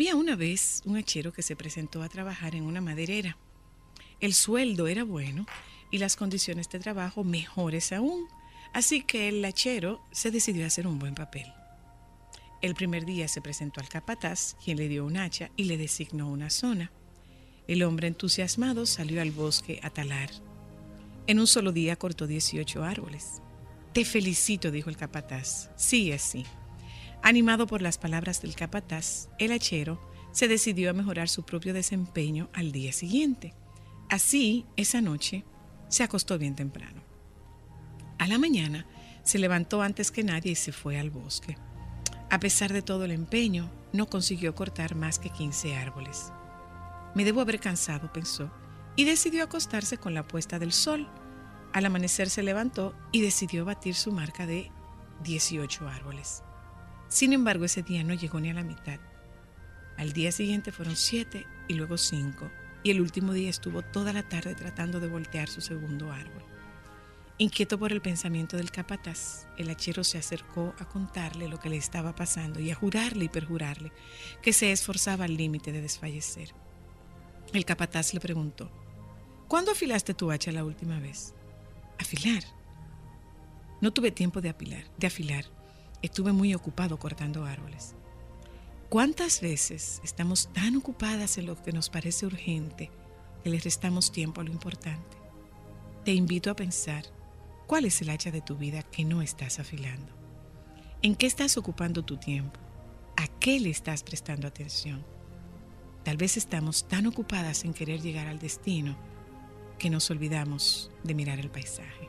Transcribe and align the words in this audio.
Había 0.00 0.16
una 0.16 0.34
vez 0.34 0.80
un 0.86 0.96
hachero 0.96 1.30
que 1.30 1.42
se 1.42 1.56
presentó 1.56 2.02
a 2.02 2.08
trabajar 2.08 2.54
en 2.54 2.64
una 2.64 2.80
maderera. 2.80 3.36
El 4.18 4.32
sueldo 4.32 4.86
era 4.86 5.04
bueno 5.04 5.44
y 5.90 5.98
las 5.98 6.16
condiciones 6.16 6.70
de 6.70 6.78
trabajo 6.78 7.22
mejores 7.22 7.92
aún, 7.92 8.26
así 8.72 9.02
que 9.02 9.28
el 9.28 9.44
hachero 9.44 10.00
se 10.10 10.30
decidió 10.30 10.64
a 10.64 10.68
hacer 10.68 10.86
un 10.86 10.98
buen 10.98 11.14
papel. 11.14 11.52
El 12.62 12.74
primer 12.74 13.04
día 13.04 13.28
se 13.28 13.42
presentó 13.42 13.82
al 13.82 13.90
capataz, 13.90 14.56
quien 14.64 14.78
le 14.78 14.88
dio 14.88 15.04
un 15.04 15.18
hacha 15.18 15.50
y 15.54 15.64
le 15.64 15.76
designó 15.76 16.30
una 16.30 16.48
zona. 16.48 16.90
El 17.68 17.82
hombre 17.82 18.08
entusiasmado 18.08 18.86
salió 18.86 19.20
al 19.20 19.32
bosque 19.32 19.80
a 19.82 19.90
talar. 19.90 20.30
En 21.26 21.38
un 21.38 21.46
solo 21.46 21.72
día 21.72 21.96
cortó 21.96 22.26
18 22.26 22.84
árboles. 22.84 23.42
Te 23.92 24.06
felicito, 24.06 24.70
dijo 24.70 24.88
el 24.88 24.96
capataz. 24.96 25.68
Sí, 25.76 26.10
es 26.10 26.22
sí. 26.22 26.46
Animado 27.22 27.66
por 27.66 27.82
las 27.82 27.98
palabras 27.98 28.40
del 28.40 28.54
capataz, 28.54 29.28
el 29.38 29.52
hachero 29.52 30.00
se 30.32 30.48
decidió 30.48 30.90
a 30.90 30.94
mejorar 30.94 31.28
su 31.28 31.44
propio 31.44 31.74
desempeño 31.74 32.48
al 32.54 32.72
día 32.72 32.92
siguiente. 32.92 33.54
Así, 34.08 34.64
esa 34.76 35.00
noche, 35.00 35.44
se 35.88 36.02
acostó 36.02 36.38
bien 36.38 36.56
temprano. 36.56 37.02
A 38.18 38.26
la 38.26 38.38
mañana, 38.38 38.86
se 39.22 39.38
levantó 39.38 39.82
antes 39.82 40.10
que 40.10 40.24
nadie 40.24 40.52
y 40.52 40.56
se 40.56 40.72
fue 40.72 40.98
al 40.98 41.10
bosque. 41.10 41.58
A 42.30 42.40
pesar 42.40 42.72
de 42.72 42.82
todo 42.82 43.04
el 43.04 43.10
empeño, 43.10 43.70
no 43.92 44.06
consiguió 44.06 44.54
cortar 44.54 44.94
más 44.94 45.18
que 45.18 45.30
15 45.30 45.76
árboles. 45.76 46.32
Me 47.14 47.24
debo 47.24 47.40
haber 47.40 47.60
cansado, 47.60 48.12
pensó, 48.12 48.50
y 48.96 49.04
decidió 49.04 49.44
acostarse 49.44 49.98
con 49.98 50.14
la 50.14 50.26
puesta 50.26 50.58
del 50.58 50.72
sol. 50.72 51.08
Al 51.72 51.86
amanecer 51.86 52.30
se 52.30 52.42
levantó 52.42 52.94
y 53.12 53.20
decidió 53.20 53.64
batir 53.64 53.94
su 53.94 54.12
marca 54.12 54.46
de 54.46 54.70
18 55.22 55.88
árboles. 55.88 56.42
Sin 57.10 57.32
embargo, 57.32 57.64
ese 57.64 57.82
día 57.82 58.04
no 58.04 58.14
llegó 58.14 58.38
ni 58.38 58.50
a 58.50 58.54
la 58.54 58.62
mitad. 58.62 59.00
Al 59.96 60.12
día 60.12 60.30
siguiente 60.30 60.70
fueron 60.70 60.94
siete 60.94 61.44
y 61.66 61.74
luego 61.74 61.98
cinco, 61.98 62.50
y 62.84 62.92
el 62.92 63.00
último 63.00 63.32
día 63.32 63.50
estuvo 63.50 63.82
toda 63.82 64.12
la 64.12 64.22
tarde 64.22 64.54
tratando 64.54 65.00
de 65.00 65.08
voltear 65.08 65.48
su 65.48 65.60
segundo 65.60 66.12
árbol. 66.12 66.44
Inquieto 67.36 67.80
por 67.80 67.90
el 67.90 68.00
pensamiento 68.00 68.56
del 68.56 68.70
capataz, 68.70 69.48
el 69.58 69.70
hachero 69.70 70.04
se 70.04 70.18
acercó 70.18 70.72
a 70.78 70.88
contarle 70.88 71.48
lo 71.48 71.58
que 71.58 71.68
le 71.68 71.76
estaba 71.76 72.14
pasando 72.14 72.60
y 72.60 72.70
a 72.70 72.76
jurarle 72.76 73.24
y 73.24 73.28
perjurarle 73.28 73.90
que 74.40 74.52
se 74.52 74.70
esforzaba 74.70 75.24
al 75.24 75.36
límite 75.36 75.72
de 75.72 75.82
desfallecer. 75.82 76.54
El 77.52 77.64
capataz 77.64 78.14
le 78.14 78.20
preguntó, 78.20 78.70
¿Cuándo 79.48 79.72
afilaste 79.72 80.14
tu 80.14 80.30
hacha 80.30 80.52
la 80.52 80.64
última 80.64 81.00
vez? 81.00 81.34
Afilar. 81.98 82.44
No 83.80 83.92
tuve 83.92 84.12
tiempo 84.12 84.40
de 84.40 84.50
afilar, 84.50 84.84
de 84.96 85.08
afilar. 85.08 85.59
Estuve 86.02 86.32
muy 86.32 86.54
ocupado 86.54 86.98
cortando 86.98 87.44
árboles. 87.44 87.94
¿Cuántas 88.88 89.40
veces 89.40 90.00
estamos 90.02 90.50
tan 90.52 90.76
ocupadas 90.76 91.38
en 91.38 91.46
lo 91.46 91.62
que 91.62 91.72
nos 91.72 91.90
parece 91.90 92.26
urgente 92.26 92.90
que 93.44 93.50
le 93.50 93.60
restamos 93.60 94.10
tiempo 94.10 94.40
a 94.40 94.44
lo 94.44 94.50
importante? 94.50 95.16
Te 96.04 96.12
invito 96.12 96.50
a 96.50 96.56
pensar, 96.56 97.04
¿cuál 97.66 97.84
es 97.84 98.00
el 98.00 98.10
hacha 98.10 98.30
de 98.30 98.40
tu 98.40 98.56
vida 98.56 98.82
que 98.82 99.04
no 99.04 99.20
estás 99.20 99.60
afilando? 99.60 100.12
¿En 101.02 101.14
qué 101.14 101.26
estás 101.26 101.56
ocupando 101.56 102.02
tu 102.02 102.16
tiempo? 102.16 102.58
¿A 103.16 103.28
qué 103.38 103.60
le 103.60 103.70
estás 103.70 104.02
prestando 104.02 104.48
atención? 104.48 105.04
Tal 106.02 106.16
vez 106.16 106.38
estamos 106.38 106.88
tan 106.88 107.06
ocupadas 107.06 107.64
en 107.64 107.74
querer 107.74 108.00
llegar 108.00 108.26
al 108.26 108.38
destino 108.38 108.96
que 109.78 109.90
nos 109.90 110.10
olvidamos 110.10 110.90
de 111.04 111.14
mirar 111.14 111.38
el 111.38 111.50
paisaje. 111.50 112.08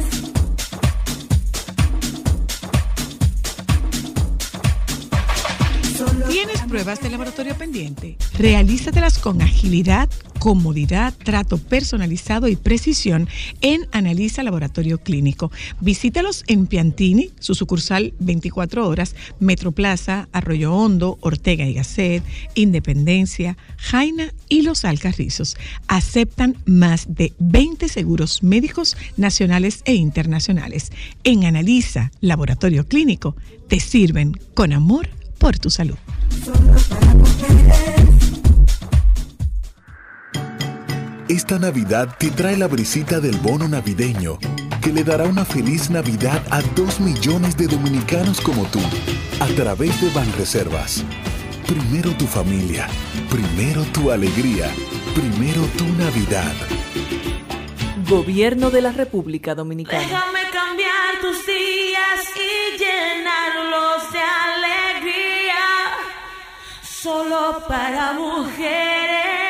¿Tienes 6.43 6.63
pruebas 6.63 6.99
de 6.99 7.11
laboratorio 7.11 7.55
pendiente? 7.55 8.17
Realízatelas 8.33 9.19
con 9.19 9.43
agilidad, 9.43 10.09
comodidad, 10.39 11.13
trato 11.23 11.59
personalizado 11.59 12.47
y 12.47 12.55
precisión 12.55 13.29
en 13.61 13.87
Analiza 13.91 14.41
Laboratorio 14.41 14.97
Clínico. 14.97 15.51
Visítalos 15.81 16.43
en 16.47 16.65
Piantini, 16.65 17.29
su 17.39 17.53
sucursal 17.53 18.15
24 18.17 18.87
horas, 18.87 19.15
Metroplaza, 19.39 20.29
Arroyo 20.31 20.73
Hondo, 20.73 21.19
Ortega 21.21 21.67
y 21.67 21.75
Gasset, 21.75 22.23
Independencia, 22.55 23.55
Jaina 23.77 24.33
y 24.49 24.63
Los 24.63 24.83
Alcarrizos. 24.83 25.57
Aceptan 25.87 26.57
más 26.65 27.05
de 27.07 27.33
20 27.37 27.87
seguros 27.87 28.41
médicos 28.41 28.97
nacionales 29.15 29.83
e 29.85 29.93
internacionales. 29.93 30.91
En 31.23 31.45
Analiza 31.45 32.09
Laboratorio 32.19 32.87
Clínico 32.87 33.35
te 33.67 33.79
sirven 33.79 34.33
con 34.55 34.73
amor 34.73 35.20
por 35.41 35.57
tu 35.57 35.71
salud. 35.71 35.97
Esta 41.27 41.57
Navidad 41.57 42.15
te 42.19 42.29
trae 42.29 42.55
la 42.57 42.67
brisita 42.67 43.19
del 43.19 43.37
bono 43.37 43.67
navideño, 43.67 44.37
que 44.83 44.93
le 44.93 45.03
dará 45.03 45.23
una 45.23 45.43
feliz 45.43 45.89
Navidad 45.89 46.43
a 46.51 46.61
dos 46.75 46.99
millones 46.99 47.57
de 47.57 47.65
dominicanos 47.65 48.39
como 48.39 48.65
tú, 48.65 48.79
a 49.39 49.47
través 49.55 49.99
de 49.99 50.09
Banreservas. 50.11 51.03
Primero 51.65 52.11
tu 52.11 52.27
familia, 52.27 52.87
primero 53.29 53.83
tu 53.93 54.11
alegría, 54.11 54.69
primero 55.15 55.63
tu 55.77 55.85
Navidad. 55.97 56.53
Gobierno 58.07 58.69
de 58.69 58.81
la 58.81 58.91
República 58.91 59.55
Dominicana. 59.55 60.03
Déjame 60.03 60.41
cambiar 60.51 61.19
tus 61.21 61.45
días 61.47 62.19
y 62.35 62.77
llenarlos 62.77 64.11
de 64.11 64.19
alegría. 64.19 64.50
Solo 67.01 67.63
para 67.67 68.13
mujeres. 68.13 69.40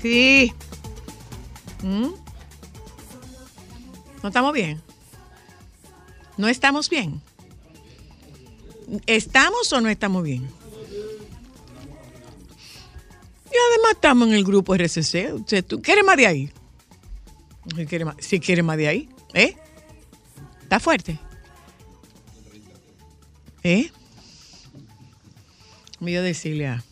Aquí? 0.00 0.52
¿Mm? 1.82 2.08
¿No 4.22 4.28
estamos 4.28 4.52
bien? 4.52 4.80
¿No 6.36 6.48
estamos 6.48 6.88
bien? 6.88 7.20
¿Estamos 9.06 9.72
o 9.72 9.80
no 9.80 9.88
estamos 9.88 10.22
bien? 10.22 10.42
Y 13.46 13.56
además 13.72 13.92
estamos 13.92 14.28
en 14.28 14.34
el 14.34 14.44
grupo 14.44 14.74
RCC. 14.74 15.64
¿Tú 15.66 15.82
quieres 15.82 16.04
más 16.04 16.16
de 16.16 16.26
ahí? 16.26 16.52
Si 18.18 18.40
quiere 18.40 18.62
más, 18.62 18.76
de 18.76 18.88
ahí, 18.88 19.08
¿eh? 19.34 19.56
¿Está 20.62 20.80
fuerte? 20.80 21.18
¿Eh? 23.62 23.90
A 26.00 26.04
decirle 26.22 26.68
a... 26.68 26.82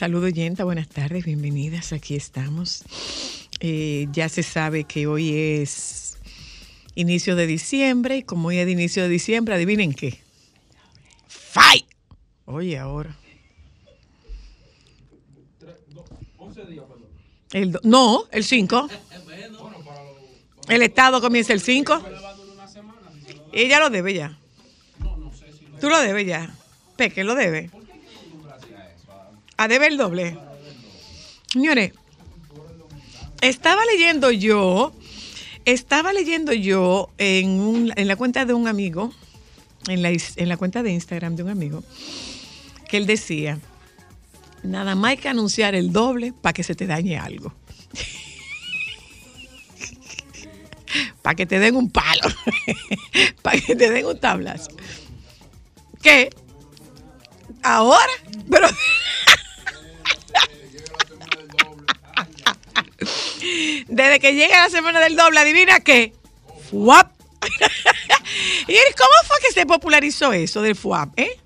Saludos, 0.00 0.28
oyenta, 0.32 0.64
buenas 0.64 0.88
tardes, 0.88 1.26
bienvenidas, 1.26 1.92
aquí 1.92 2.16
estamos. 2.16 2.84
Eh, 3.60 4.06
ya 4.10 4.30
se 4.30 4.42
sabe 4.42 4.84
que 4.84 5.06
hoy 5.06 5.36
es 5.36 6.16
inicio 6.94 7.36
de 7.36 7.46
diciembre 7.46 8.16
y 8.16 8.22
como 8.22 8.48
hoy 8.48 8.56
es 8.56 8.64
de 8.64 8.72
inicio 8.72 9.02
de 9.02 9.10
diciembre, 9.10 9.56
adivinen 9.56 9.92
qué. 9.92 10.18
¡Fight! 11.28 11.84
Oye, 12.46 12.78
ahora. 12.78 13.14
El 17.52 17.72
do- 17.72 17.80
no, 17.82 18.24
el 18.32 18.44
5. 18.44 18.88
El 20.70 20.80
Estado 20.80 21.20
comienza 21.20 21.52
el 21.52 21.60
5. 21.60 22.02
Ella 23.52 23.78
lo 23.80 23.90
debe 23.90 24.14
ya. 24.14 24.38
Tú 25.78 25.90
lo 25.90 26.00
debes 26.00 26.26
ya. 26.26 26.54
Peque 26.96 27.22
lo 27.22 27.34
debe. 27.34 27.68
A 29.60 29.68
debe 29.68 29.88
el 29.88 29.98
doble. 29.98 30.38
Señores, 31.52 31.92
estaba 33.42 33.84
leyendo 33.84 34.30
yo, 34.30 34.94
estaba 35.66 36.14
leyendo 36.14 36.54
yo 36.54 37.10
en, 37.18 37.92
en 37.94 38.08
la 38.08 38.16
cuenta 38.16 38.46
de 38.46 38.54
un 38.54 38.68
amigo, 38.68 39.12
en 39.86 40.00
la, 40.00 40.12
en 40.12 40.48
la 40.48 40.56
cuenta 40.56 40.82
de 40.82 40.92
Instagram 40.92 41.36
de 41.36 41.42
un 41.42 41.50
amigo, 41.50 41.84
que 42.88 42.96
él 42.96 43.04
decía, 43.04 43.58
nada 44.62 44.94
más 44.94 45.10
hay 45.10 45.16
que 45.18 45.28
anunciar 45.28 45.74
el 45.74 45.92
doble 45.92 46.32
para 46.32 46.54
que 46.54 46.62
se 46.62 46.74
te 46.74 46.86
dañe 46.86 47.18
algo. 47.18 47.52
para 51.20 51.34
que 51.34 51.44
te 51.44 51.58
den 51.58 51.76
un 51.76 51.90
palo, 51.90 52.34
para 53.42 53.60
que 53.60 53.76
te 53.76 53.90
den 53.90 54.06
un 54.06 54.18
tablazo. 54.18 54.70
¿Qué? 56.00 56.30
Ahora, 57.62 58.12
pero... 58.50 58.66
Desde 63.88 64.20
que 64.20 64.34
llega 64.34 64.64
la 64.64 64.70
semana 64.70 65.00
del 65.00 65.16
doble, 65.16 65.40
adivina 65.40 65.80
qué. 65.80 66.12
FUAP. 66.70 67.12
¿Y 68.68 68.74
cómo 68.96 69.14
fue 69.26 69.36
que 69.42 69.52
se 69.52 69.66
popularizó 69.66 70.32
eso 70.32 70.62
del 70.62 70.76
FUAP? 70.76 71.18
¿Eh? 71.18 71.38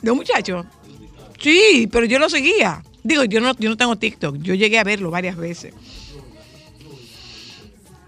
¿De 0.00 0.10
un 0.10 0.16
muchacho? 0.16 0.66
Sí, 1.40 1.88
pero 1.90 2.06
yo 2.06 2.18
lo 2.18 2.28
seguía. 2.28 2.82
Digo, 3.04 3.24
yo 3.24 3.40
no, 3.40 3.56
yo 3.58 3.70
no 3.70 3.76
tengo 3.76 3.96
TikTok. 3.96 4.36
Yo 4.38 4.54
llegué 4.54 4.78
a 4.78 4.84
verlo 4.84 5.10
varias 5.10 5.36
veces. 5.36 5.74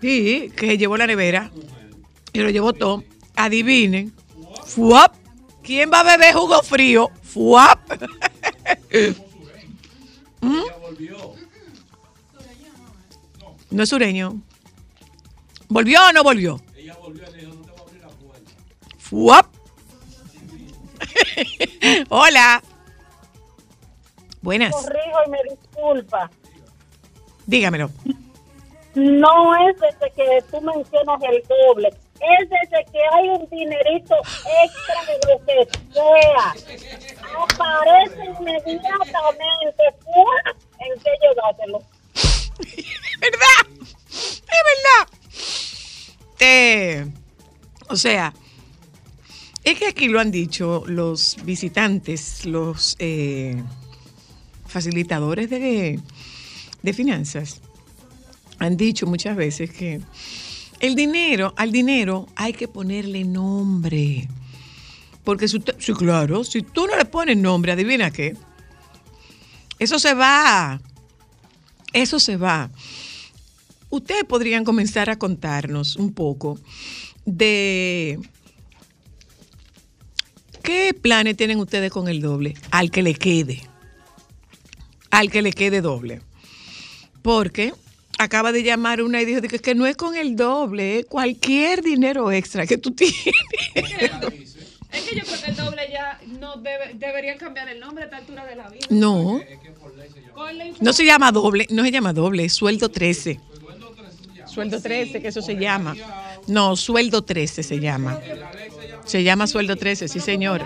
Sí, 0.00 0.50
que 0.56 0.76
llevó 0.76 0.96
la 0.96 1.06
nevera. 1.06 1.50
Y 2.32 2.40
lo 2.40 2.50
llevó 2.50 2.72
todo. 2.72 3.04
Adivinen. 3.36 4.12
FUAP. 4.66 5.14
¿Quién 5.62 5.90
va 5.90 6.00
a 6.00 6.02
beber 6.02 6.34
jugo 6.34 6.62
frío? 6.62 7.10
FUAP. 7.22 7.78
¿Mm? 10.44 10.62
No 13.70 13.82
es 13.82 13.88
sureño. 13.88 14.42
¿Volvió 15.68 15.98
o 16.08 16.12
no 16.12 16.22
volvió? 16.22 16.60
FUAP. 18.98 19.46
Hola. 22.10 22.62
Buenas. 24.42 24.74
corrijo 24.74 25.18
y 25.26 25.30
me 25.30 25.38
disculpa. 25.48 26.30
Dígamelo. 27.46 27.90
No 28.94 29.68
es 29.68 29.76
desde 29.80 30.12
que 30.14 30.44
tú 30.50 30.60
mencionas 30.60 31.20
el 31.22 31.42
doble, 31.48 31.92
es 32.40 32.48
desde 32.48 32.84
que 32.90 32.98
hay 33.12 33.28
un 33.28 33.48
dinerito 33.50 34.14
extra 34.64 34.98
de 35.06 35.14
lo 35.28 35.36
que 35.44 35.58
sea. 35.92 36.46
Aparece 37.42 38.24
inmediatamente 38.38 39.82
en 40.80 41.00
que 41.02 41.10
llevártelo. 41.20 41.82
¿Verdad? 43.20 43.60
Es 44.10 44.62
verdad. 44.72 45.04
Eh, 46.40 47.06
o 47.88 47.96
sea, 47.96 48.32
es 49.62 49.78
que 49.78 49.86
aquí 49.86 50.08
lo 50.08 50.20
han 50.20 50.30
dicho 50.30 50.84
los 50.86 51.36
visitantes, 51.44 52.44
los 52.44 52.96
eh, 52.98 53.62
facilitadores 54.66 55.48
de, 55.50 56.00
de 56.82 56.92
finanzas. 56.92 57.60
Han 58.58 58.76
dicho 58.76 59.06
muchas 59.06 59.36
veces 59.36 59.70
que 59.70 60.00
el 60.80 60.94
dinero, 60.94 61.54
al 61.56 61.72
dinero 61.72 62.26
hay 62.36 62.52
que 62.52 62.68
ponerle 62.68 63.24
nombre. 63.24 64.28
Porque, 65.22 65.48
si 65.48 65.56
usted- 65.56 65.76
sí, 65.78 65.92
claro, 65.94 66.44
si 66.44 66.62
tú 66.62 66.86
no 66.86 66.96
le 66.96 67.04
pones 67.04 67.36
nombre, 67.36 67.72
adivina 67.72 68.10
qué. 68.10 68.36
Eso 69.78 69.98
se 69.98 70.14
va. 70.14 70.80
Eso 71.92 72.20
se 72.20 72.36
va. 72.36 72.70
Ustedes 73.90 74.24
podrían 74.24 74.64
comenzar 74.64 75.08
a 75.08 75.18
contarnos 75.18 75.96
un 75.96 76.12
poco 76.12 76.58
de 77.24 78.18
qué 80.62 80.94
planes 80.94 81.36
tienen 81.36 81.58
ustedes 81.58 81.90
con 81.92 82.08
el 82.08 82.20
doble, 82.20 82.54
al 82.70 82.90
que 82.90 83.02
le 83.02 83.14
quede, 83.14 83.62
al 85.10 85.30
que 85.30 85.42
le 85.42 85.52
quede 85.52 85.80
doble. 85.80 86.22
Porque 87.22 87.72
acaba 88.18 88.52
de 88.52 88.62
llamar 88.62 89.02
una 89.02 89.20
y 89.20 89.24
dijo 89.24 89.40
que, 89.42 89.58
que 89.58 89.74
no 89.74 89.86
es 89.86 89.96
con 89.96 90.16
el 90.16 90.36
doble, 90.36 91.00
es 91.00 91.06
cualquier 91.06 91.82
dinero 91.82 92.30
extra 92.32 92.66
que 92.66 92.78
tú 92.78 92.90
tienes. 92.94 93.16
Es 93.74 95.02
que 95.02 95.16
yo 95.16 95.24
creo 95.24 95.42
que 95.42 95.50
el 95.50 95.56
doble 95.56 95.82
ya 95.90 96.20
no 96.38 96.56
debe, 96.56 96.94
deberían 96.94 97.36
cambiar 97.36 97.68
el 97.68 97.80
nombre 97.80 98.04
a 98.04 98.06
esta 98.06 98.18
altura 98.18 98.46
de 98.46 98.56
la 98.56 98.68
vida. 98.68 98.86
No, 98.90 99.40
no 100.80 100.92
se 100.92 101.04
llama 101.04 101.32
doble, 101.32 101.66
no 101.70 101.82
se 101.82 101.90
llama 101.90 102.12
doble, 102.12 102.44
es 102.44 102.52
sueldo 102.52 102.88
13. 102.88 103.40
Sueldo 104.46 104.80
13, 104.80 105.20
que 105.20 105.28
eso 105.28 105.42
se 105.42 105.56
llama. 105.56 105.96
No, 106.46 106.76
sueldo 106.76 107.22
13 107.22 107.64
se 107.64 107.80
llama. 107.80 108.20
Se 109.04 109.24
llama 109.24 109.48
sueldo 109.48 109.76
13, 109.76 110.06
sí 110.06 110.20
señor. 110.20 110.62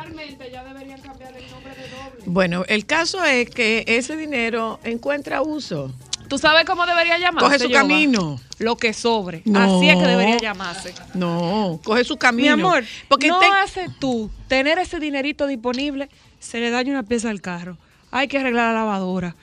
Bueno, 2.26 2.64
el 2.69 2.85
caso 2.85 3.25
es 3.25 3.49
que 3.49 3.85
ese 3.87 4.14
dinero 4.17 4.78
encuentra 4.85 5.40
uso. 5.40 5.90
¿Tú 6.29 6.39
sabes 6.39 6.65
cómo 6.65 6.87
debería 6.87 7.19
llamarse? 7.19 7.47
Coge 7.47 7.59
su 7.59 7.71
camino. 7.71 8.39
Lo 8.59 8.77
que 8.77 8.93
sobre. 8.93 9.43
No. 9.45 9.79
Así 9.79 9.89
es 9.89 9.97
que 9.97 10.07
debería 10.07 10.37
llamarse. 10.39 10.95
No, 11.15 11.81
coge 11.85 12.05
su 12.05 12.17
camino. 12.17 12.57
Mi 12.57 12.63
amor, 12.63 12.85
porque 13.09 13.29
no 13.29 13.39
te- 13.39 13.47
hace 13.47 13.87
tú 13.99 14.31
tener 14.49 14.79
ese 14.79 15.01
dinerito 15.01 15.47
disponible, 15.47 16.09
se 16.39 16.61
le 16.61 16.71
daña 16.71 16.91
una 16.93 17.03
pieza 17.03 17.31
al 17.31 17.41
carro, 17.41 17.79
hay 18.11 18.29
que 18.29 18.39
arreglar 18.39 18.73
la 18.75 18.81
lavadora, 18.81 19.37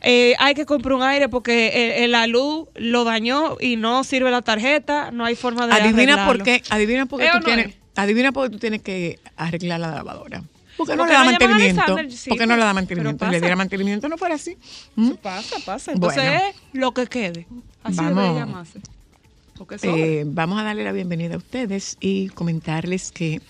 eh, 0.00 0.34
hay 0.38 0.54
que 0.54 0.66
comprar 0.66 0.94
un 0.94 1.02
aire 1.02 1.28
porque 1.28 1.68
eh, 1.68 2.04
eh, 2.04 2.08
la 2.08 2.26
luz 2.26 2.66
lo 2.74 3.04
dañó 3.04 3.56
y 3.60 3.76
no 3.76 4.02
sirve 4.04 4.30
la 4.30 4.42
tarjeta, 4.42 5.10
no 5.12 5.24
hay 5.24 5.36
forma 5.36 5.66
de 5.66 5.74
adivina 5.74 6.26
por 6.26 6.36
arreglarlo. 6.40 6.44
qué, 6.44 6.62
adivina 6.70 7.06
por 7.06 7.20
qué 7.20 7.26
¿Eh 7.26 7.30
o 7.30 7.32
tú 7.34 7.38
no 7.40 7.44
tienes, 7.44 7.66
es? 7.68 7.74
adivina 7.96 8.32
por 8.32 8.44
qué 8.46 8.50
tú 8.52 8.58
tienes 8.58 8.82
que 8.82 9.18
arreglar 9.36 9.80
la 9.80 9.90
lavadora. 9.92 10.42
Porque 10.86 10.96
no 10.96 11.06
le 11.06 11.12
da 11.12 11.24
mantenimiento. 11.24 11.96
Sí, 12.10 12.30
porque 12.30 12.46
no 12.46 12.56
le 12.56 12.62
da 12.64 12.74
mantenimiento. 12.74 13.24
Si 13.24 13.30
le 13.30 13.40
diera 13.40 13.56
mantenimiento 13.56 14.08
no 14.08 14.18
fuera 14.18 14.34
así. 14.36 14.56
¿Mm? 14.96 15.12
Pasa, 15.22 15.56
pasa. 15.64 15.92
Entonces 15.92 16.22
Bueno. 16.24 16.40
es 16.48 16.54
lo 16.72 16.92
que 16.92 17.06
quede. 17.06 17.46
Así 17.82 17.96
Vamos. 17.96 18.16
debería 18.16 18.40
llamarse. 18.46 18.80
Eh, 19.82 20.24
vamos 20.26 20.58
a 20.60 20.64
darle 20.64 20.82
la 20.82 20.90
bienvenida 20.92 21.34
a 21.34 21.38
ustedes 21.38 21.96
y 22.00 22.28
comentarles 22.30 23.12
que 23.12 23.40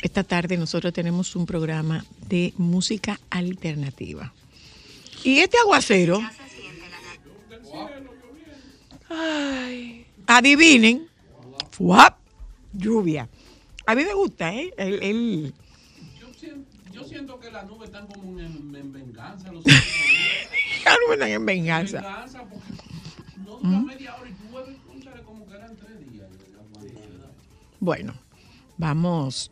esta 0.00 0.22
tarde 0.22 0.56
nosotros 0.56 0.92
tenemos 0.92 1.34
un 1.34 1.44
programa 1.46 2.04
de 2.28 2.54
música 2.56 3.18
alternativa. 3.30 4.32
Y 5.24 5.38
este 5.40 5.58
aguacero, 5.58 6.20
adivinen, 10.26 11.08
¡fuap! 11.70 12.18
lluvia. 12.72 13.28
A 13.86 13.94
mí 13.94 14.04
me 14.04 14.14
gusta, 14.14 14.54
¿eh? 14.54 14.72
El, 14.76 15.02
el- 15.02 15.54
Yo 17.00 17.08
siento 17.08 17.40
que 17.40 17.50
las 17.50 17.66
nubes 17.66 17.88
están 17.88 18.06
como 18.06 18.38
en, 18.38 18.74
en 18.74 18.92
venganza. 18.92 19.50
Los 19.50 19.64
no 19.64 21.08
me 21.08 21.16
dan 21.16 21.30
en 21.30 21.46
venganza. 21.46 22.00
venganza 22.02 22.44
porque 22.44 22.74
no 23.44 23.56
dura 23.56 23.80
media 23.80 24.16
hora 24.16 24.28
y 24.28 24.32
tú 24.34 24.44
vuelves, 24.50 24.76
cónchale, 24.86 25.22
como 25.22 25.46
que 25.48 25.54
eran 25.54 25.76
tres 25.76 26.12
días. 26.12 26.28
Bueno, 27.80 28.12
vamos 28.76 29.50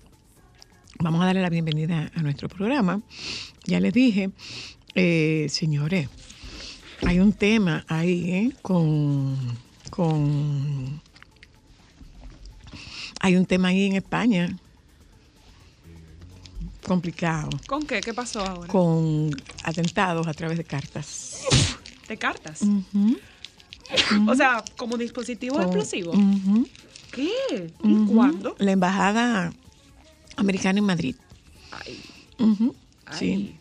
vamos 0.99 1.23
a 1.23 1.26
darle 1.26 1.40
la 1.40 1.49
bienvenida 1.49 2.11
a 2.14 2.23
nuestro 2.23 2.50
programa. 2.50 3.00
Ya 3.64 3.81
les 3.81 3.95
dije, 3.95 4.31
eh, 4.95 5.47
señores, 5.49 6.11
hay 7.07 7.21
un 7.21 7.33
tema 7.33 7.87
ahí 7.88 8.31
¿eh? 8.31 8.52
con, 8.61 9.37
con... 9.90 11.00
Hay 13.21 13.37
un 13.37 13.47
tema 13.47 13.69
ahí 13.69 13.87
en 13.87 13.97
España 13.97 14.55
complicado, 16.88 17.50
¿Con 17.66 17.87
qué? 17.87 18.00
¿Qué 18.00 18.12
pasó 18.14 18.40
ahora? 18.40 18.66
con 18.73 19.30
atentados 19.64 20.26
a 20.26 20.35
través 20.35 20.59
de 20.59 20.64
cartas. 20.64 21.42
¿De 22.09 22.16
cartas? 22.16 22.61
O 24.26 24.35
sea, 24.35 24.64
como 24.76 24.97
dispositivo 24.97 25.54
con- 25.57 25.64
explosivo. 25.64 26.12
¿Qué? 27.12 27.73
¿Y 27.85 28.07
cuándo? 28.07 28.54
La 28.59 28.73
embajada 28.73 29.52
americana 30.37 30.78
en 30.78 30.85
Madrid. 30.85 31.16
Ay. 31.71 32.00
Sí. 33.18 33.54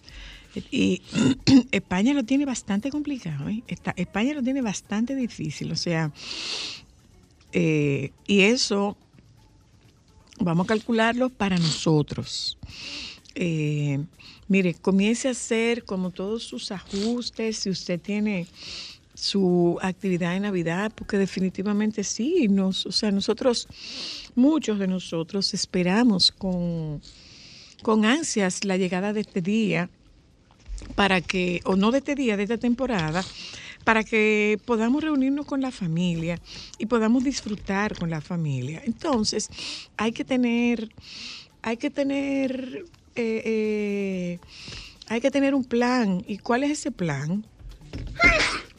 Y 0.71 1.01
España 1.71 2.13
lo 2.13 2.23
tiene 2.23 2.45
bastante 2.45 2.89
complicado. 2.89 3.47
¿eh? 3.49 3.63
Está- 3.67 3.93
España 3.95 4.33
lo 4.33 4.41
tiene 4.43 4.61
bastante 4.61 5.15
difícil. 5.15 5.71
O 5.71 5.75
sea, 5.75 6.11
eh, 7.53 8.11
y 8.25 8.41
eso 8.41 8.97
vamos 10.39 10.65
a 10.65 10.67
calcularlo 10.67 11.29
para 11.29 11.57
nosotros. 11.57 12.57
Eh, 13.39 13.99
mire, 14.47 14.73
comience 14.73 15.27
a 15.27 15.31
hacer 15.31 15.83
como 15.83 16.09
todos 16.09 16.43
sus 16.43 16.71
ajustes, 16.71 17.57
si 17.57 17.69
usted 17.69 17.99
tiene 17.99 18.47
su 19.13 19.77
actividad 19.81 20.33
de 20.33 20.39
Navidad, 20.39 20.91
porque 20.95 21.17
definitivamente 21.17 22.03
sí, 22.03 22.47
nos, 22.49 22.85
o 22.87 22.91
sea, 22.91 23.11
nosotros, 23.11 23.67
muchos 24.33 24.79
de 24.79 24.87
nosotros 24.87 25.53
esperamos 25.53 26.31
con, 26.31 26.99
con 27.83 28.05
ansias 28.05 28.63
la 28.63 28.77
llegada 28.77 29.13
de 29.13 29.21
este 29.21 29.41
día 29.41 29.89
para 30.95 31.21
que, 31.21 31.61
o 31.65 31.75
no 31.75 31.91
de 31.91 31.99
este 31.99 32.15
día, 32.15 32.37
de 32.37 32.43
esta 32.43 32.57
temporada, 32.57 33.23
para 33.83 34.03
que 34.03 34.59
podamos 34.65 35.03
reunirnos 35.03 35.45
con 35.45 35.61
la 35.61 35.71
familia 35.71 36.39
y 36.77 36.87
podamos 36.87 37.23
disfrutar 37.23 37.97
con 37.97 38.09
la 38.09 38.21
familia. 38.21 38.81
Entonces, 38.85 39.49
hay 39.95 40.11
que 40.11 40.25
tener, 40.25 40.89
hay 41.61 41.77
que 41.77 41.89
tener, 41.89 42.85
eh, 43.17 43.41
eh, 43.45 44.39
hay 45.07 45.19
que 45.21 45.31
tener 45.31 45.53
un 45.55 45.63
plan. 45.63 46.23
¿Y 46.27 46.37
cuál 46.37 46.63
es 46.63 46.71
ese 46.71 46.91
plan? 46.91 47.45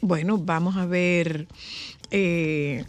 Bueno, 0.01 0.37
vamos 0.37 0.77
a 0.77 0.85
ver. 0.85 1.47
eh, 2.11 2.85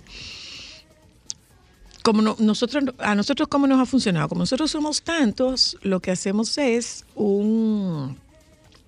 como 2.02 2.22
no- 2.22 2.36
nosotros, 2.38 2.82
a 2.98 3.14
nosotros 3.14 3.46
cómo 3.48 3.66
nos 3.66 3.78
ha 3.78 3.84
funcionado. 3.84 4.28
Como 4.28 4.40
nosotros 4.40 4.70
somos 4.70 5.02
tantos, 5.02 5.76
lo 5.82 6.00
que 6.00 6.10
hacemos 6.10 6.56
es 6.56 7.04
un, 7.14 8.16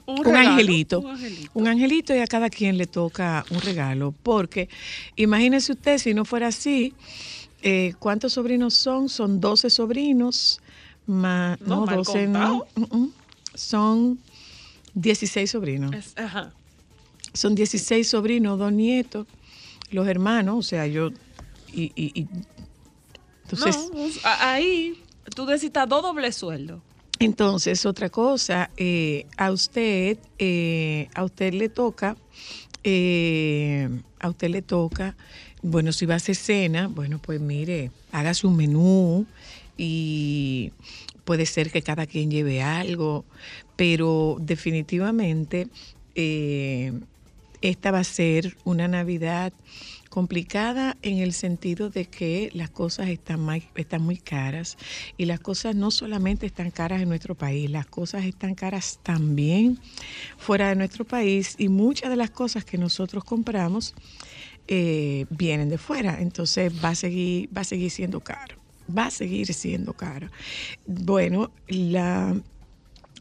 Un, 0.06 0.18
un 0.18 0.24
regalo, 0.24 0.48
angelito. 0.50 1.00
Un 1.00 1.10
angelito. 1.10 1.50
Un 1.52 1.68
angelito 1.68 2.14
y 2.14 2.18
a 2.20 2.26
cada 2.26 2.48
quien 2.48 2.78
le 2.78 2.86
toca 2.86 3.44
un 3.50 3.60
regalo. 3.60 4.14
Porque 4.22 4.70
imagínese 5.16 5.72
usted, 5.72 5.98
si 5.98 6.14
no 6.14 6.24
fuera 6.24 6.46
así, 6.48 6.94
eh, 7.60 7.92
¿cuántos 7.98 8.32
sobrinos 8.32 8.72
son? 8.72 9.10
Son 9.10 9.40
12 9.40 9.68
sobrinos, 9.68 10.61
más, 11.06 11.60
No, 11.60 11.80
no, 11.80 11.86
mal 11.86 11.96
12 11.96 12.26
no, 12.26 12.64
son 13.54 14.18
16 14.94 15.50
sobrinos. 15.50 15.94
Es- 15.94 16.16
ajá. 16.18 16.52
Son 17.34 17.54
16 17.54 18.08
sobrinos, 18.08 18.58
dos 18.58 18.72
nietos, 18.72 19.26
los 19.90 20.06
hermanos, 20.06 20.56
o 20.58 20.62
sea, 20.62 20.86
yo, 20.86 21.08
y, 21.72 21.84
y- 21.94 22.12
y- 22.20 22.26
entonces, 23.44 23.76
no, 23.76 23.90
pues, 23.92 24.20
ahí 24.24 25.02
tú 25.34 25.46
necesitas 25.46 25.88
dos 25.88 26.02
dobles 26.02 26.34
sueldos. 26.36 26.80
Entonces, 27.18 27.86
otra 27.86 28.10
cosa, 28.10 28.70
eh, 28.76 29.26
a 29.36 29.50
usted, 29.52 30.18
eh, 30.38 31.08
a 31.14 31.24
usted 31.24 31.54
le 31.54 31.68
toca, 31.68 32.16
eh, 32.84 33.88
a 34.20 34.28
usted 34.28 34.50
le 34.50 34.60
toca, 34.62 35.14
bueno, 35.62 35.92
si 35.92 36.04
va 36.06 36.14
a 36.14 36.16
hacer 36.16 36.34
cena, 36.36 36.88
bueno, 36.88 37.18
pues 37.20 37.40
mire, 37.40 37.90
hágase 38.10 38.46
un 38.46 38.56
menú 38.56 39.26
y 39.84 40.70
puede 41.24 41.44
ser 41.44 41.72
que 41.72 41.82
cada 41.82 42.06
quien 42.06 42.30
lleve 42.30 42.62
algo, 42.62 43.24
pero 43.74 44.36
definitivamente 44.38 45.66
eh, 46.14 46.92
esta 47.62 47.90
va 47.90 47.98
a 47.98 48.04
ser 48.04 48.56
una 48.64 48.86
Navidad 48.86 49.52
complicada 50.08 50.96
en 51.02 51.18
el 51.18 51.32
sentido 51.32 51.90
de 51.90 52.04
que 52.04 52.50
las 52.52 52.70
cosas 52.70 53.08
están, 53.08 53.40
muy 53.40 54.18
caras 54.18 54.76
y 55.16 55.24
las 55.24 55.40
cosas 55.40 55.74
no 55.74 55.90
solamente 55.90 56.46
están 56.46 56.70
caras 56.70 57.02
en 57.02 57.08
nuestro 57.08 57.34
país, 57.34 57.68
las 57.68 57.86
cosas 57.86 58.24
están 58.24 58.54
caras 58.54 59.00
también 59.02 59.80
fuera 60.36 60.68
de 60.68 60.76
nuestro 60.76 61.04
país 61.04 61.56
y 61.58 61.68
muchas 61.68 62.08
de 62.08 62.16
las 62.16 62.30
cosas 62.30 62.64
que 62.64 62.78
nosotros 62.78 63.24
compramos 63.24 63.94
eh, 64.68 65.26
vienen 65.30 65.70
de 65.70 65.78
fuera, 65.78 66.20
entonces 66.20 66.72
va 66.84 66.90
a 66.90 66.94
seguir, 66.94 67.48
va 67.56 67.62
a 67.62 67.64
seguir 67.64 67.90
siendo 67.90 68.20
caro, 68.20 68.61
va 68.88 69.06
a 69.06 69.10
seguir 69.10 69.52
siendo 69.54 69.92
caro. 69.92 70.28
Bueno, 70.86 71.50
la, 71.68 72.34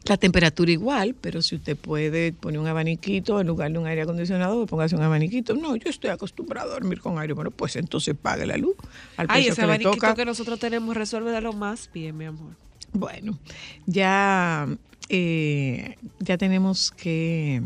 la 0.04 0.16
temperatura 0.16 0.70
igual, 0.72 1.14
pero 1.20 1.42
si 1.42 1.56
usted 1.56 1.76
puede 1.76 2.32
poner 2.32 2.58
un 2.60 2.66
abaniquito 2.66 3.40
en 3.40 3.46
lugar 3.46 3.70
de 3.72 3.78
un 3.78 3.86
aire 3.86 4.02
acondicionado, 4.02 4.66
póngase 4.66 4.96
un 4.96 5.02
abaniquito. 5.02 5.54
No, 5.54 5.76
yo 5.76 5.88
estoy 5.90 6.10
acostumbrado 6.10 6.70
a 6.70 6.74
dormir 6.74 7.00
con 7.00 7.18
aire. 7.18 7.34
Bueno, 7.34 7.50
pues 7.50 7.76
entonces 7.76 8.14
pague 8.20 8.46
la 8.46 8.56
luz 8.56 8.74
al 9.16 9.26
Ay, 9.30 9.46
ese 9.46 9.56
que 9.56 9.60
le 9.62 9.64
abaniquito 9.64 9.92
toca. 9.92 10.14
que 10.14 10.24
nosotros 10.24 10.58
tenemos 10.58 10.96
resuelve 10.96 11.30
de 11.30 11.40
lo 11.40 11.52
más 11.52 11.88
bien, 11.92 12.16
mi 12.16 12.24
amor. 12.24 12.56
Bueno, 12.92 13.38
ya, 13.86 14.68
eh, 15.08 15.96
ya 16.18 16.36
tenemos 16.36 16.90
que, 16.90 17.62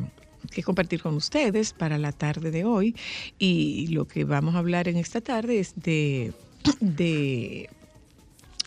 que 0.53 0.63
compartir 0.63 1.03
con 1.03 1.15
ustedes 1.15 1.73
para 1.73 1.99
la 1.99 2.13
tarde 2.13 2.53
de 2.53 2.65
hoy 2.65 2.95
y 3.39 3.89
lo 3.89 4.07
que 4.07 4.25
vamos 4.25 4.55
a 4.55 4.59
hablar 4.59 4.87
en 4.87 4.99
esta 4.99 5.21
tarde 5.21 5.59
es 5.59 5.73
de, 5.75 6.33
de 6.81 7.69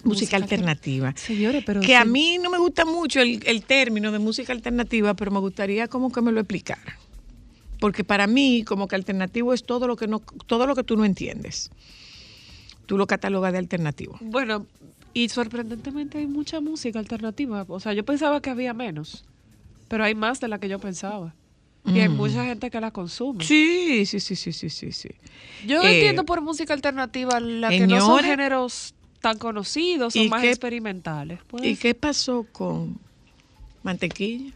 música 0.04 0.38
Música 0.38 0.38
alternativa. 0.38 1.14
Señores, 1.16 1.64
pero 1.66 1.82
que 1.82 1.96
a 1.96 2.06
mí 2.06 2.38
no 2.42 2.50
me 2.50 2.58
gusta 2.58 2.86
mucho 2.86 3.20
el, 3.22 3.42
el 3.46 3.64
término 3.64 4.12
de 4.12 4.20
música 4.20 4.54
alternativa, 4.54 5.14
pero 5.14 5.32
me 5.32 5.40
gustaría 5.40 5.88
como 5.88 6.12
que 6.12 6.22
me 6.22 6.32
lo 6.32 6.40
explicara. 6.40 6.98
Porque 7.80 8.04
para 8.04 8.28
mí, 8.28 8.64
como 8.66 8.88
que 8.88 8.96
alternativo 8.96 9.54
es 9.54 9.64
todo 9.64 9.88
lo 9.88 9.96
que 9.96 10.08
no, 10.08 10.20
todo 10.48 10.68
lo 10.68 10.76
que 10.76 10.84
tú 10.84 10.98
no 10.98 11.06
entiendes. 11.06 11.70
Tú 12.86 12.98
lo 12.98 13.08
catalogas 13.08 13.52
de 13.54 13.60
alternativo. 13.60 14.18
Bueno, 14.20 14.66
y 15.14 15.30
sorprendentemente 15.30 16.18
hay 16.18 16.28
mucha 16.28 16.60
música 16.60 17.00
alternativa. 17.00 17.66
O 17.68 17.80
sea, 17.80 17.94
yo 17.94 18.04
pensaba 18.04 18.42
que 18.42 18.50
había 18.50 18.74
menos, 18.74 19.24
pero 19.88 20.04
hay 20.04 20.16
más 20.16 20.40
de 20.40 20.48
la 20.48 20.60
que 20.60 20.68
yo 20.70 20.80
pensaba. 20.80 21.36
Y 21.86 22.00
hay 22.00 22.10
Mm. 22.10 22.18
mucha 22.18 22.44
gente 22.46 22.70
que 22.70 22.82
la 22.82 22.92
consume. 22.92 23.44
Sí, 23.46 24.06
sí, 24.06 24.20
sí, 24.20 24.36
sí, 24.36 24.52
sí, 24.52 24.70
sí, 24.70 24.92
sí. 24.92 25.10
Yo 25.66 25.82
Eh, 25.84 25.94
entiendo 25.94 26.26
por 26.26 26.42
música 26.42 26.74
alternativa 26.74 27.40
la 27.40 27.70
que 27.70 27.88
no 27.88 28.00
son 28.02 28.24
géneros 28.24 28.94
tan 29.22 29.38
conocidos, 29.38 30.14
son 30.14 30.24
¿y 30.24 30.30
más 30.30 30.42
qué- 30.42 30.50
experimentales. 30.50 31.40
Puede 31.48 31.68
¿Y 31.70 31.76
qué 31.76 31.94
pasó 31.96 32.46
con 32.52 32.98
mantequilla? 33.84 34.54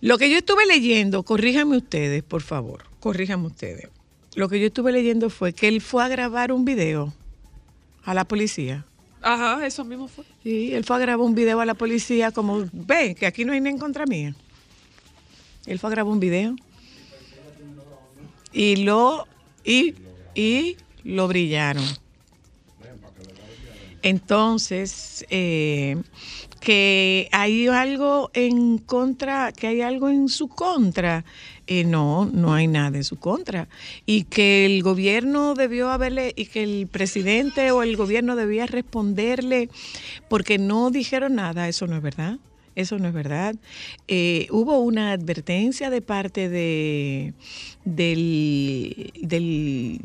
Lo 0.00 0.18
que 0.18 0.30
yo 0.30 0.36
estuve 0.36 0.66
leyendo, 0.66 1.22
corríjanme 1.22 1.76
ustedes, 1.78 2.22
por 2.22 2.42
favor, 2.42 2.84
corríjanme 3.00 3.46
ustedes. 3.46 3.88
Lo 4.34 4.48
que 4.48 4.60
yo 4.60 4.66
estuve 4.66 4.92
leyendo 4.92 5.30
fue 5.30 5.52
que 5.54 5.68
él 5.68 5.80
fue 5.80 6.04
a 6.04 6.08
grabar 6.08 6.52
un 6.52 6.64
video 6.64 7.14
a 8.04 8.12
la 8.14 8.24
policía. 8.24 8.84
Ajá, 9.22 9.66
eso 9.66 9.84
mismo 9.84 10.06
fue. 10.08 10.24
Sí, 10.44 10.74
él 10.74 10.84
fue 10.84 10.96
a 10.96 10.98
grabar 10.98 11.24
un 11.26 11.34
video 11.34 11.58
a 11.60 11.66
la 11.66 11.74
policía 11.74 12.30
como, 12.30 12.66
ven, 12.72 13.14
que 13.14 13.26
aquí 13.26 13.44
no 13.44 13.52
hay 13.54 13.60
ni 13.60 13.70
en 13.70 13.78
contra 13.78 14.04
mía. 14.06 14.34
Él 15.64 15.78
fue 15.78 15.88
a 15.88 15.92
grabar 15.92 16.12
un 16.12 16.20
video. 16.20 16.54
Y 18.52 18.76
lo, 18.84 19.26
y, 19.64 19.94
y 20.34 20.76
lo 21.06 21.28
brillaron. 21.28 21.84
Entonces, 24.02 25.24
eh, 25.30 25.96
que 26.60 27.28
hay 27.32 27.66
algo 27.68 28.30
en 28.34 28.78
contra, 28.78 29.52
que 29.52 29.68
hay 29.68 29.80
algo 29.80 30.08
en 30.08 30.28
su 30.28 30.48
contra. 30.48 31.24
Eh, 31.66 31.84
no, 31.84 32.26
no 32.26 32.54
hay 32.54 32.68
nada 32.68 32.96
en 32.96 33.04
su 33.04 33.16
contra. 33.16 33.68
Y 34.04 34.24
que 34.24 34.66
el 34.66 34.82
gobierno 34.82 35.54
debió 35.54 35.90
haberle, 35.90 36.32
y 36.36 36.46
que 36.46 36.62
el 36.62 36.86
presidente 36.88 37.70
o 37.72 37.82
el 37.82 37.96
gobierno 37.96 38.36
debía 38.36 38.66
responderle 38.66 39.68
porque 40.28 40.58
no 40.58 40.90
dijeron 40.90 41.36
nada, 41.36 41.68
eso 41.68 41.86
no 41.86 41.96
es 41.96 42.02
verdad. 42.02 42.38
Eso 42.76 42.98
no 42.98 43.08
es 43.08 43.14
verdad. 43.14 43.56
Eh, 44.06 44.48
hubo 44.50 44.78
una 44.80 45.12
advertencia 45.12 45.88
de 45.88 46.02
parte 46.02 46.50
de, 46.50 47.32
del, 47.86 49.12
del 49.22 50.02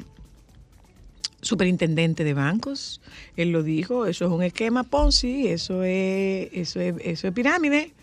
superintendente 1.41 2.23
de 2.23 2.33
bancos. 2.33 3.01
Él 3.35 3.51
lo 3.51 3.63
dijo, 3.63 4.05
eso 4.05 4.25
es 4.25 4.31
un 4.31 4.43
esquema 4.43 4.83
Ponzi, 4.83 5.47
eso 5.47 5.83
es, 5.83 6.49
eso 6.53 6.79
es, 6.79 6.95
eso 7.03 7.27
es 7.27 7.33
pirámide. 7.33 7.93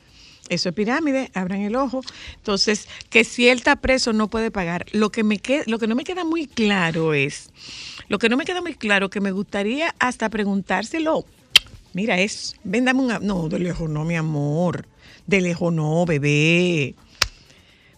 Eso 0.49 0.71
es 0.71 0.75
pirámide, 0.75 1.31
abran 1.35 1.61
el 1.61 1.77
ojo. 1.77 2.01
Entonces, 2.37 2.89
que 3.11 3.25
si 3.25 3.49
él 3.49 3.59
está 3.59 3.77
preso 3.77 4.15
no 4.15 4.29
puede 4.29 4.51
pagar. 4.51 4.87
Lo 4.93 5.11
que 5.11 5.23
me 5.23 5.39
queda, 5.39 5.65
lo 5.67 5.79
que 5.79 5.87
no 5.87 5.95
me 5.95 6.05
queda 6.05 6.25
muy 6.25 6.47
claro 6.47 7.13
es, 7.13 7.51
lo 8.09 8.19
que 8.19 8.31
no 8.31 8.39
me 8.39 8.47
queda 8.47 8.63
muy 8.63 8.75
claro 8.75 9.11
que 9.11 9.21
me 9.21 9.31
gustaría 9.31 9.95
hasta 9.99 10.31
preguntárselo 10.31 11.27
Mira, 11.93 12.21
es. 12.21 12.55
Ven, 12.65 12.85
dame 12.85 13.01
un. 13.01 13.27
No, 13.27 13.49
de 13.49 13.59
lejos 13.59 13.89
no, 13.89 14.05
mi 14.05 14.17
amor. 14.17 14.87
De 15.27 15.41
lejos 15.41 15.73
no, 15.73 16.05
bebé. 16.05 16.95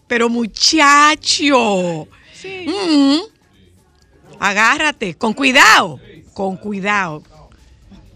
Pero 0.07 0.29
muchacho. 0.29 2.07
Mm. 2.43 3.19
Agárrate, 4.41 5.13
con 5.13 5.33
cuidado. 5.33 5.99
Con 6.33 6.57
cuidado. 6.57 7.21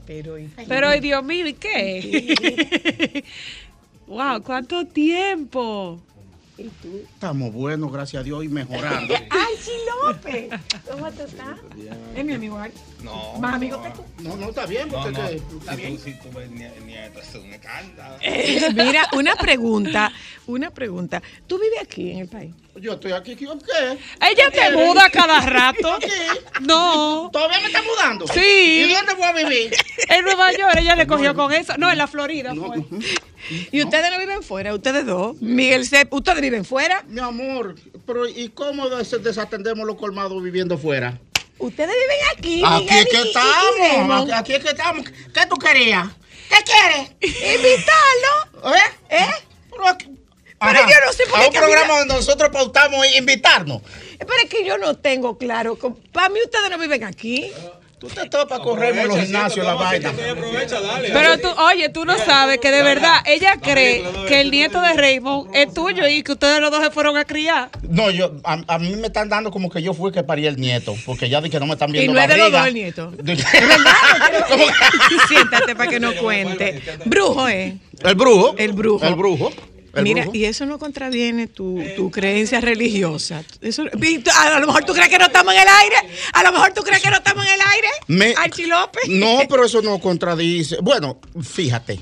Pero, 0.07 0.37
Pero, 0.67 0.87
ay, 0.87 0.99
Dios 0.99 1.23
mío, 1.23 1.45
¿y 1.45 1.53
qué? 1.53 3.23
wow, 4.07 4.41
¿cuánto 4.41 4.87
tiempo? 4.87 6.01
Estamos 6.57 7.51
buenos, 7.51 7.91
gracias 7.91 8.21
a 8.21 8.23
Dios, 8.23 8.43
y 8.45 8.47
mejorando. 8.47 9.13
Archie 9.29 9.73
López. 10.03 10.49
¿Cómo 10.89 11.11
tú 11.11 11.23
estás? 11.23 11.57
Es 12.15 12.25
mi 12.25 12.33
amigo 12.33 12.57
Archie. 12.57 12.79
No. 13.03 13.33
Más 13.39 13.55
amigo 13.55 13.81
que 13.83 13.89
tú. 13.89 14.03
No, 14.23 14.37
no, 14.37 14.49
está 14.49 14.65
bien, 14.65 14.87
No, 14.87 14.93
porque 15.03 15.11
no. 15.11 15.25
está 15.27 15.75
bien. 15.75 15.97
tú, 15.97 16.03
si 16.03 16.13
tú 16.13 16.29
ves 16.33 16.49
eso 17.21 17.41
me 17.43 17.55
encanta. 17.55 18.17
Eh, 18.21 18.69
mira, 18.73 19.07
una 19.13 19.35
pregunta, 19.35 20.11
una 20.47 20.71
pregunta. 20.71 21.21
¿Tú 21.45 21.59
vives 21.59 21.79
aquí 21.81 22.11
en 22.11 22.19
el 22.19 22.27
país? 22.27 22.53
Yo 22.75 22.93
estoy 22.93 23.11
aquí, 23.11 23.35
¿qué? 23.35 23.45
Ella 23.45 24.51
te 24.51 24.71
muda 24.75 25.09
cada 25.09 25.39
rato. 25.41 25.97
No. 26.61 27.29
¿Todavía 27.33 27.59
me 27.59 27.67
está 27.67 27.81
mudando? 27.81 28.27
Sí. 28.27 28.85
¿Y 28.89 28.93
dónde 28.93 29.13
voy 29.15 29.25
a 29.25 29.33
vivir? 29.33 29.73
En 30.07 30.23
Nueva 30.23 30.51
York 30.53 30.75
ella 30.77 30.95
le 30.95 31.05
cogió 31.05 31.35
con 31.35 31.51
eso. 31.51 31.73
No, 31.77 31.91
en 31.91 31.97
la 31.97 32.07
Florida 32.07 32.53
fue. 32.55 32.77
¿Y 33.71 33.83
ustedes 33.83 34.11
no 34.11 34.19
viven 34.19 34.43
fuera? 34.43 34.73
¿Ustedes 34.73 35.05
dos? 35.05 35.35
Miguel 35.41 35.87
¿ustedes 36.09 36.41
viven 36.41 36.65
fuera? 36.65 37.03
Mi 37.07 37.19
amor, 37.21 37.75
pero 38.05 38.27
¿y 38.27 38.49
cómo 38.49 38.89
des- 38.89 39.23
desatendemos 39.23 39.85
los 39.85 39.95
colmados 39.97 40.41
viviendo 40.41 40.77
fuera? 40.77 41.19
Ustedes 41.57 41.89
viven 41.95 42.17
aquí. 42.37 42.61
Aquí 42.65 42.83
Miguel 42.83 42.97
es 42.97 43.05
que 43.05 43.17
y- 43.17 43.21
y- 43.21 43.25
y 43.25 43.27
estamos, 43.29 44.31
aquí, 44.33 44.53
es 44.53 44.63
que 44.63 44.69
estamos. 44.69 45.05
¿Qué 45.33 45.45
tú 45.47 45.55
querías? 45.57 46.07
¿Qué 46.49 46.57
quieres? 46.63 47.11
Invitarlo. 47.55 48.75
¿Eh? 48.75 48.79
¿Eh? 49.09 49.25
Pero, 49.71 49.87
aquí- 49.87 50.09
Pero 50.59 50.79
yo 50.79 50.95
no 51.05 51.13
sé 51.13 51.23
por 51.27 51.39
qué 51.39 51.47
un 51.49 51.57
a 51.57 51.59
mí 51.61 51.65
programa 51.65 51.97
donde 51.99 52.13
nosotros 52.15 52.49
pautamos 52.51 53.05
invitarnos. 53.17 53.81
Pero 54.17 54.33
es 54.43 54.49
que 54.49 54.65
yo 54.65 54.77
no 54.77 54.95
tengo 54.97 55.37
claro. 55.37 55.77
Para 56.11 56.29
mí 56.29 56.39
ustedes 56.43 56.69
no 56.69 56.77
viven 56.77 57.03
aquí. 57.03 57.51
Tú 57.97 58.07
te 58.07 58.27
topas 58.29 58.59
correr 58.59 58.97
en 58.97 59.07
los 59.07 59.17
gimnasios, 59.17 59.65
la 59.65 59.75
vaina. 59.75 60.11
Pero 61.13 61.39
tú, 61.39 61.47
oye, 61.61 61.89
tú 61.89 62.05
no 62.05 62.17
sabes 62.17 62.59
que 62.59 62.69
de 62.69 62.83
verdad 62.83 63.23
ella 63.25 63.57
cree 63.61 64.03
que 64.27 64.41
el 64.41 64.51
nieto 64.51 64.81
de 64.81 64.93
Raymond 64.93 65.55
es 65.55 65.73
tuyo 65.73 66.05
y 66.07 66.21
que 66.21 66.33
ustedes 66.33 66.59
los 66.59 66.71
dos 66.71 66.83
se 66.83 66.91
fueron 66.91 67.15
a 67.15 67.23
criar. 67.23 67.69
No, 67.83 68.11
yo, 68.11 68.33
a, 68.43 68.59
a 68.67 68.79
mí 68.79 68.95
me 68.95 69.07
están 69.07 69.29
dando 69.29 69.49
como 69.49 69.69
que 69.69 69.81
yo 69.81 69.93
fui 69.93 70.09
el 70.09 70.13
que 70.13 70.23
parí 70.23 70.45
el 70.45 70.57
nieto, 70.57 70.93
porque 71.05 71.29
ya 71.29 71.39
di 71.39 71.49
que 71.49 71.59
no 71.59 71.67
me 71.67 71.73
están 71.73 71.89
Y 71.89 71.93
viendo 71.93 72.13
no 72.13 72.19
es 72.19 72.27
de 72.27 72.37
los 72.37 72.51
dos 72.51 72.67
el 72.67 72.73
nieto. 72.73 73.13
Siéntate 75.27 75.75
para 75.75 75.89
que 75.89 75.99
no 75.99 76.13
cuente. 76.15 76.81
Brujo, 77.05 77.47
¿eh? 77.47 77.77
El 78.03 78.15
brujo. 78.15 78.55
El 78.57 78.73
brujo. 78.73 79.05
El 79.05 79.15
brujo. 79.15 79.51
Mira, 80.03 80.21
brujo. 80.23 80.35
y 80.37 80.45
eso 80.45 80.65
no 80.65 80.77
contraviene 80.79 81.47
tu, 81.47 81.81
tu 81.95 82.11
creencia 82.11 82.59
religiosa. 82.61 83.43
Eso, 83.61 83.83
a 83.83 84.59
lo 84.59 84.67
mejor 84.67 84.83
tú 84.85 84.93
crees 84.93 85.09
que 85.09 85.17
no 85.17 85.25
estamos 85.25 85.53
en 85.53 85.61
el 85.61 85.67
aire. 85.67 85.95
A 86.33 86.43
lo 86.43 86.51
mejor 86.51 86.73
tú 86.73 86.81
crees 86.83 87.01
que 87.01 87.09
no 87.09 87.17
estamos 87.17 87.45
en 87.45 87.53
el 87.53 87.59
aire. 87.61 87.87
Me- 88.07 88.33
Archie 88.37 88.67
López. 88.67 89.03
No, 89.07 89.39
pero 89.49 89.65
eso 89.65 89.81
no 89.81 89.99
contradice. 89.99 90.77
Bueno, 90.81 91.19
fíjate. 91.41 91.99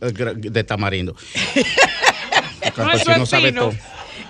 El 0.00 0.14
gra- 0.14 0.34
De 0.34 0.64
tamarindo. 0.64 1.14
El 2.60 2.72
campesino 2.72 3.26
sabe 3.26 3.52
todo. 3.52 3.72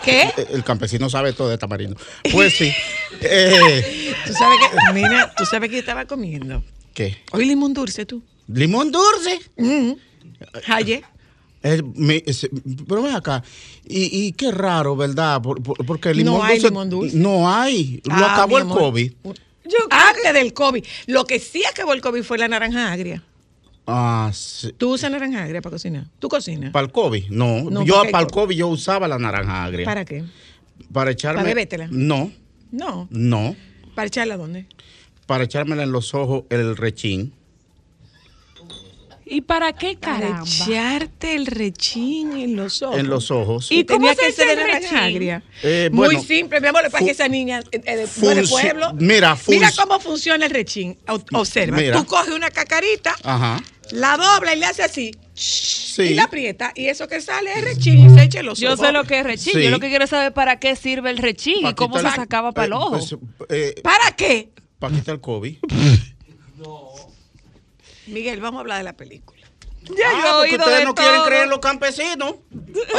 ¿Qué? 0.04 0.32
El 0.52 0.62
campesino 0.64 1.10
sabe 1.10 1.32
todo 1.32 1.48
de 1.50 1.58
tamarindo. 1.58 1.96
Pues 2.30 2.56
sí. 2.56 2.72
Eh, 3.20 4.14
Tú 4.26 4.32
sabes 4.32 4.58
que, 4.70 4.92
mira, 4.94 5.34
tú 5.36 5.44
sabes 5.44 5.68
que 5.70 5.76
yo 5.76 5.80
estaba 5.80 6.04
comiendo. 6.04 6.62
¿Qué? 6.94 7.18
Hoy 7.32 7.44
limón 7.46 7.74
dulce, 7.74 8.06
tú. 8.06 8.22
¿Limón 8.46 8.90
dulce? 8.92 9.40
Ayer. 10.68 11.02
Me- 11.94 12.22
es- 12.26 12.48
pero 12.88 13.02
ven 13.02 13.14
acá. 13.14 13.42
Y, 13.86 14.26
y 14.26 14.32
qué 14.32 14.52
raro, 14.52 14.94
¿verdad? 14.96 15.42
Por- 15.42 15.62
por- 15.62 15.84
porque 15.84 16.10
el 16.10 16.24
No 16.24 16.32
limón 16.32 16.46
hay 16.46 16.52
dulce. 16.56 16.68
limón 16.68 16.90
dulce. 16.90 17.16
No 17.16 17.50
hay. 17.50 18.00
Lo 18.04 18.14
Ah, 18.14 18.34
acabó 18.34 18.58
el. 18.58 18.66
COVID. 18.66 19.12
Antes 19.90 20.32
del 20.34 20.52
COVID. 20.52 20.84
Lo 21.06 21.24
que 21.24 21.38
sí 21.38 21.62
acabó 21.64 21.92
el 21.92 22.00
COVID 22.00 22.22
fue 22.22 22.38
la 22.38 22.48
naranja 22.48 22.92
agria. 22.92 23.22
Ah, 23.86 24.30
sí. 24.34 24.72
¿Tú 24.76 24.92
usas 24.94 25.10
naranja 25.10 25.44
agria 25.44 25.60
para 25.62 25.72
cocinar? 25.74 26.06
¿Tú 26.18 26.28
cocinas? 26.28 26.72
¿Para 26.72 26.86
el 26.86 26.92
COVID? 26.92 27.28
No. 27.30 27.70
No, 27.70 27.84
yo 27.84 28.02
para 28.10 28.24
el 28.24 28.30
COVID 28.30 28.54
yo 28.56 28.68
usaba 28.68 29.08
la 29.08 29.18
naranja 29.18 29.64
agria. 29.64 29.84
¿Para 29.84 30.04
qué? 30.04 30.24
Para 30.92 31.10
echarme. 31.10 31.38
¿Para 31.40 31.48
bebértela? 31.48 31.88
No, 31.90 32.30
No. 32.70 33.08
no. 33.10 33.56
¿Para 33.94 34.06
echarla 34.08 34.36
dónde? 34.36 34.66
Para 35.26 35.44
echármela 35.44 35.82
en 35.82 35.92
los 35.92 36.14
ojos 36.14 36.44
el 36.50 36.76
rechín. 36.76 37.32
¿Y 39.30 39.42
para 39.42 39.72
qué 39.72 39.96
Para 40.00 40.18
caramba? 40.20 40.44
echarte 40.46 41.34
el 41.34 41.46
rechín 41.46 42.32
en 42.32 42.56
los 42.56 42.82
ojos. 42.82 42.98
En 42.98 43.08
los 43.08 43.30
ojos. 43.30 43.66
¿Y 43.70 43.84
cómo 43.84 43.98
tenía 43.98 44.14
se 44.14 44.22
que 44.26 44.32
ser 44.32 44.56
de 44.56 44.86
agria? 44.98 45.42
Eh, 45.62 45.90
Muy 45.92 46.16
simple, 46.20 46.60
mi 46.60 46.68
amor, 46.68 46.90
para 46.90 47.04
que 47.04 47.10
esa 47.12 47.28
niña 47.28 47.60
eh, 47.70 47.80
eh, 47.84 47.96
de, 47.96 48.06
pueblo. 48.48 48.92
mira, 48.94 49.36
Mira 49.48 49.70
cómo 49.76 50.00
funciona 50.00 50.46
el 50.46 50.50
rechín. 50.52 50.96
Observa. 51.32 51.76
Mira. 51.76 51.96
Tú 51.98 52.06
coges 52.06 52.34
una 52.34 52.50
cacarita, 52.50 53.14
Ajá. 53.22 53.62
la 53.90 54.16
dobla 54.16 54.54
y 54.54 54.58
le 54.60 54.66
haces 54.66 54.86
así. 54.86 55.10
Sí. 55.34 56.02
Y 56.02 56.14
la 56.14 56.24
aprieta. 56.24 56.72
Y 56.74 56.86
eso 56.86 57.06
que 57.08 57.20
sale 57.20 57.52
es 57.52 57.62
rechín 57.64 58.06
y 58.06 58.10
se 58.16 58.24
echa 58.24 58.40
en 58.40 58.46
los 58.46 58.58
Yo 58.58 58.72
ojos. 58.72 58.86
sé 58.86 58.92
lo 58.92 59.04
que 59.04 59.18
es 59.20 59.24
rechín. 59.24 59.52
Sí. 59.54 59.62
Yo 59.62 59.70
lo 59.70 59.78
que 59.80 59.88
quiero 59.88 60.06
saber 60.06 60.32
para 60.32 60.58
qué 60.58 60.74
sirve 60.76 61.10
el 61.10 61.18
rechín 61.18 61.66
y 61.66 61.74
cómo 61.74 61.98
se 61.98 62.10
sacaba 62.10 62.52
para 62.52 62.66
el 62.66 62.72
eh, 62.72 62.76
ojo. 62.76 62.90
pues, 62.90 63.16
eh, 63.50 63.74
¿Para 63.82 64.16
qué? 64.16 64.50
para 64.78 64.94
quitar 64.94 65.16
el 65.16 65.20
COVID. 65.20 65.56
Miguel, 68.08 68.40
vamos 68.40 68.58
a 68.58 68.60
hablar 68.60 68.78
de 68.78 68.84
la 68.84 68.96
película. 68.96 69.40
Ya 69.82 69.94
yo 69.94 70.02
he 70.02 70.04
Ah, 70.12 70.34
porque 70.40 70.56
ustedes 70.56 70.78
de 70.80 70.84
no 70.84 70.94
quieren 70.94 71.22
creer 71.24 71.44
en 71.44 71.50
los 71.50 71.58
campesinos. 71.60 72.34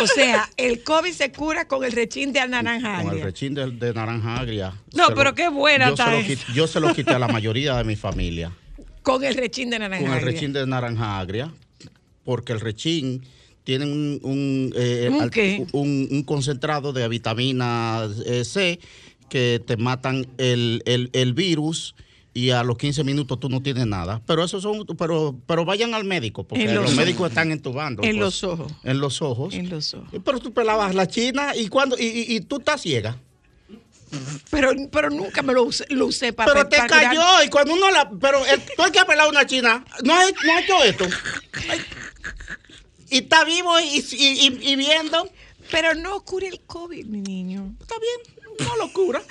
O 0.02 0.08
sea, 0.08 0.50
el 0.58 0.82
COVID 0.84 1.12
se 1.12 1.32
cura 1.32 1.68
con 1.68 1.84
el 1.84 1.92
rechín 1.92 2.34
de 2.34 2.48
naranja 2.48 2.94
Con 2.96 3.02
el 3.02 3.08
agria. 3.10 3.24
rechín 3.26 3.54
de, 3.54 3.70
de 3.72 3.94
naranja 3.94 4.38
agria. 4.38 4.74
No, 4.94 5.08
Se 5.08 5.14
pero 5.14 5.36
qué 5.36 5.50
buena 5.50 5.88
yo 5.88 5.92
está 5.94 6.14
yo 6.54 6.68
se 6.68 6.80
lo 6.80 6.94
quité 6.96 7.12
a 7.12 7.20
la 7.20 7.28
mayoría 7.28 7.76
de 7.78 7.84
mi 7.84 7.96
familia. 7.96 8.52
Con 9.04 9.24
el 9.24 9.36
rechín 9.36 9.70
de 9.70 9.78
naranja 9.80 10.04
Con 10.04 10.12
el 10.14 10.18
agria. 10.20 10.32
rechín 10.34 10.54
de 10.54 10.66
naranja 10.66 11.20
agria. 11.20 11.54
Porque 12.24 12.54
el 12.54 12.60
rechín 12.60 13.24
tiene 13.64 13.86
un, 13.86 14.20
un, 14.24 14.74
eh, 14.76 16.24
concentrado 16.26 16.92
de 16.94 17.08
vitamina 17.08 18.08
eh, 18.26 18.44
C 18.46 18.80
que 19.30 19.62
te 19.66 19.78
matan 19.78 20.26
el, 20.40 20.82
el- 20.86 21.10
el 21.14 21.34
virus 21.34 21.94
y 22.34 22.52
a 22.52 22.64
los 22.64 22.78
15 22.78 23.04
minutos 23.04 23.40
tú 23.40 23.50
no 23.50 23.62
tienes 23.62 23.86
nada. 23.88 24.22
Pero 24.26 24.44
eso 24.44 24.62
son, 24.62 24.86
pero, 24.98 25.36
pero 25.48 25.66
vayan 25.66 25.94
al 25.94 26.04
médico, 26.06 26.44
porque 26.48 26.66
los, 26.74 26.84
los 26.86 26.96
médicos 26.96 27.30
están 27.30 27.52
entubando. 27.52 28.04
En 28.04 28.12
pues. 28.12 28.20
los 28.20 28.44
ojos. 28.44 28.72
En 28.84 29.00
los 29.00 29.22
ojos. 29.22 29.54
En 29.54 29.70
los 29.70 29.94
ojos. 29.94 30.10
Pero 30.24 30.40
tú 30.40 30.54
pelabas 30.54 30.94
la 30.96 31.08
china 31.08 31.56
y 31.56 31.68
cuando 31.70 31.98
y, 31.98 32.04
y- 32.06 32.36
y 32.36 32.42
tú 32.42 32.58
estás 32.58 32.82
ciega. 32.82 33.18
Pero, 34.50 34.72
pero 34.92 35.12
nunca 35.12 35.44
me 35.44 35.54
lo 35.54 35.64
usé, 35.64 35.86
lo 35.90 36.08
usé 36.08 36.34
para 36.34 36.52
Pero 36.52 36.68
te 36.68 36.78
para 36.78 36.88
cayó 36.88 37.44
y 37.46 37.50
cuando 37.50 37.74
uno 37.74 37.92
la. 37.92 38.10
Pero 38.10 38.44
el- 38.46 38.62
tú 38.76 38.82
hay 38.84 38.92
que 38.92 39.06
pelar 39.06 39.30
una 39.30 39.46
china. 39.46 39.86
No 40.04 40.14
ha, 40.16 40.24
no 40.24 40.60
hecho 40.60 40.84
esto. 40.84 41.06
Ay. 41.70 41.80
Y 43.12 43.18
está 43.20 43.44
vivo 43.44 43.80
y, 43.80 43.86
y- 43.86 44.48
y- 44.48 44.72
y 44.72 44.76
viendo. 44.76 45.30
Pero 45.72 45.94
no 45.94 46.22
cura 46.22 46.48
el 46.48 46.60
COVID, 46.62 47.06
mi 47.06 47.22
niño. 47.22 47.76
Está 47.80 47.96
bien, 48.00 48.39
no 48.60 48.76
lo 48.78 48.92
cura. 48.94 49.22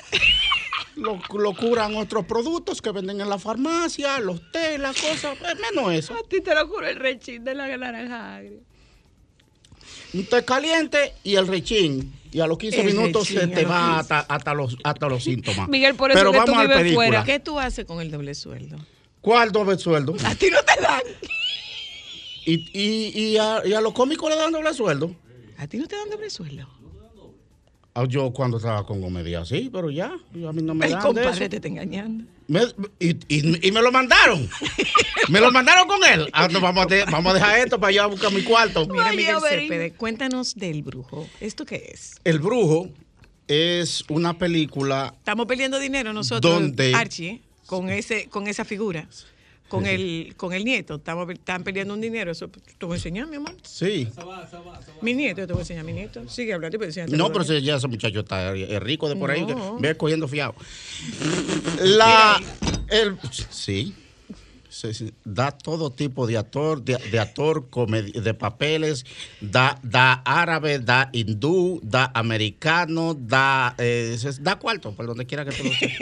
Lo, 0.96 1.20
lo 1.38 1.54
curan 1.54 1.94
otros 1.96 2.24
productos 2.26 2.82
que 2.82 2.90
venden 2.90 3.20
en 3.20 3.28
la 3.28 3.38
farmacia, 3.38 4.18
los 4.18 4.50
té, 4.50 4.78
las 4.78 5.00
cosas. 5.00 5.36
eh, 5.40 5.54
Menos 5.72 5.92
eso. 5.92 6.14
A 6.14 6.22
ti 6.28 6.40
te 6.40 6.54
lo 6.54 6.66
juro 6.66 6.86
el 6.88 6.96
rechín 6.96 7.44
de 7.44 7.54
la 7.54 7.76
naranja 7.76 8.36
agria. 8.36 8.58
Un 10.14 10.24
té 10.26 10.44
caliente 10.44 11.14
y 11.22 11.36
el 11.36 11.46
rechín. 11.46 12.12
Y 12.32 12.40
a 12.40 12.46
los 12.46 12.58
15 12.58 12.80
El 12.80 12.86
minutos 12.88 13.28
rechín, 13.28 13.38
se 13.48 13.52
a 13.52 13.56
te 13.56 13.64
va 13.64 13.78
15. 13.98 14.00
hasta, 14.00 14.20
hasta 14.34 14.54
los, 14.54 14.76
hasta 14.84 15.08
los 15.08 15.22
síntomas. 15.24 15.68
Miguel, 15.68 15.94
por 15.94 16.10
eso 16.10 16.18
Pero 16.18 16.32
que 16.32 16.38
tú 16.40 16.52
vamos 16.52 16.68
la 16.68 16.76
vives 16.78 16.94
fuera. 16.94 17.24
¿Qué 17.24 17.38
tú 17.40 17.58
haces 17.58 17.84
con 17.84 18.00
el 18.00 18.10
doble 18.10 18.34
sueldo? 18.34 18.76
¿Cuál 19.20 19.52
doble 19.52 19.78
sueldo? 19.78 20.14
A 20.24 20.34
ti 20.34 20.48
no 20.50 20.58
te 20.62 20.80
dan. 20.82 21.02
Y, 22.44 22.54
y, 22.72 23.12
y, 23.32 23.36
a, 23.38 23.62
y 23.64 23.72
a 23.72 23.80
los 23.80 23.92
cómicos 23.92 24.30
le 24.30 24.36
dan 24.36 24.52
doble 24.52 24.72
sueldo. 24.74 25.14
A 25.58 25.66
ti 25.66 25.76
no 25.78 25.86
te 25.86 25.96
dan 25.96 26.10
doble 26.10 26.28
sueldo. 26.30 26.68
Ah, 28.00 28.04
Yo 28.08 28.30
cuando 28.32 28.58
estaba 28.58 28.84
con 28.86 29.00
comedia, 29.00 29.44
sí, 29.44 29.70
pero 29.72 29.90
ya, 29.90 30.06
a 30.06 30.52
mí 30.52 30.62
no 30.62 30.74
me 30.74 30.86
El 30.86 30.92
dan 30.92 31.00
de 31.00 31.06
compadre 31.06 31.30
eso. 31.30 31.48
te 31.50 31.56
está 31.56 31.68
engañando. 31.68 32.24
Me- 32.46 32.62
y, 33.00 33.10
y- 33.28 33.68
y 33.68 33.72
me 33.72 33.82
lo 33.82 33.90
mandaron. 33.92 34.48
me 35.28 35.40
lo 35.40 35.50
mandaron 35.50 35.88
con 35.88 35.98
él. 36.04 36.28
Ah, 36.32 36.48
no, 36.50 36.60
vamos, 36.60 36.84
a 36.84 36.86
de- 36.88 37.04
vamos 37.06 37.32
a 37.32 37.34
dejar 37.34 37.58
esto 37.58 37.78
para 37.80 37.92
ir 37.92 38.00
a 38.00 38.06
buscar 38.06 38.32
mi 38.32 38.42
cuarto. 38.42 38.86
Mira, 38.86 39.10
Miguel. 39.12 39.36
Cepede, 39.42 39.92
cuéntanos 39.92 40.54
del 40.54 40.82
brujo. 40.82 41.26
¿Esto 41.40 41.64
qué 41.64 41.90
es? 41.92 42.14
El 42.24 42.38
Brujo 42.38 42.88
es 43.48 44.04
una 44.08 44.36
película 44.38 45.14
Estamos 45.18 45.46
perdiendo 45.46 45.78
dinero 45.78 46.12
nosotros, 46.12 46.52
¿Dónde? 46.52 46.94
Archie, 46.94 47.40
con 47.66 47.88
ese, 47.90 48.28
con 48.28 48.46
esa 48.46 48.64
figura, 48.64 49.08
con 49.68 49.86
el, 49.86 50.34
con 50.36 50.52
el 50.52 50.64
nieto. 50.64 50.96
Estamos, 50.96 51.28
están 51.30 51.62
perdiendo 51.64 51.94
un 51.94 52.00
dinero. 52.00 52.30
Eso 52.32 52.48
te 52.48 52.86
voy 52.86 52.94
a 52.94 52.96
enseñar, 52.96 53.26
mi 53.28 53.36
amor. 53.36 53.54
Sí. 53.62 54.08
Mi 55.02 55.14
nieto, 55.14 55.40
yo 55.42 55.46
te 55.46 55.52
voy 55.52 55.60
a 55.60 55.62
enseñar 55.62 55.84
mi 55.84 55.92
nieto. 55.92 56.28
Sigue 56.28 56.52
hablando 56.54 56.78
y 56.80 56.84
enseñarte. 56.86 57.16
No, 57.16 57.28
pero 57.28 57.42
ese, 57.42 57.60
ya 57.62 57.76
ese 57.76 57.86
muchacho 57.88 58.20
está 58.20 58.54
es 58.54 58.80
rico 58.82 59.08
de 59.08 59.16
por 59.16 59.30
ahí, 59.30 59.44
que 59.46 59.54
No. 59.54 59.78
ve 59.78 59.96
cogiendo 59.96 60.26
fiado. 60.28 60.54
La. 61.82 62.40
El, 62.88 63.16
sí. 63.50 63.94
Sí, 64.70 64.94
sí. 64.94 65.12
Da 65.24 65.50
todo 65.50 65.90
tipo 65.90 66.26
de 66.26 66.36
actor, 66.36 66.82
de, 66.84 66.96
de 67.10 67.18
actor, 67.18 67.68
comedi- 67.68 68.12
de 68.12 68.34
papeles, 68.34 69.04
da, 69.40 69.78
da 69.82 70.22
árabe, 70.24 70.78
da 70.78 71.08
hindú, 71.12 71.80
da 71.82 72.12
americano, 72.14 73.14
da, 73.18 73.74
eh, 73.78 74.16
da 74.40 74.56
cuarto, 74.58 74.92
por 74.92 75.06
donde 75.06 75.26
quiera 75.26 75.44
que 75.44 75.52
tú 75.52 75.64
lo 75.64 75.70
estés. 75.72 75.92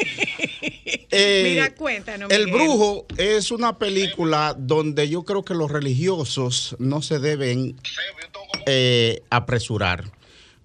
Eh, 1.11 1.43
Mira, 1.45 1.75
cuéntanos. 1.75 2.31
El. 2.31 2.51
Brujo 2.51 3.07
es 3.17 3.51
una 3.51 3.79
película 3.79 4.55
donde 4.59 5.09
yo 5.09 5.25
creo 5.25 5.45
que 5.45 5.55
los 5.55 5.71
religiosos 5.71 6.77
no 6.79 7.03
se 7.03 7.19
deben 7.19 7.77
eh, 8.67 9.23
apresurar. 9.31 10.11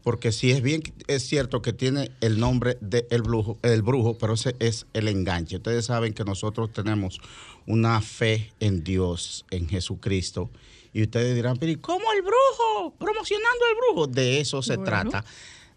Porque 0.03 0.31
sí 0.31 0.49
es 0.49 0.63
bien, 0.63 0.81
es 1.05 1.21
cierto 1.27 1.61
que 1.61 1.73
tiene 1.73 2.09
el 2.21 2.39
nombre 2.39 2.75
de 2.81 3.05
el 3.11 3.21
brujo, 3.21 3.59
el 3.61 3.83
brujo, 3.83 4.17
pero 4.17 4.33
ese 4.33 4.55
es 4.57 4.87
el 4.93 5.07
enganche. 5.07 5.57
Ustedes 5.57 5.85
saben 5.85 6.13
que 6.13 6.23
nosotros 6.23 6.73
tenemos 6.73 7.19
una 7.67 8.01
fe 8.01 8.51
en 8.59 8.83
Dios, 8.83 9.45
en 9.51 9.69
Jesucristo. 9.69 10.49
Y 10.91 11.03
ustedes 11.03 11.35
dirán, 11.35 11.57
pero 11.57 11.71
¿y 11.71 11.75
cómo 11.75 12.03
el 12.13 12.23
brujo? 12.23 12.95
Promocionando 12.97 13.59
el 13.69 13.75
brujo. 13.77 14.07
De 14.07 14.39
eso 14.39 14.63
se 14.63 14.77
Bueno. 14.77 14.85
trata. 14.89 15.25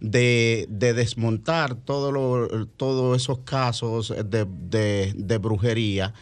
De, 0.06 0.66
de 0.68 0.92
desmontar 0.92 1.76
todos 1.76 2.12
todos 2.76 3.16
esos 3.22 3.38
casos 3.38 4.12
de, 4.26 4.44
de- 4.68 5.14
de 5.16 5.38
brujería 5.38 6.12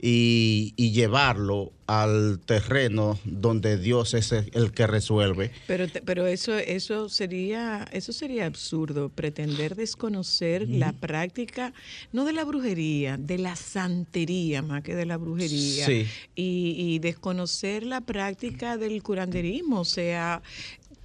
y, 0.00 0.72
y 0.76 0.92
llevarlo 0.92 1.72
al 1.86 2.38
terreno 2.44 3.18
donde 3.24 3.76
Dios 3.78 4.14
es 4.14 4.30
el, 4.32 4.70
que 4.72 4.86
resuelve. 4.86 5.50
Pero, 5.66 5.86
pero 6.04 6.26
eso, 6.26 6.56
eso 6.58 7.08
sería, 7.08 7.88
eso 7.90 8.12
sería 8.12 8.46
absurdo, 8.46 9.08
pretender 9.08 9.74
desconocer 9.74 10.68
la 10.68 10.92
práctica, 10.92 11.72
no 12.12 12.24
de 12.26 12.34
la 12.34 12.44
brujería, 12.44 13.16
de 13.16 13.38
la 13.38 13.56
santería 13.56 14.62
más 14.62 14.82
que 14.84 14.94
de 14.94 15.06
la 15.06 15.16
brujería. 15.16 15.86
Sí. 15.86 16.06
Y, 16.36 16.76
y 16.78 16.98
desconocer 17.00 17.82
la 17.84 18.00
práctica 18.02 18.76
del 18.76 19.02
curanderismo. 19.02 19.80
O 19.80 19.84
sea, 19.86 20.40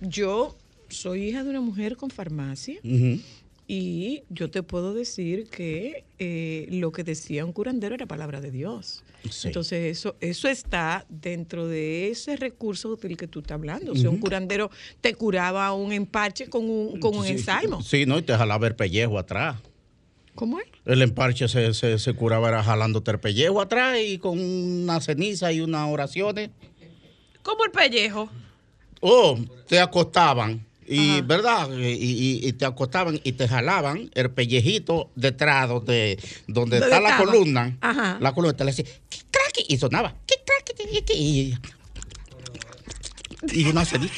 yo 0.01 0.55
soy 0.89 1.29
hija 1.29 1.43
de 1.43 1.49
una 1.49 1.61
mujer 1.61 1.95
con 1.95 2.09
farmacia. 2.09 2.79
Y 3.71 4.23
yo 4.29 4.49
te 4.49 4.63
puedo 4.63 4.95
decir 4.95 5.47
que 5.47 6.03
eh, 6.17 6.67
lo 6.71 6.91
que 6.91 7.03
decía 7.03 7.45
un 7.45 7.53
curandero 7.53 7.93
era 7.93 8.07
palabra 8.07 8.41
de 8.41 8.49
Dios. 8.49 9.03
Sí. 9.29 9.49
Entonces 9.49 9.95
eso, 9.95 10.15
eso 10.21 10.47
está 10.47 11.05
dentro 11.07 11.67
de 11.67 12.09
ese 12.09 12.35
recurso 12.35 12.95
del 12.95 13.15
que 13.15 13.27
tú 13.27 13.39
estás 13.39 13.55
hablando. 13.55 13.91
O 13.91 13.95
sea, 13.95 14.09
un 14.09 14.17
curandero 14.17 14.71
te 15.01 15.13
curaba 15.13 15.71
un 15.73 15.91
empache 15.91 16.49
con 16.49 16.67
un, 16.67 16.99
con 16.99 17.15
un 17.15 17.25
Sí. 17.25 17.37
Sí, 17.83 18.05
no, 18.07 18.17
y 18.17 18.23
te 18.23 18.35
jalaba 18.35 18.65
el 18.65 18.75
pellejo 18.75 19.19
atrás. 19.19 19.57
¿Cómo 20.33 20.59
es? 20.59 20.65
El 20.85 21.03
emparche 21.03 21.47
se, 21.47 21.73
se, 21.75 21.99
se 21.99 22.13
curaba 22.13 22.47
era 22.47 22.63
jalándote 22.63 23.11
el 23.11 23.19
pellejo 23.19 23.61
atrás 23.61 23.97
y 24.03 24.17
con 24.17 24.39
una 24.39 24.99
ceniza 25.01 25.51
y 25.51 25.61
unas 25.61 25.87
oraciones. 25.91 26.49
Como 27.43 27.65
el 27.65 27.71
pellejo. 27.71 28.29
Oh, 29.01 29.37
te 29.67 29.79
acostaban. 29.79 30.65
Y, 30.91 31.21
¿verdad? 31.21 31.69
Y, 31.77 31.85
y- 31.85 32.47
y 32.47 32.53
te 32.53 32.65
acostaban 32.65 33.19
y 33.23 33.33
te 33.33 33.47
jalaban 33.47 34.09
el 34.15 34.31
pellejito 34.31 35.11
detrás 35.15 35.69
donde, 35.69 36.17
donde 36.47 36.79
¿Dónde 36.79 36.95
está 36.95 36.99
la 36.99 37.17
columna. 37.17 37.77
Ajá. 37.79 38.17
La 38.19 38.33
columna 38.33 38.57
te 38.57 38.63
le 38.65 38.71
decía, 38.71 38.85
"Kic, 39.07 39.25
crack", 39.29 39.65
y 39.67 39.77
sonaba. 39.77 40.15
"Kic, 40.25 40.39
crack", 40.45 40.79
y, 41.15 41.53
y 43.53 43.63
una 43.65 43.85
ceniza. 43.85 44.13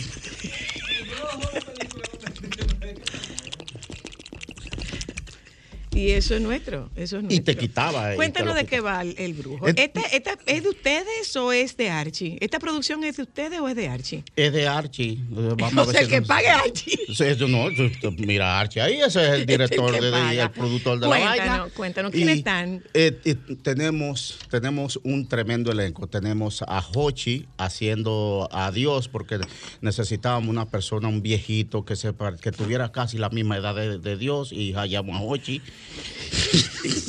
Y 5.94 6.12
eso 6.12 6.36
es 6.36 6.42
nuestro. 6.42 6.90
Eso 6.96 7.18
es 7.18 7.24
nuestro. 7.24 7.36
Y 7.36 7.40
te 7.42 7.58
quitaba. 7.58 8.12
te 8.12 8.16
Cuéntanos 8.16 8.56
de 8.56 8.66
qué 8.66 8.80
va 8.80 9.02
el, 9.02 9.14
el 9.18 9.34
brujo. 9.34 9.68
Et- 9.68 9.78
¿Esta, 9.78 10.02
esta 10.02 10.38
es 10.46 10.64
de 10.64 10.70
ustedes 10.70 11.36
o 11.36 11.52
es 11.52 11.76
de 11.76 11.90
Archie? 11.90 12.38
¿Esta 12.40 12.60
producción 12.60 13.04
es 13.04 13.18
de 13.18 13.24
ustedes 13.24 13.60
o 13.60 13.68
es 13.68 13.76
de 13.76 13.90
Archie? 13.90 14.24
Es 14.38 14.54
de 14.54 14.68
Archie. 14.70 15.12
Eh, 15.14 15.20
Vamos 15.58 15.78
a 15.78 15.82
O 15.82 15.86
ver 15.88 15.96
sea, 15.98 16.06
si 16.06 16.12
que 16.12 16.22
pague 16.22 16.48
Archie. 16.48 16.98
Eso 17.10 17.48
no, 17.50 17.70
eso- 17.70 18.12
mira, 18.18 18.58
Archie, 18.60 18.82
ahí 18.82 19.02
ese 19.02 19.22
es 19.22 19.30
el 19.34 19.46
director, 19.46 19.92
de, 20.00 20.12
paga. 20.12 20.44
el 20.44 20.52
productor 20.52 21.00
de 21.00 21.08
la 21.08 21.18
Cuéntanos, 21.18 21.38
vaina. 21.60 21.70
cuéntanos, 21.76 22.12
¿quiénes 22.12 22.36
Y, 22.36 22.40
están? 22.40 22.84
eh, 22.94 23.20
y 23.26 23.34
tenemos, 23.56 24.40
tenemos 24.50 24.98
un 25.04 25.28
tremendo 25.28 25.74
elenco. 25.74 26.08
Tenemos 26.08 26.62
a 26.62 26.82
Hochi 26.96 27.48
haciendo 27.58 28.48
a 28.54 28.72
Dios, 28.72 29.10
porque 29.10 29.40
necesitábamos 29.82 30.50
una 30.50 30.68
persona, 30.70 31.10
un 31.10 31.22
viejito 31.22 31.84
que 31.84 31.96
sepa, 31.98 32.38
que 32.38 32.52
tuviera 32.54 32.92
casi 32.94 33.18
la 33.18 33.30
misma 33.30 33.58
edad 33.58 33.76
de, 33.76 33.98
de 34.00 34.16
Dios, 34.18 34.54
y 34.54 34.72
hallamos 34.74 35.18
a 35.18 35.22
Hochi. 35.24 35.62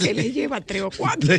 Que 0.03 0.15
le 0.15 0.33
lleva 0.33 0.61
tres 0.61 0.83
o 0.83 0.91
cuatro. 0.91 1.35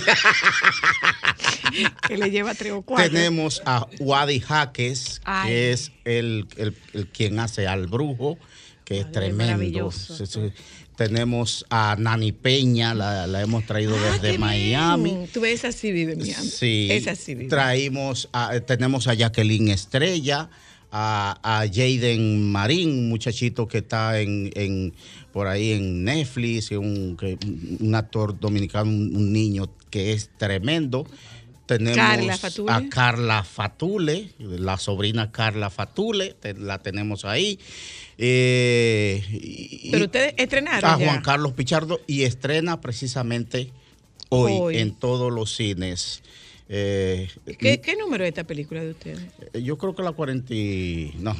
que 2.07 2.17
le 2.17 2.29
lleva 2.31 2.53
tres 2.53 2.73
o 2.73 2.81
cuatro. 2.81 3.11
Tenemos 3.11 3.61
a 3.65 3.87
Wadi 3.99 4.39
Jaques, 4.39 5.21
Ay. 5.23 5.49
que 5.49 5.71
es 5.71 5.91
el, 6.05 6.47
el- 6.57 6.75
el 6.93 7.07
quien 7.07 7.39
hace 7.39 7.67
al 7.67 7.87
brujo, 7.87 8.37
que 8.85 8.99
es 9.01 9.11
tremendo. 9.11 9.43
maravilloso. 9.45 10.15
Sí, 10.17 10.25
sí. 10.25 10.51
Tenemos 10.95 11.65
a 11.71 11.95
Nani 11.97 12.33
Peña, 12.33 12.93
la, 12.93 13.25
la 13.25 13.41
hemos 13.41 13.65
traído 13.65 13.95
Ah, 13.97 14.19
desde 14.21 14.37
Miami. 14.37 15.09
bien. 15.11 15.27
Tú 15.33 15.41
ves, 15.41 15.65
así 15.65 15.91
vive 15.91 16.15
mi 16.15 16.31
amor. 16.31 16.45
Sí, 16.45 16.87
Es 16.91 17.07
así 17.07 17.33
vive. 17.33 17.49
traímos 17.49 18.29
a- 18.31 18.59
tenemos 18.59 19.07
a 19.07 19.15
Jacqueline 19.15 19.69
Estrella, 19.69 20.49
a, 20.95 21.39
a 21.41 21.65
Jaden 21.67 22.51
Marín, 22.51 22.89
un 22.91 23.09
muchachito 23.09 23.67
que 23.67 23.79
está 23.79 24.21
en, 24.21 24.51
en- 24.53 24.93
por 25.31 25.47
ahí 25.47 25.71
en 25.71 26.03
Netflix, 26.03 26.69
un, 26.71 27.17
actor 27.95 28.39
dominicano, 28.39 28.91
un, 28.91 29.15
un 29.15 29.33
niño 29.33 29.67
que 29.89 30.13
es 30.13 30.29
tremendo. 30.37 31.07
Tenemos 31.65 31.95
Carla 31.97 32.37
a 32.75 32.89
Carla 32.89 33.43
Fatule, 33.43 34.29
la 34.37 34.77
sobrina 34.77 35.31
Carla 35.31 35.71
Fatule, 35.71 36.35
la 36.59 36.77
tenemos 36.79 37.25
ahí. 37.25 37.57
Eh, 38.19 39.23
y- 39.31 39.89
Pero 39.91 40.05
ustedes 40.05 40.33
estrenaron 40.37 40.89
a 40.91 40.99
ya. 40.99 41.05
Juan 41.07 41.21
Carlos 41.23 41.53
Pichardo 41.53 41.99
y 42.05 42.23
estrena 42.23 42.79
precisamente 42.81 43.71
hoy, 44.29 44.51
Hoy. 44.53 44.77
en 44.77 44.93
todos 44.93 45.31
los 45.31 45.55
cines. 45.55 46.21
Eh, 46.69 47.27
¿Qué, 47.59 47.81
qué 47.81 47.95
número 47.95 48.23
es 48.23 48.29
esta 48.29 48.45
película 48.45 48.81
de 48.83 48.91
ustedes? 48.91 49.19
Yo 49.61 49.77
creo 49.77 49.93
que 49.95 50.01
la 50.03 50.11
40. 50.13 50.53
y- 50.53 51.13
No, 51.19 51.35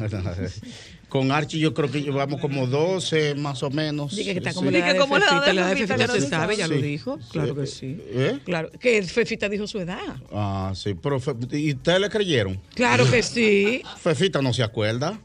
con 1.10 1.32
Archie 1.32 1.60
yo 1.60 1.74
creo 1.74 1.90
que 1.92 2.02
llevamos 2.02 2.42
como 2.42 2.66
12 2.68 3.36
más 3.36 3.62
o 3.64 3.70
menos. 3.70 4.16
Dije 4.16 4.34
que 4.34 4.40
está 4.40 4.52
Sí. 4.52 4.56
como 4.58 4.72
la 4.72 4.80
edad 4.80 4.94
de 4.94 5.00
como 5.00 5.18
la 5.20 5.26
edad 5.26 5.30
Fefita, 5.36 5.48
de 5.48 5.54
la 5.54 5.62
edad 5.62 5.70
de 5.70 5.76
Fefita, 5.76 6.08
se 6.14 6.20
no 6.22 6.28
sabe, 6.30 6.58
ya 6.58 6.68
lo 6.68 6.76
dijo. 6.76 7.20
Claro 7.32 7.56
que 7.56 7.68
sí. 7.68 7.98
¿Eh? 8.10 8.40
Claro, 8.44 8.72
que 8.80 9.02
Fefita 9.04 9.48
dijo 9.48 9.68
su 9.68 9.80
edad. 9.80 10.00
Ah, 10.32 10.74
sí, 10.76 10.96
pero 10.96 11.20
Fe- 11.20 11.36
¿y 11.52 11.74
ustedes 11.74 12.00
le 12.00 12.10
creyeron? 12.10 12.60
Claro 12.74 13.10
que 13.10 13.22
sí. 13.24 13.84
Fefita 14.00 14.42
no 14.42 14.54
se 14.54 14.64
acuerda. 14.64 15.20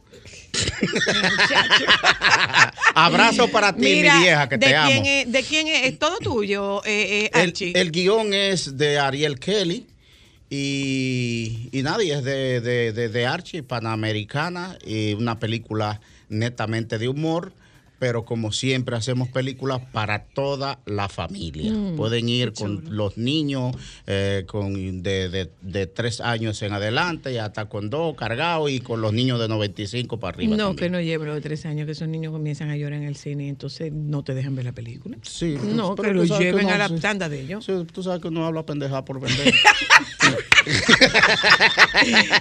Abrazo 2.94 3.49
para 3.49 3.73
ti, 3.75 3.81
Mira, 3.83 4.14
mi 4.16 4.23
vieja, 4.23 4.49
que 4.49 4.59
¿de 4.59 4.66
te 4.66 4.77
amo. 4.77 4.90
quién 4.90 5.07
Es, 5.07 5.33
¿De 5.33 5.42
quién 5.42 5.68
es? 5.68 5.87
¿Es 5.87 5.99
todo 5.99 6.18
tuyo, 6.18 6.83
eh, 6.85 7.25
eh, 7.27 7.31
El, 7.35 7.49
Archie? 7.51 7.73
el 7.75 7.90
guion 7.90 8.35
es 8.35 8.77
de 8.77 8.99
Ariel 8.99 9.38
Kelly 9.38 9.87
y, 10.51 11.68
y 11.73 11.83
nadie 11.83 12.14
es 12.14 12.25
de, 12.25 12.61
de, 12.61 12.92
de, 12.92 13.09
de 13.09 13.27
Archie, 13.27 13.62
Panamericana, 13.62 14.79
y 14.85 15.14
una 15.14 15.38
película 15.38 16.01
netamente 16.29 16.99
de 16.99 17.09
humor, 17.09 17.53
pero 17.98 18.24
como 18.24 18.52
siempre 18.52 18.96
hacemos 18.96 19.28
películas 19.28 19.80
para 19.92 20.24
toda 20.24 20.78
la 20.87 21.08
familia. 21.08 21.72
Mm, 21.72 21.96
Pueden 21.96 22.28
ir 22.28 22.52
con 22.52 22.84
los 22.96 23.16
niños 23.18 23.74
eh, 24.06 24.44
con 24.46 25.02
de, 25.02 25.28
de, 25.28 25.50
de 25.62 25.87
tres 25.87 26.20
años 26.20 26.62
en 26.62 26.72
adelante 26.72 27.32
y 27.32 27.38
hasta 27.38 27.68
con 27.68 27.90
dos 27.90 28.14
cargados 28.16 28.70
y 28.70 28.80
con 28.80 29.00
los 29.00 29.12
niños 29.12 29.40
de 29.40 29.48
95 29.48 30.20
para 30.20 30.37
arriba. 30.37 30.56
no, 30.56 30.68
también. 30.68 30.76
que 30.76 30.90
no 30.90 31.00
lleve 31.00 31.26
los 31.26 31.34
de 31.34 31.40
tres 31.40 31.66
años, 31.66 31.87
que 31.87 31.92
esos 31.92 32.08
niños 32.08 32.32
comienzan 32.32 32.70
a 32.70 32.76
llorar 32.76 33.00
en 33.00 33.08
el 33.08 33.16
cine 33.16 33.48
entonces 33.48 33.92
no 33.92 34.22
te 34.22 34.34
dejan 34.34 34.54
ver 34.54 34.66
la 34.66 34.72
película. 34.72 35.18
Sí, 35.22 35.56
No, 35.62 35.94
pero 35.96 36.11
que 36.11 36.14
tú 36.14 36.20
lo 36.22 36.26
sabes 36.26 36.38
que 36.38 36.44
lleven 36.52 36.66
uno- 36.66 36.74
a 36.74 36.78
la 36.78 36.88
sí. 36.88 36.94
tanda 37.00 37.28
de 37.28 37.40
ellos. 37.40 37.64
Sí, 37.64 37.72
tú 37.92 38.02
sabes 38.02 38.20
que 38.22 38.28
uno 38.28 38.46
habla 38.46 38.64
pendeja 38.64 39.04
por 39.04 39.20
vender. 39.20 39.52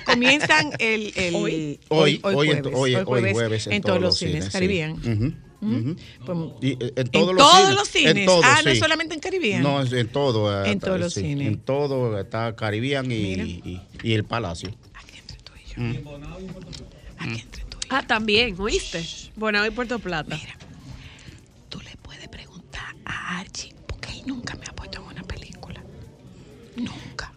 Comienzan 0.05 0.71
el, 0.79 1.13
el 1.15 1.35
Hoy, 1.35 1.79
hoy, 1.89 2.19
hoy, 2.23 2.49
en- 2.49 2.63
jueves, 2.63 2.73
hoy- 2.75 2.95
hoy 2.95 3.33
jueves 3.33 3.67
en, 3.67 3.81
todos 3.81 4.01
los 4.01 4.17
cines, 4.17 4.45
sí. 4.45 4.51
Caribbean. 4.51 4.91
Ujú, 4.93 5.11
ujú. 5.11 5.33
Pues, 5.59 6.37
Y, 6.61 6.71
eh, 6.73 6.93
en 6.95 7.05
en 7.05 7.11
todos 7.11 7.33
los 7.33 7.37
todos 7.43 7.59
cines. 7.61 7.75
los 7.75 7.87
cines. 7.89 8.15
En 8.17 8.25
todos, 8.25 8.45
ah, 8.45 8.61
no 8.63 8.69
es 8.69 8.75
sí. 8.75 8.79
solamente 8.79 9.13
en 9.15 9.19
Caribbean. 9.19 9.63
No, 9.63 9.81
en 9.81 10.07
todo. 10.09 10.63
eh, 10.65 10.71
En 10.71 10.79
todos 10.79 10.99
los 10.99 11.13
sí, 11.13 11.21
cines. 11.21 11.47
En 11.47 11.57
todo 11.59 12.19
está 12.19 12.55
Caribbean 12.55 13.11
y, 13.11 13.15
y- 13.15 13.81
y 14.03 14.13
el 14.13 14.23
Palacio. 14.23 14.69
Mm. 15.75 15.93
Ah, 17.89 18.03
también, 18.05 18.55
¿oíste? 18.59 19.03
Bonao 19.35 19.65
y 19.65 19.71
Puerto 19.71 19.99
Plata. 19.99 20.35
Mira, 20.35 20.55
tú 21.69 21.79
le 21.81 21.95
puedes 22.01 22.27
preguntar 22.27 22.95
a 23.05 23.39
Archie, 23.39 23.73
porque 23.87 24.11
él 24.11 24.23
nunca 24.25 24.55
me 24.55 24.65
ha 24.65 24.73
puesto 24.75 24.99
en 25.01 25.05
una 25.07 25.23
película. 25.23 25.81
Nunca. 26.75 27.31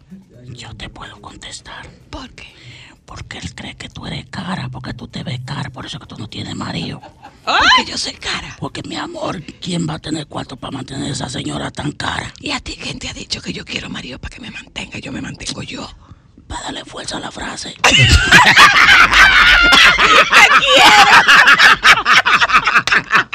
Yo 0.53 0.73
te 0.75 0.89
puedo 0.89 1.21
contestar. 1.21 1.87
¿Por 2.09 2.29
qué? 2.31 2.47
Porque 3.11 3.39
él 3.39 3.53
cree 3.53 3.75
que 3.75 3.89
tú 3.89 4.05
eres 4.05 4.25
cara, 4.29 4.69
porque 4.69 4.93
tú 4.93 5.05
te 5.05 5.21
ves 5.21 5.41
cara, 5.43 5.69
por 5.69 5.85
eso 5.85 5.99
que 5.99 6.05
tú 6.05 6.17
no 6.17 6.29
tienes 6.29 6.55
marido. 6.55 7.01
Porque 7.43 7.83
yo 7.85 7.97
soy 7.97 8.13
cara. 8.13 8.55
Porque 8.57 8.81
mi 8.83 8.95
amor, 8.95 9.43
¿quién 9.59 9.85
va 9.85 9.95
a 9.95 9.99
tener 9.99 10.27
cuarto 10.27 10.55
para 10.55 10.71
mantener 10.71 11.09
a 11.09 11.11
esa 11.11 11.27
señora 11.27 11.71
tan 11.71 11.91
cara? 11.91 12.33
¿Y 12.39 12.51
a 12.51 12.61
ti 12.61 12.77
quién 12.81 12.99
te 12.99 13.09
ha 13.09 13.13
dicho 13.13 13.41
que 13.41 13.51
yo 13.51 13.65
quiero 13.65 13.89
marido 13.89 14.17
para 14.17 14.33
que 14.33 14.41
me 14.41 14.49
mantenga? 14.49 14.97
Yo 14.99 15.11
me 15.11 15.21
mantengo 15.21 15.61
yo. 15.61 15.91
Para 16.47 16.63
darle 16.63 16.85
fuerza 16.85 17.17
a 17.17 17.19
la 17.19 17.31
frase. 17.31 17.75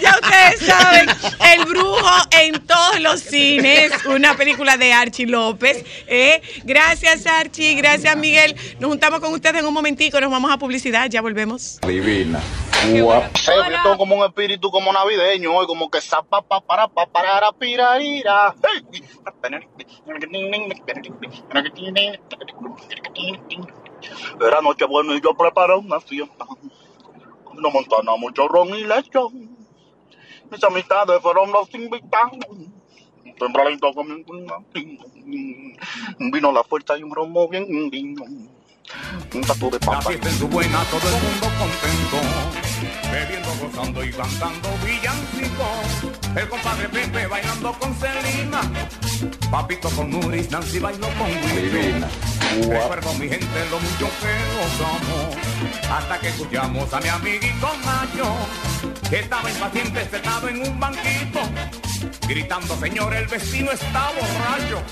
Ya 0.00 0.18
ustedes 0.20 0.60
saben, 0.66 1.08
El 1.40 1.64
Brujo 1.64 2.10
en 2.30 2.64
todos 2.66 3.00
los 3.00 3.20
cines, 3.20 3.92
una 4.06 4.36
película 4.36 4.76
de 4.76 4.92
Archie 4.92 5.26
López. 5.26 5.84
¿eh? 6.06 6.42
Gracias 6.64 7.26
Archie, 7.26 7.74
gracias 7.74 8.16
Miguel. 8.16 8.56
Nos 8.78 8.90
juntamos 8.90 9.20
con 9.20 9.32
ustedes 9.32 9.60
en 9.60 9.66
un 9.66 9.74
momentico, 9.74 10.20
nos 10.20 10.30
vamos 10.30 10.50
a 10.50 10.58
publicidad, 10.58 11.08
ya 11.10 11.20
volvemos. 11.20 11.80
Divina. 11.86 12.40
Guap. 12.90 13.36
Se 13.36 13.52
ve 13.52 13.76
todo 13.82 13.96
como 13.96 14.16
un 14.16 14.24
espíritu 14.24 14.70
como 14.70 14.92
navideño, 14.92 15.54
hoy 15.54 15.66
como 15.66 15.90
que 15.90 16.00
zapa 16.00 16.42
pa 16.42 16.60
para 16.60 16.88
pa 16.88 17.06
para 17.06 17.52
pira 17.52 18.02
ira. 18.02 18.54
Era 24.40 24.60
noche 24.60 24.84
bueno 24.84 25.14
y 25.14 25.20
yo 25.20 25.34
preparé 25.34 25.76
una 25.76 26.00
fiesta. 26.00 26.44
Una 27.56 27.68
montana, 27.68 28.16
mucho 28.16 28.48
ron 28.48 28.68
y 28.68 28.84
lechón. 28.84 29.56
Mis 30.50 30.64
amistades 30.64 31.20
fueron 31.20 31.50
los 31.50 31.72
invitados. 31.74 32.38
Un 33.24 33.34
tempranito 33.38 33.92
con 33.92 34.24
Vino 36.32 36.52
la 36.52 36.64
fuerza 36.64 36.98
y 36.98 37.02
un 37.02 37.14
romo 37.14 37.48
bien. 37.48 37.66
Un 39.34 39.40
tatu 39.42 39.70
de 39.70 39.78
La 39.80 39.86
papa. 39.86 40.02
fiesta 40.10 40.28
en 40.28 40.38
su 40.38 40.48
buena, 40.48 40.84
todo 40.84 41.08
el 41.08 41.22
mundo 41.22 41.48
contento. 41.58 42.18
Bebiendo, 43.10 43.48
gozando 43.60 44.04
y 44.04 44.10
cantando 44.12 44.68
villancicos. 44.84 46.36
El 46.36 46.48
compadre 46.48 46.88
Pepe 46.88 47.26
bailando 47.26 47.72
con 47.78 47.94
Celina. 47.94 48.60
Papito 49.50 49.88
con 49.90 50.10
Nuris, 50.10 50.50
Nancy 50.50 50.78
bailó 50.78 51.08
con 51.18 51.28
Divina. 51.28 52.08
Recuerdo 52.68 53.14
mi 53.14 53.28
gente 53.28 53.70
lo 53.70 53.80
mucho 53.80 54.08
que 54.20 54.34
gozamos. 54.56 55.36
Hasta 55.90 56.20
que 56.20 56.28
escuchamos 56.28 56.92
a 56.92 57.00
mi 57.00 57.08
amiguito 57.08 57.68
Nacho. 57.84 58.36
Que 59.08 59.20
estaba 59.20 59.50
impaciente 59.50 60.08
sentado 60.10 60.48
en 60.48 60.68
un 60.68 60.80
banquito. 60.80 61.40
Gritando, 62.28 62.76
señor, 62.76 63.14
el 63.14 63.26
vecino 63.26 63.70
está 63.70 64.10
borracho. 64.10 64.82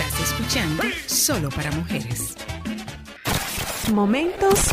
Estás 0.00 0.20
escuchando 0.20 0.84
Solo 1.06 1.48
para 1.48 1.72
Mujeres. 1.72 2.36
Momentos 3.92 4.68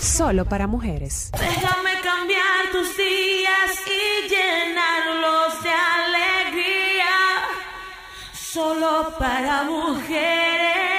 solo 0.00 0.44
para 0.46 0.66
mujeres. 0.66 1.30
Déjame 1.38 2.00
cambiar 2.02 2.72
tus 2.72 2.96
días 2.96 3.70
y 3.86 4.28
llenarlos 4.28 5.62
de 5.62 5.70
alegría. 5.70 7.14
Solo 8.32 9.14
para 9.16 9.62
mujeres. 9.62 10.93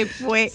Se 0.00 0.06
fue. 0.06 0.52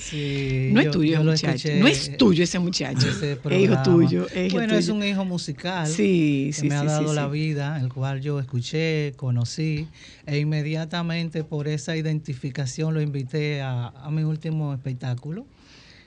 no 0.74 0.80
es 0.80 0.86
yo- 0.86 0.92
tuyo 0.92 1.14
yo 1.14 1.24
muchacho. 1.24 1.48
escuché, 1.56 1.80
no 1.80 1.88
es 1.88 2.18
tuyo 2.18 2.44
ese 2.44 2.60
muchacho. 2.60 3.08
ese 3.10 3.34
es 3.34 3.60
hijo 3.62 3.84
tuyo. 3.84 4.28
es 4.28 4.48
hijo 4.48 4.56
bueno, 4.58 4.76
es 4.76 4.90
un 4.90 5.04
hijo 5.04 5.26
musical 5.26 5.88
Sí, 5.88 6.48
que 6.54 6.62
sí, 6.62 6.68
me 6.70 6.76
ha 6.76 6.84
dado 6.84 7.14
la 7.14 7.28
vida, 7.28 7.80
el 7.80 7.90
cual 7.90 8.22
yo 8.22 8.40
escuché, 8.40 9.14
conocí 9.18 9.88
e 10.26 10.40
inmediatamente 10.40 11.44
por 11.44 11.68
esa 11.68 11.96
identificación 11.98 12.94
lo 12.94 13.02
invité 13.02 13.62
a, 13.62 13.88
a 13.88 14.12
mi 14.12 14.24
último 14.24 14.74
espectáculo 14.74 15.46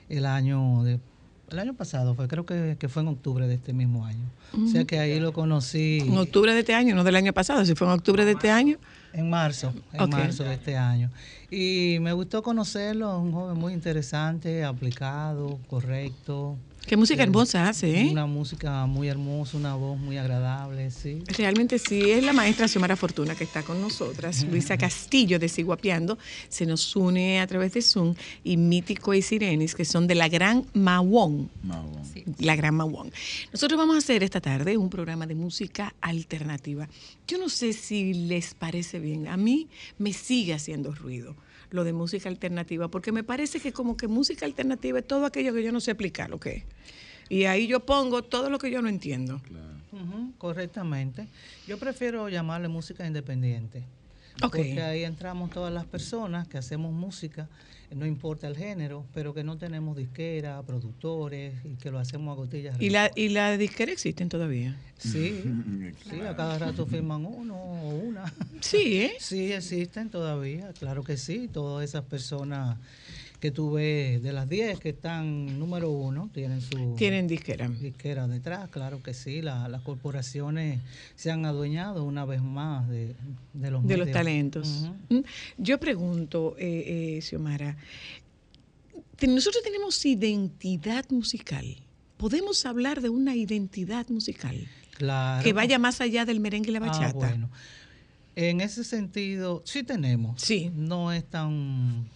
el 0.09 0.25
año 0.25 0.83
de, 0.83 0.99
el 1.51 1.59
año 1.59 1.73
pasado 1.73 2.15
fue, 2.15 2.27
creo 2.27 2.45
que, 2.45 2.75
que 2.79 2.89
fue 2.89 3.01
en 3.03 3.07
octubre 3.09 3.47
de 3.47 3.53
este 3.55 3.73
mismo 3.73 4.05
año. 4.05 4.25
O 4.53 4.67
sea 4.67 4.85
que 4.85 4.99
ahí 4.99 5.19
lo 5.19 5.31
conocí. 5.33 5.99
En 6.01 6.17
octubre 6.17 6.53
de 6.53 6.59
este 6.61 6.73
año, 6.73 6.95
no 6.95 7.03
del 7.03 7.15
año 7.15 7.33
pasado. 7.33 7.65
Si 7.65 7.75
fue 7.75 7.87
en 7.87 7.93
octubre 7.93 8.23
de 8.25 8.31
este 8.31 8.49
año. 8.49 8.77
En 9.13 9.29
marzo, 9.29 9.73
en 9.93 10.09
marzo 10.09 10.43
de 10.43 10.53
este 10.53 10.75
año. 10.77 11.09
Y 11.57 11.99
me 12.01 12.11
gustó 12.11 12.43
conocerlo, 12.43 13.17
un 13.17 13.31
joven 13.31 13.57
muy 13.57 13.71
interesante, 13.73 14.65
aplicado, 14.65 15.61
correcto. 15.67 16.59
Qué 16.87 16.97
música 16.97 17.23
hermosa 17.23 17.67
hace, 17.67 18.01
¿eh? 18.01 18.09
Una 18.11 18.27
música 18.27 18.85
muy 18.85 19.07
hermosa, 19.07 19.57
una 19.57 19.73
voz 19.73 19.97
muy 19.97 20.17
agradable, 20.17 20.91
sí. 20.91 21.23
Realmente 21.25 21.79
sí, 21.79 22.11
es 22.11 22.23
la 22.23 22.31
maestra 22.31 22.67
Xiomara 22.67 22.95
Fortuna 22.95 23.33
que 23.33 23.43
está 23.43 23.63
con 23.63 23.81
nosotras. 23.81 24.43
Luisa 24.51 24.77
Castillo 24.77 25.39
de 25.39 25.49
Siguapiando 25.49 26.19
se 26.47 26.67
nos 26.67 26.95
une 26.95 27.39
a 27.39 27.47
través 27.47 27.73
de 27.73 27.81
Zoom 27.81 28.13
y 28.43 28.57
Mítico 28.57 29.15
y 29.15 29.23
Sirenis, 29.23 29.73
que 29.73 29.83
son 29.83 30.05
de 30.05 30.13
la 30.13 30.29
Gran 30.29 30.63
Mawón. 30.73 31.49
La 32.37 32.55
Gran 32.55 32.75
Mawón. 32.75 33.11
Nosotros 33.51 33.79
vamos 33.79 33.95
a 33.95 33.97
hacer 33.99 34.21
esta 34.21 34.39
tarde 34.39 34.77
un 34.77 34.91
programa 34.91 35.25
de 35.25 35.33
música 35.33 35.95
alternativa. 36.01 36.87
Yo 37.27 37.39
no 37.39 37.49
sé 37.49 37.73
si 37.73 38.13
les 38.13 38.53
parece 38.53 38.99
bien. 38.99 39.27
A 39.27 39.37
mí 39.37 39.67
me 39.97 40.13
sigue 40.13 40.53
haciendo 40.53 40.93
ruido 40.93 41.35
lo 41.75 41.83
de 41.83 41.93
música 41.93 42.29
alternativa, 42.29 42.87
porque 42.87 43.11
me 43.11 43.23
parece 43.23 43.59
que 43.59 43.71
como 43.71 43.97
que 43.97 44.07
música 44.07 44.45
alternativa 44.45 44.99
es 44.99 45.07
todo 45.07 45.25
aquello 45.25 45.53
que 45.53 45.61
yo 45.61 45.71
no 45.71 45.79
sé 45.79 45.91
explicar 45.91 46.29
lo 46.29 46.39
que 46.39 46.49
es. 46.49 46.63
Y 47.29 47.45
ahí 47.45 47.67
yo 47.67 47.85
pongo 47.85 48.23
todo 48.23 48.49
lo 48.49 48.57
que 48.57 48.71
yo 48.71 48.81
no 48.81 48.89
entiendo. 48.89 49.41
Correctamente. 50.37 51.27
Yo 51.67 51.77
prefiero 51.77 52.29
llamarle 52.29 52.67
música 52.67 53.05
independiente. 53.05 53.83
Porque 54.39 54.81
ahí 54.81 55.03
entramos 55.03 55.49
todas 55.51 55.73
las 55.73 55.85
personas 55.85 56.47
que 56.47 56.57
hacemos 56.57 56.93
música, 56.93 57.47
eh, 57.89 57.95
no 57.95 58.05
importa 58.05 58.47
el 58.47 58.57
género, 58.57 59.05
pero 59.13 59.33
que 59.33 59.43
no 59.43 59.57
tenemos 59.57 59.95
disquera, 59.95 60.61
productores 60.63 61.53
y 61.63 61.75
que 61.75 61.91
lo 61.91 61.99
hacemos 61.99 62.33
a 62.33 62.35
gotillas. 62.35 62.79
¿Y 62.79 62.89
la, 62.89 63.11
y 63.15 63.29
la 63.29 63.57
disquera 63.57 63.91
existen 63.91 64.29
todavía? 64.29 64.75
Sí, 64.97 65.43
sí, 66.09 66.21
a 66.21 66.35
cada 66.35 66.59
rato 66.59 66.85
firman 66.85 67.25
uno 67.25 67.55
o 67.55 67.95
una. 67.95 68.31
Sí, 68.61 69.01
¿eh? 69.01 69.15
Sí, 69.19 69.51
existen 69.51 70.09
todavía, 70.09 70.73
claro 70.73 71.03
que 71.03 71.17
sí. 71.17 71.49
Todas 71.51 71.87
esas 71.87 72.03
personas 72.03 72.77
que 73.39 73.51
tú 73.51 73.71
ves 73.73 74.23
de 74.23 74.33
las 74.33 74.47
10 74.49 74.79
que 74.79 74.89
están 74.89 75.59
número 75.59 75.89
uno, 75.91 76.29
tienen 76.33 76.61
su 76.61 76.95
Tienen 76.97 77.27
disquera. 77.27 77.67
disquera 77.67 78.27
detrás, 78.27 78.69
claro 78.69 79.03
que 79.03 79.13
sí, 79.13 79.41
la- 79.41 79.67
las 79.67 79.81
corporaciones 79.81 80.79
se 81.15 81.31
han 81.31 81.45
adueñado 81.45 82.03
una 82.03 82.25
vez 82.25 82.41
más 82.41 82.87
de, 82.89 83.13
de 83.53 83.71
los 83.71 83.85
de 83.85 83.97
los 83.97 84.11
talentos. 84.11 84.89
Mm. 85.09 85.19
Yo 85.57 85.79
pregunto, 85.79 86.55
eh, 86.57 87.17
eh, 87.17 87.21
Xiomara, 87.21 87.77
nosotros 89.27 89.63
tenemos 89.63 90.05
identidad 90.05 91.05
musical. 91.09 91.65
¿Podemos 92.17 92.65
hablar 92.65 93.01
de 93.01 93.09
una 93.09 93.35
identidad 93.35 94.07
musical 94.09 94.55
Claro. 94.97 95.43
que 95.43 95.51
vaya 95.53 95.77
más 95.77 95.99
allá 96.01 96.25
del 96.25 96.39
merengue 96.39 96.69
y 96.69 96.73
la 96.73 96.79
Ah, 96.79 96.87
bachata? 96.87 97.13
bueno. 97.13 97.49
En 98.37 98.59
ese 98.59 98.83
sentido, 98.83 99.61
sí 99.65 99.83
tenemos. 99.83 100.41
Sí. 100.41 100.69
No 100.75 101.11
es 101.13 101.23
tan, 101.25 102.09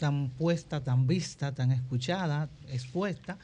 tan 0.00 0.30
puesta, 0.30 0.82
tan 0.82 1.06
vista, 1.06 1.54
tan 1.54 1.70
escuchada, 1.70 2.48
expuesta, 2.68 3.38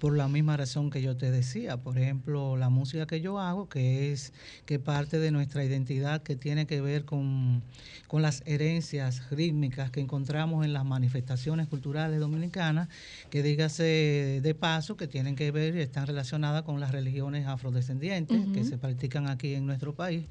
por 0.00 0.16
la 0.16 0.26
misma 0.26 0.56
razón 0.56 0.90
que 0.90 1.00
yo 1.00 1.16
te 1.16 1.30
decía. 1.30 1.76
Por 1.76 1.96
ejemplo, 1.96 2.56
la 2.56 2.70
música 2.70 3.06
que 3.06 3.20
yo 3.20 3.38
hago, 3.38 3.68
que 3.68 4.12
es 4.12 4.32
que 4.66 4.80
parte 4.80 5.20
de 5.20 5.30
nuestra 5.30 5.64
identidad, 5.64 6.24
que 6.24 6.34
tiene 6.34 6.66
que 6.66 6.80
ver 6.80 7.04
con, 7.04 7.62
con 8.08 8.20
las 8.20 8.42
herencias 8.46 9.30
rítmicas 9.30 9.92
que 9.92 10.00
encontramos 10.00 10.64
en 10.64 10.72
las 10.72 10.84
manifestaciones 10.84 11.68
culturales 11.68 12.18
dominicanas, 12.18 12.88
que 13.30 13.44
dígase 13.44 14.40
de 14.42 14.54
paso, 14.56 14.96
que 14.96 15.06
tienen 15.06 15.36
que 15.36 15.52
ver 15.52 15.76
y 15.76 15.80
están 15.82 16.08
relacionadas 16.08 16.62
con 16.62 16.80
las 16.80 16.90
religiones 16.90 17.46
afrodescendientes 17.46 18.48
que 18.52 18.64
se 18.64 18.78
practican 18.78 19.28
aquí 19.28 19.54
en 19.54 19.66
nuestro 19.66 19.94
país 19.94 20.26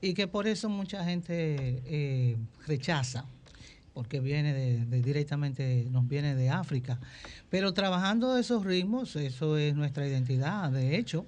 y 0.00 0.14
que 0.14 0.28
por 0.28 0.46
eso 0.46 0.70
mucha 0.70 1.04
gente 1.04 1.82
eh, 1.84 2.38
rechaza 2.66 3.26
porque 4.00 4.18
viene 4.18 4.54
de, 4.54 5.02
directamente 5.02 5.86
nos 5.90 6.08
viene 6.08 6.34
de 6.34 6.48
África. 6.48 6.98
Pero 7.50 7.74
trabajando 7.74 8.38
esos 8.38 8.64
ritmos 8.64 9.14
eso 9.14 9.58
es 9.58 9.74
nuestra 9.74 10.08
identidad. 10.08 10.72
De 10.72 10.96
hecho 10.96 11.26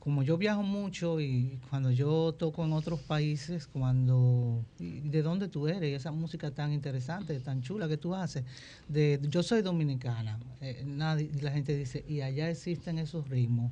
como 0.00 0.24
yo 0.24 0.36
viajo 0.36 0.64
mucho 0.64 1.20
y 1.20 1.60
cuando 1.68 1.92
yo 1.92 2.34
toco 2.36 2.64
en 2.64 2.72
otros 2.72 2.98
países, 2.98 3.68
cuando 3.68 4.64
de 4.80 5.22
dónde 5.22 5.46
tú 5.46 5.68
eres, 5.68 5.88
y 5.88 5.94
esa 5.94 6.10
música 6.10 6.50
tan 6.50 6.72
interesante, 6.72 7.38
tan 7.38 7.62
chula 7.62 7.86
que 7.86 7.96
tú 7.96 8.12
haces, 8.12 8.42
de 8.88 9.20
yo 9.28 9.44
soy 9.44 9.62
dominicana, 9.62 10.40
eh, 10.62 10.84
la 10.86 11.52
gente 11.52 11.76
dice, 11.76 12.04
y 12.08 12.22
allá 12.22 12.50
existen 12.50 12.98
esos 12.98 13.28
ritmos, 13.28 13.70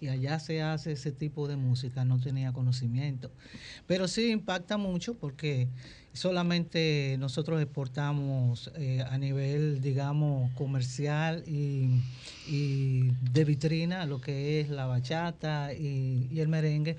y 0.00 0.08
allá 0.08 0.38
se 0.38 0.62
hace 0.62 0.92
ese 0.92 1.12
tipo 1.12 1.48
de 1.48 1.56
música, 1.56 2.04
no 2.04 2.20
tenía 2.20 2.52
conocimiento. 2.52 3.30
Pero 3.86 4.06
sí 4.06 4.30
impacta 4.30 4.76
mucho 4.76 5.14
porque 5.14 5.68
solamente 6.14 7.16
nosotros 7.18 7.60
exportamos 7.60 8.70
eh, 8.76 9.04
a 9.08 9.18
nivel, 9.18 9.80
digamos, 9.80 10.50
comercial 10.54 11.42
y, 11.46 12.00
y 12.48 13.10
de 13.32 13.44
vitrina 13.44 14.06
lo 14.06 14.20
que 14.20 14.60
es 14.60 14.70
la 14.70 14.86
bachata 14.86 15.74
y, 15.74 16.28
y 16.30 16.40
el 16.40 16.48
merengue. 16.48 16.96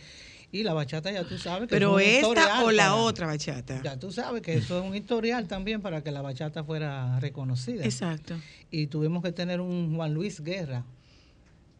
Y 0.51 0.63
la 0.63 0.73
bachata 0.73 1.11
ya 1.11 1.23
tú 1.25 1.37
sabes 1.37 1.67
que 1.67 1.75
Pero 1.75 1.99
es 1.99 2.23
un 2.23 2.37
esta 2.37 2.63
o 2.63 2.71
la 2.71 2.83
para- 2.83 2.95
otra 2.95 3.27
bachata. 3.27 3.81
Ya 3.83 3.97
tú 3.99 4.11
sabes 4.11 4.41
que 4.41 4.53
eso 4.53 4.79
es 4.79 4.85
un 4.85 4.95
historial 4.95 5.47
también 5.47 5.81
para 5.81 6.01
que 6.01 6.11
la 6.11 6.21
bachata 6.21 6.63
fuera 6.63 7.19
reconocida. 7.19 7.83
Exacto. 7.83 8.35
Y 8.71 8.87
tuvimos 8.87 9.21
que 9.21 9.31
tener 9.33 9.59
un 9.59 9.95
Juan 9.95 10.13
Luis 10.13 10.41
Guerra 10.41 10.85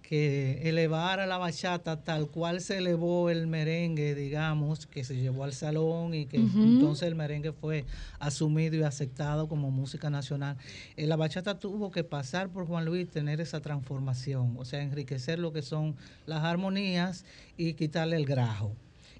que 0.07 0.61
elevara 0.69 1.25
la 1.25 1.37
bachata 1.37 2.03
tal 2.03 2.27
cual 2.27 2.61
se 2.61 2.77
elevó 2.77 3.29
el 3.29 3.47
merengue, 3.47 4.13
digamos, 4.13 4.85
que 4.85 5.03
se 5.03 5.15
llevó 5.15 5.43
al 5.43 5.53
salón 5.53 6.13
y 6.13 6.27
que 6.27 6.37
entonces 6.37 7.07
el 7.07 7.15
merengue 7.15 7.51
fue 7.51 7.85
asumido 8.19 8.75
y 8.75 8.83
aceptado 8.83 9.47
como 9.47 9.71
música 9.71 10.09
nacional. 10.09 10.57
Eh, 10.95 11.07
la 11.07 11.15
bachata 11.15 11.57
tuvo 11.57 11.89
que 11.89 12.03
pasar 12.03 12.49
por 12.49 12.67
Juan 12.67 12.85
Luis, 12.85 13.09
tener 13.09 13.41
esa 13.41 13.61
transformación, 13.61 14.55
o 14.57 14.65
sea, 14.65 14.81
enriquecer 14.81 15.39
lo 15.39 15.51
que 15.51 15.63
son 15.63 15.95
las 16.27 16.43
armonías 16.43 17.25
y 17.57 17.73
quitarle 17.73 18.15
el 18.15 18.25
grajo. 18.25 18.75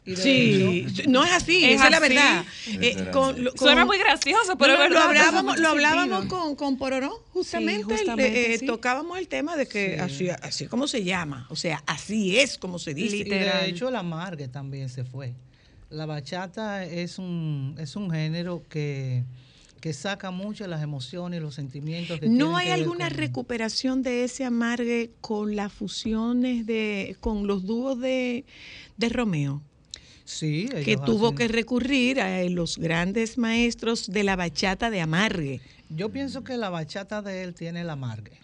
Y 0.08 0.16
Sí, 0.16 0.86
hecho- 0.88 1.10
no 1.10 1.24
es 1.24 1.32
así, 1.32 1.66
Es 1.66 1.76
esa 1.78 1.86
es 1.86 1.92
la 1.92 2.00
verdad. 2.00 2.46
Eh, 2.68 3.10
con- 3.12 3.36
Suena 3.58 3.86
muy 3.86 3.98
gracioso, 3.98 4.56
pero 4.56 4.78
No, 4.78 4.84
es 4.84 4.90
verdad. 4.90 5.04
Lo 5.04 5.10
hablábamos, 5.10 5.60
lo 5.60 5.68
hablábamos 5.70 6.26
con, 6.26 6.56
con 6.56 6.78
Pororó, 6.78 7.24
justamente, 7.34 7.84
Sí, 7.96 8.00
justamente, 8.00 8.54
eh, 8.54 8.58
sí. 8.60 8.66
tocábamos 8.68 9.18
el 9.18 9.28
tema 9.28 9.56
de 9.58 9.66
que 9.68 9.96
Sí. 9.96 10.00
así, 10.00 10.30
así 10.30 10.66
como 10.68 10.88
se 10.88 11.04
llama, 11.04 11.48
o 11.50 11.56
sea, 11.56 11.82
así 11.88 12.38
es 12.38 12.60
como 12.60 12.78
se 12.78 12.94
dice. 12.94 13.18
Y 13.18 13.24
de 13.24 13.66
hecho 13.68 13.90
la 13.90 14.00
amargue 14.00 14.48
también 14.48 14.90
se 14.90 15.04
fue. 15.06 15.34
La 15.90 16.06
bachata 16.06 16.84
es 16.86 17.18
un, 17.18 17.76
es 17.80 17.96
un 17.96 18.12
género 18.12 18.62
que, 18.70 19.24
que 19.82 19.92
saca 19.94 20.30
mucho 20.30 20.68
las 20.68 20.84
emociones 20.84 21.40
y 21.40 21.42
los 21.42 21.56
sentimientos 21.56 22.20
que 22.20 22.28
¿No 22.30 22.58
hay 22.58 22.68
que 22.68 22.74
alguna 22.74 23.08
con- 23.10 23.18
recuperación 23.18 24.04
de 24.04 24.24
ese 24.24 24.44
amargue 24.46 25.12
con 25.22 25.56
las 25.56 25.72
fusiones 25.74 26.66
de, 26.68 27.16
con 27.22 27.48
los 27.48 27.66
dúos 27.66 28.00
de, 28.00 28.46
de 28.98 29.10
Romeo? 29.10 29.64
Sí, 30.26 30.68
que 30.84 30.98
tuvo 30.98 31.28
hacen- 31.28 31.38
que 31.38 31.48
recurrir 31.48 32.20
a 32.20 32.44
los 32.50 32.78
grandes 32.78 33.38
maestros 33.38 34.08
de 34.08 34.24
la 34.24 34.36
bachata 34.36 34.90
de 34.90 35.00
amargue. 35.02 35.62
Yo 35.90 36.10
pienso 36.10 36.44
que 36.44 36.58
la 36.58 36.70
bachata 36.70 37.22
de 37.22 37.44
él 37.44 37.54
tiene 37.54 37.82
el 37.82 37.90
amargue. 37.90 38.40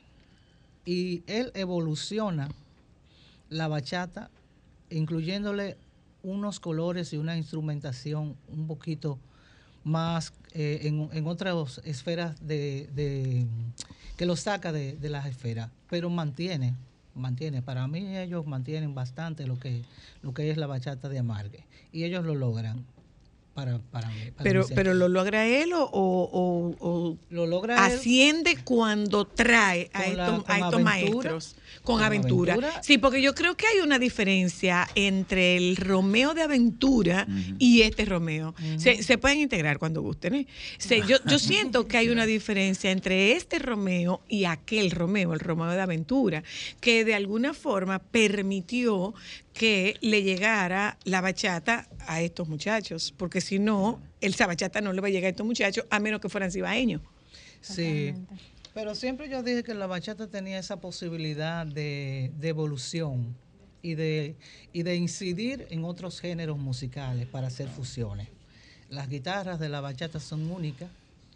Y 0.85 1.23
él 1.27 1.51
evoluciona 1.55 2.49
la 3.49 3.67
bachata 3.67 4.29
incluyéndole 4.89 5.77
unos 6.23 6.59
colores 6.59 7.13
y 7.13 7.17
una 7.17 7.35
instrumentación 7.37 8.35
un 8.49 8.67
poquito 8.67 9.17
más 9.83 10.33
eh, 10.53 10.81
en, 10.83 11.09
en 11.13 11.25
otras 11.27 11.81
esferas 11.83 12.35
de, 12.45 12.87
de- 12.93 13.45
que 14.17 14.25
lo 14.27 14.35
saca 14.35 14.71
de, 14.71 14.97
de 14.97 15.09
las 15.09 15.25
esferas, 15.25 15.71
pero 15.89 16.09
mantiene, 16.11 16.75
mantiene. 17.15 17.61
Para 17.61 17.87
mí 17.87 18.17
ellos 18.17 18.45
mantienen 18.45 18.95
bastante 18.95 19.45
lo 19.47 19.59
que, 19.59 19.81
lo 20.21 20.33
que 20.33 20.49
es 20.51 20.57
la 20.57 20.67
bachata 20.67 21.09
de 21.09 21.19
amargue. 21.19 21.65
Y 21.91 22.03
ellos 22.03 22.25
lo 22.25 22.35
logran 22.35 22.85
para, 23.53 23.79
para 23.91 24.09
mí. 24.09 24.31
para 24.31 24.43
Pero, 24.43 24.65
pero 24.73 24.93
lo 24.93 25.07
logra 25.09 25.45
él 25.45 25.73
o, 25.73 25.83
o- 25.83 26.75
o- 26.79 27.17
Lo 27.29 27.45
logra 27.47 27.87
él. 27.87 27.93
asciende 27.97 28.57
cuando 28.63 29.25
trae 29.25 29.89
a 29.93 30.05
estos, 30.05 30.43
a 30.47 30.59
estos 30.59 30.81
maestros 30.81 31.55
con, 31.83 31.95
Con 31.95 32.03
aventura. 32.03 32.53
aventura. 32.53 32.83
Sí, 32.83 32.97
porque 32.97 33.21
yo 33.21 33.33
creo 33.33 33.55
que 33.57 33.65
hay 33.67 33.79
una 33.79 33.97
diferencia 33.99 34.87
entre 34.95 35.57
el 35.57 35.75
Romeo 35.77 36.33
de 36.33 36.41
aventura 36.43 37.27
y 37.59 37.81
este 37.81 38.05
Romeo. 38.05 38.53
se, 38.77 39.01
se 39.03 39.17
pueden 39.17 39.39
integrar 39.39 39.79
cuando 39.79 40.01
gusten. 40.01 40.35
¿eh? 40.35 40.47
Se- 40.77 41.01
yo, 41.07 41.17
yo 41.25 41.39
siento 41.39 41.87
que 41.87 41.97
hay 41.97 42.09
una 42.09 42.25
diferencia 42.25 42.91
entre 42.91 43.31
este 43.33 43.59
Romeo 43.59 44.21
y 44.27 44.45
aquel 44.45 44.91
Romeo, 44.91 45.33
el 45.33 45.39
Romeo 45.39 45.71
de 45.71 45.81
aventura, 45.81 46.43
que 46.79 47.03
de 47.05 47.15
alguna 47.15 47.53
forma 47.53 47.99
permitió 47.99 49.13
que 49.53 49.95
le 50.01 50.23
llegara 50.23 50.97
la 51.03 51.21
bachata 51.21 51.87
a 52.07 52.21
estos 52.21 52.47
muchachos, 52.47 53.13
porque 53.17 53.41
si 53.41 53.59
no, 53.59 54.01
el 54.21 54.33
bachata 54.37 54.81
no 54.81 54.93
le 54.93 55.01
va 55.01 55.07
a 55.07 55.11
llegar 55.11 55.27
a 55.27 55.31
estos 55.31 55.45
muchachos 55.45 55.85
a 55.89 55.99
menos 55.99 56.21
que 56.21 56.29
fueran 56.29 56.51
cibaeños. 56.51 57.01
Sí, 57.59 58.13
pero 58.73 58.95
siempre 58.95 59.29
yo 59.29 59.43
dije 59.43 59.63
que 59.63 59.73
la 59.73 59.87
bachata 59.87 60.27
tenía 60.27 60.59
esa 60.59 60.79
posibilidad 60.79 61.65
de, 61.65 62.31
de 62.37 62.47
evolución 62.49 63.35
y 63.81 63.95
de, 63.95 64.35
y 64.73 64.83
de 64.83 64.95
incidir 64.95 65.67
en 65.69 65.83
otros 65.83 66.19
géneros 66.19 66.57
musicales 66.57 67.27
para 67.27 67.47
hacer 67.47 67.67
fusiones. 67.67 68.27
Las 68.89 69.09
guitarras 69.09 69.59
de 69.59 69.69
la 69.69 69.81
bachata 69.81 70.19
son 70.19 70.49
únicas. 70.51 70.89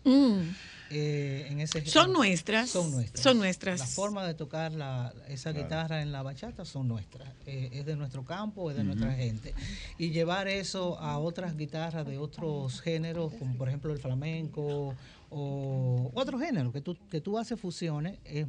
Eh, 0.05 1.47
en 1.49 1.59
ese 1.59 1.85
Son 1.85 2.13
nuestras, 2.13 2.69
Son 2.69 2.91
nuestras. 2.91 3.23
son 3.23 3.37
nuestras. 3.37 3.79
La 3.79 3.87
forma 3.87 4.25
de 4.27 4.33
tocar 4.35 4.71
la, 4.73 5.13
esa 5.27 5.51
Claro. 5.51 5.65
guitarra 5.65 6.01
en 6.01 6.11
la 6.11 6.21
bachata 6.21 6.63
son 6.65 6.87
nuestras. 6.87 7.27
Eh, 7.47 7.69
es 7.73 7.85
de 7.85 7.95
nuestro 7.95 8.23
campo, 8.23 8.69
es 8.69 8.77
de 8.77 8.83
nuestra 8.83 9.13
gente. 9.13 9.53
Y 9.97 10.11
llevar 10.11 10.47
eso 10.47 10.99
a 10.99 11.17
otras 11.17 11.57
guitarras 11.57 12.05
de 12.05 12.17
otros 12.17 12.81
géneros, 12.81 13.33
como 13.33 13.55
por 13.57 13.67
ejemplo 13.67 13.91
el 13.91 13.99
flamenco 13.99 14.95
o 15.29 16.11
otro 16.13 16.37
género, 16.39 16.71
que 16.71 16.81
tú, 16.81 16.95
que 17.09 17.19
tú 17.19 17.37
haces 17.39 17.59
fusiones, 17.59 18.19
es, 18.23 18.45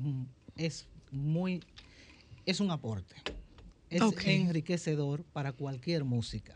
es 0.57 0.87
muy, 1.11 1.63
es 2.45 2.61
un 2.61 2.71
aporte. 2.71 3.15
Es 3.89 4.03
enriquecedor 4.27 5.23
para 5.33 5.53
cualquier 5.53 6.05
música, 6.05 6.55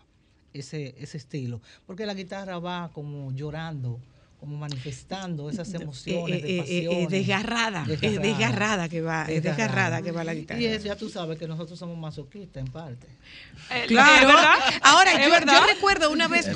ese, 0.52 0.94
ese 0.98 1.16
estilo. 1.16 1.62
Porque 1.86 2.04
la 2.04 2.12
guitarra 2.14 2.58
va 2.58 2.90
como 2.92 3.30
llorando, 3.32 4.00
como 4.40 4.56
manifestando 4.56 5.50
esas 5.50 5.72
emociones, 5.74 6.42
Eh, 6.42 6.46
eh, 6.46 6.46
de 6.46 6.58
eh, 6.58 6.58
eh, 6.58 6.84
pasiones. 6.86 7.10
desgarrada, 7.10 7.86
es 7.90 8.00
desgarrada 8.00 8.88
que 8.88 9.02
va, 9.02 9.24
es 9.26 9.42
desgarrada 9.42 10.00
que 10.00 10.12
va 10.12 10.24
la 10.24 10.32
guitarra. 10.34 10.58
Y 10.60 10.64
es, 10.64 10.82
ya 10.82 10.96
tú 10.96 11.10
sabes 11.10 11.38
que 11.38 11.46
nosotros 11.46 11.78
somos 11.78 11.98
masoquistas 11.98 12.64
en 12.64 12.72
parte. 12.72 13.06
Claro. 13.86 14.30
Ahora, 14.82 15.12
¿Es 15.20 15.26
yo, 15.26 15.30
verdad? 15.30 15.60
yo 15.60 15.66
recuerdo 15.66 16.10
una 16.10 16.26
vez, 16.26 16.48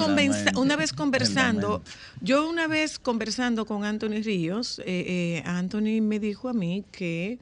una 0.57 0.77
vez 0.77 0.93
conversando, 0.95 1.83
yo 2.23 2.49
una 2.49 2.67
vez 2.67 2.99
conversando 2.99 3.67
con 3.67 3.85
Anthony 3.85 4.23
Ríos, 4.25 4.79
eh, 4.81 4.85
eh, 4.87 5.43
Anthony 5.45 6.01
me 6.01 6.19
dijo 6.19 6.49
a 6.49 6.55
mí 6.55 6.85
que 6.91 7.39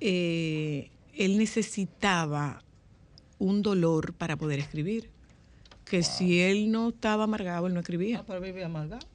eh, 0.00 0.90
él 1.14 1.38
necesitaba 1.38 2.62
un 3.38 3.62
dolor 3.62 4.14
para 4.14 4.36
poder 4.36 4.60
escribir. 4.60 5.10
Que 5.84 6.02
si 6.02 6.40
él 6.40 6.70
no 6.72 6.88
estaba 6.88 7.24
amargado, 7.24 7.66
él 7.68 7.74
no 7.74 7.80
escribía. 7.80 8.18
Ah, 8.18 8.24
para 8.26 8.40
vivir 8.40 8.64
amargado. 8.64 9.06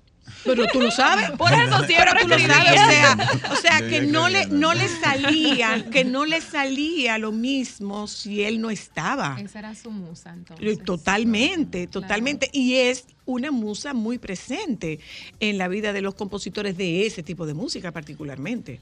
Pero 0.43 0.65
tú 0.67 0.81
lo 0.81 0.91
sabes. 0.91 1.31
Por 1.37 1.53
eso 1.53 1.83
siempre 1.85 2.21
tú 2.21 2.27
lo 2.27 2.39
sabes. 2.39 2.71
O 2.71 2.85
sea, 2.85 3.17
o 3.51 3.55
sea 3.55 3.87
que 3.87 4.01
no 4.01 4.29
le, 4.29 4.47
no 4.47 4.73
le 4.73 4.87
salía, 4.87 5.85
que 5.91 6.03
no 6.03 6.25
le 6.25 6.41
salía 6.41 7.17
lo 7.17 7.31
mismo 7.31 8.07
si 8.07 8.43
él 8.43 8.61
no 8.61 8.69
estaba. 8.69 9.37
Esa 9.39 9.59
era 9.59 9.75
su 9.75 9.91
musa, 9.91 10.33
entonces. 10.33 10.83
Totalmente, 10.83 11.87
totalmente. 11.87 12.49
Y 12.51 12.75
es 12.75 13.05
una 13.25 13.51
musa 13.51 13.93
muy 13.93 14.17
presente 14.17 14.99
en 15.39 15.57
la 15.57 15.67
vida 15.67 15.93
de 15.93 16.01
los 16.01 16.15
compositores 16.15 16.77
de 16.77 17.05
ese 17.05 17.23
tipo 17.23 17.45
de 17.45 17.53
música 17.53 17.91
particularmente. 17.91 18.79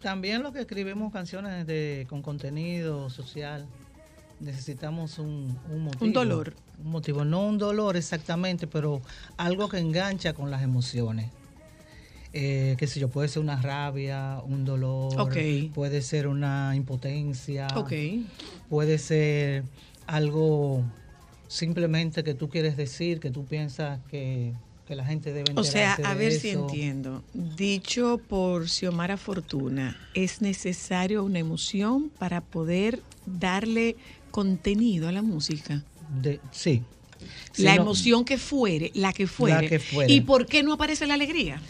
También 0.00 0.42
los 0.42 0.52
que 0.52 0.60
escribimos 0.60 1.12
canciones 1.12 1.66
de, 1.66 2.06
con 2.08 2.22
contenido 2.22 3.10
social, 3.10 3.66
necesitamos 4.40 5.18
un, 5.18 5.56
un 5.70 5.84
motivo. 5.84 6.04
Un 6.06 6.12
dolor. 6.12 6.54
Un 6.82 6.90
motivo, 6.90 7.24
no 7.24 7.46
un 7.46 7.58
dolor 7.58 7.96
exactamente, 7.96 8.66
pero 8.66 9.02
algo 9.36 9.68
que 9.68 9.78
engancha 9.78 10.32
con 10.32 10.50
las 10.50 10.62
emociones. 10.62 11.30
Eh, 12.32 12.76
qué 12.78 12.86
sé 12.86 13.00
yo, 13.00 13.08
puede 13.08 13.28
ser 13.28 13.42
una 13.42 13.60
rabia, 13.60 14.40
un 14.46 14.64
dolor, 14.64 15.20
Ok. 15.20 15.36
puede 15.74 16.00
ser 16.00 16.28
una 16.28 16.72
impotencia, 16.76 17.66
Ok. 17.74 17.92
puede 18.68 18.98
ser 18.98 19.64
algo 20.06 20.84
simplemente 21.48 22.22
que 22.22 22.34
tú 22.34 22.48
quieres 22.48 22.76
decir, 22.76 23.18
que 23.18 23.30
tú 23.30 23.44
piensas 23.44 23.98
que, 24.08 24.54
que 24.86 24.94
la 24.94 25.04
gente 25.04 25.32
debe 25.32 25.52
O 25.56 25.64
sea, 25.64 25.94
a 25.94 26.14
ver 26.14 26.32
si 26.32 26.50
entiendo. 26.50 27.24
Dicho 27.34 28.20
por 28.28 28.68
Xiomara 28.68 29.16
Fortuna, 29.16 29.96
es 30.14 30.40
necesario 30.40 31.24
una 31.24 31.40
emoción 31.40 32.10
para 32.16 32.40
poder 32.40 33.02
darle 33.26 33.96
contenido 34.30 35.08
a 35.08 35.12
la 35.12 35.22
música. 35.22 35.82
De- 36.22 36.40
sí. 36.50 36.82
Sí, 37.52 37.62
la 37.62 37.74
no- 37.76 37.82
emoción 37.82 38.24
que 38.24 38.38
fuere, 38.38 38.90
la 38.94 39.12
que 39.12 39.26
fuere. 39.26 39.68
que 39.68 39.78
fuere. 39.78 40.12
¿Y 40.12 40.20
por 40.22 40.46
qué 40.46 40.62
no 40.62 40.72
aparece 40.72 41.06
la 41.06 41.14
alegría? 41.14 41.60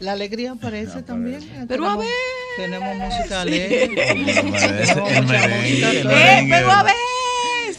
La 0.00 0.12
alegría 0.12 0.52
aparece 0.52 1.02
también. 1.02 1.42
eh, 1.42 1.64
Pero 1.68 1.86
a 1.88 1.96
ver. 1.96 2.08
Tenemos 2.56 2.96
música 2.96 3.26
Sí. 3.28 3.34
alegre. 3.34 4.10
aparece 4.10 5.18
el 5.18 5.26
merengue, 5.26 5.78
el 5.78 5.84
alegre. 5.84 6.04
merengue. 6.14 6.54
pero 6.54 6.70
a 6.70 6.82
ver. 6.84 6.94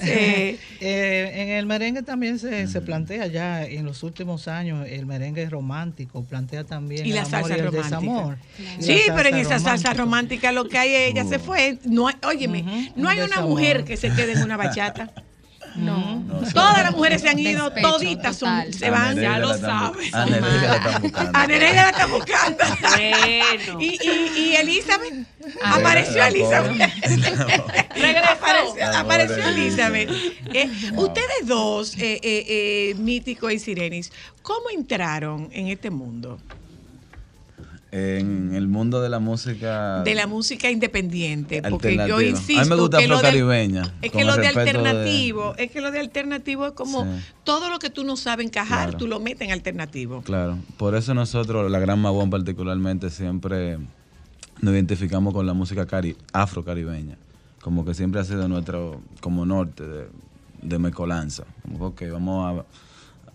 Eh, 0.05 0.57
Eh, 0.81 1.31
en 1.41 1.49
el 1.49 1.65
merengue 1.65 2.03
también 2.03 2.37
se, 2.37 2.67
se 2.67 2.81
plantea 2.81 3.27
ya 3.27 3.63
en 3.65 3.85
los 3.85 4.03
últimos 4.03 4.47
años 4.47 4.85
el 4.89 5.05
merengue 5.05 5.49
romántico, 5.49 6.23
plantea 6.25 6.63
también 6.65 7.05
Y 7.05 7.09
el 7.09 7.15
la 7.15 7.21
amor 7.21 7.31
salsa 7.31 7.49
y 7.57 7.59
el 7.59 7.65
romántica. 7.65 7.83
desamor. 7.83 8.37
Sí, 8.79 9.01
pero 9.15 9.29
en 9.29 9.35
esa 9.35 9.59
salsa 9.59 9.93
romántica. 9.93 10.51
lo 10.51 10.67
que 10.67 10.77
hay, 10.77 10.93
ella 10.93 11.23
se 11.25 11.39
fue. 11.39 11.79
No 11.85 12.07
hay, 12.07 12.15
óyeme, 12.27 12.91
no 12.95 13.09
hay 13.09 13.17
un 13.19 13.23
una 13.25 13.27
desamor. 13.27 13.49
mujer 13.49 13.83
que 13.85 13.97
se 13.97 14.09
quede 14.11 14.33
en 14.33 14.43
una 14.43 14.57
bachata. 14.57 15.11
No. 15.75 16.23
Todas 16.53 16.83
las 16.83 16.91
mujeres 16.93 17.21
se 17.21 17.29
han 17.29 17.39
ido, 17.39 17.65
Despecho 17.69 17.91
toditas 17.91 18.37
son, 18.37 18.49
total. 18.49 18.73
se 18.73 18.89
van, 18.89 19.15
ya 19.19 19.39
lo 19.39 19.53
están 19.53 19.93
sabes. 19.93 20.13
A 20.13 20.25
Nereida 20.25 20.67
la 20.67 20.75
están 20.75 21.01
buscando. 21.01 21.31
A 21.37 21.47
Nereida 21.47 21.83
la 21.83 21.89
está 21.89 22.05
buscando. 22.07 22.57
Bueno. 22.81 23.79
Y, 23.85 23.99
y, 24.01 24.39
y 24.39 24.55
Elizabeth, 24.55 25.13
Ah, 25.61 25.75
apareció 25.75 26.17
la 26.17 26.27
Elizabeth. 26.29 26.81
apareció, 28.31 28.75
La 28.79 28.99
apareció 28.99 29.43
Elizabeth. 29.47 30.09
Eh, 30.53 30.69
Ustedes 30.95 31.45
dos, 31.47 31.95
eh, 31.97 32.19
eh, 32.23 32.45
eh, 32.47 32.95
Mítico 32.97 33.49
y 33.51 33.59
Sirenis, 33.59 34.11
¿cómo 34.41 34.69
entraron 34.73 35.49
en 35.51 35.67
este 35.67 35.89
mundo? 35.89 36.39
En 37.97 38.53
el 38.53 38.67
mundo 38.67 39.01
de 39.01 39.07
la 39.07 39.19
música. 39.19 40.01
De 40.03 40.15
la 40.15 40.27
música 40.27 40.69
independiente, 40.69 41.61
porque 41.69 41.95
yo 42.07 42.19
insisto 42.19 42.61
A 42.61 42.63
mí 42.65 42.69
me 42.69 42.75
gusta 42.75 42.97
que 42.97 43.07
lo 43.07 43.15
de, 43.15 43.27
afrocaribeña, 43.27 43.93
es 44.01 44.11
que 44.11 44.25
lo 44.25 44.35
de 44.35 44.47
alternativo, 44.47 45.55
es 45.57 45.71
que 45.71 45.79
lo 45.79 45.91
de 45.91 45.99
alternativo 45.99 46.65
es 46.65 46.73
como 46.73 47.03
Sí. 47.05 47.09
todo 47.45 47.69
lo 47.69 47.79
que 47.79 47.89
tú 47.89 48.03
no 48.03 48.17
sabes 48.17 48.45
encajar, 48.47 48.89
Claro. 48.89 48.97
tú 48.97 49.07
lo 49.07 49.21
metes 49.21 49.47
en 49.47 49.53
alternativo. 49.53 50.21
Claro, 50.23 50.57
por 50.77 50.93
eso 50.95 51.13
nosotros, 51.13 51.71
la 51.71 51.79
Gran 51.79 51.99
Magón 52.01 52.29
particularmente, 52.29 53.09
siempre 53.09 53.77
nos 54.61 54.73
identificamos 54.73 55.33
con 55.33 55.45
la 55.45 55.53
música 55.53 55.85
cari 55.85 56.17
afrocaribeña. 56.33 57.15
Como 57.61 57.85
que 57.85 57.93
siempre 57.93 58.19
ha 58.19 58.25
sido 58.25 58.47
nuestro, 58.49 58.99
como 59.21 59.45
norte 59.45 59.87
de, 59.87 60.07
de 60.61 60.79
mecolanza. 60.79 61.45
Como 61.63 61.95
que 61.95 62.09
vamos 62.11 62.65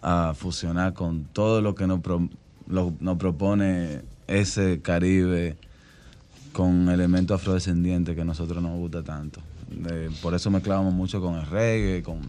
a, 0.02 0.28
a 0.28 0.34
fusionar 0.34 0.92
con 0.92 1.24
todo 1.32 1.62
lo 1.62 1.74
que 1.74 1.86
nos, 1.86 2.00
pro- 2.00 2.28
lo- 2.68 2.92
nos 3.00 3.16
propone 3.16 4.02
ese 4.30 4.80
Caribe 4.80 5.56
con 6.52 6.88
elementos 6.88 7.40
afrodescendientes 7.40 8.14
que 8.14 8.22
a 8.22 8.24
nosotros 8.24 8.62
nos 8.62 8.76
gusta 8.76 9.02
tanto. 9.02 9.40
Eh, 9.90 10.10
por 10.22 10.34
eso 10.34 10.50
mezclábamos 10.50 10.92
mucho 10.92 11.20
con 11.20 11.36
el 11.36 11.46
reggae, 11.46 12.02
con 12.02 12.20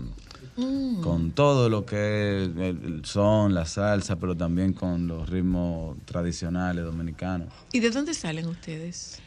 Mm. 0.57 1.01
con 1.01 1.31
todo 1.31 1.69
lo 1.69 1.85
que 1.85 2.43
es 2.43 2.49
el 2.49 2.57
el 2.57 3.05
son, 3.05 3.53
la 3.53 3.65
salsa, 3.65 4.17
pero 4.17 4.35
también 4.35 4.73
con 4.73 5.07
los 5.07 5.29
ritmos 5.29 5.97
tradicionales 6.05 6.83
dominicanos. 6.83 7.47
¿Y 7.71 7.79
de 7.79 7.89
dónde 7.89 8.13
salen 8.13 8.47
ustedes? 8.47 9.19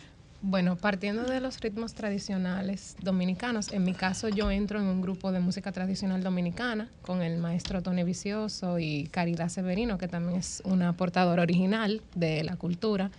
Bueno, 0.46 0.76
partiendo 0.76 1.24
de 1.24 1.40
los 1.40 1.58
ritmos 1.60 1.94
tradicionales 1.94 2.96
dominicanos, 3.00 3.72
en 3.72 3.82
mi 3.82 3.94
caso 3.94 4.28
yo 4.28 4.50
entro 4.50 4.78
en 4.78 4.84
un 4.84 5.00
grupo 5.00 5.32
de 5.32 5.40
música 5.40 5.72
tradicional 5.72 6.22
dominicana 6.22 6.90
con 7.00 7.22
el 7.22 7.38
maestro 7.38 7.80
Tony 7.80 8.04
Vicioso 8.04 8.78
y 8.78 9.08
Caridad 9.10 9.48
Severino, 9.48 9.96
que 9.96 10.06
también 10.06 10.38
es 10.38 10.60
una 10.66 10.92
portadora 10.98 11.40
original 11.40 12.02
de 12.14 12.44
la 12.44 12.56
cultura. 12.56 13.10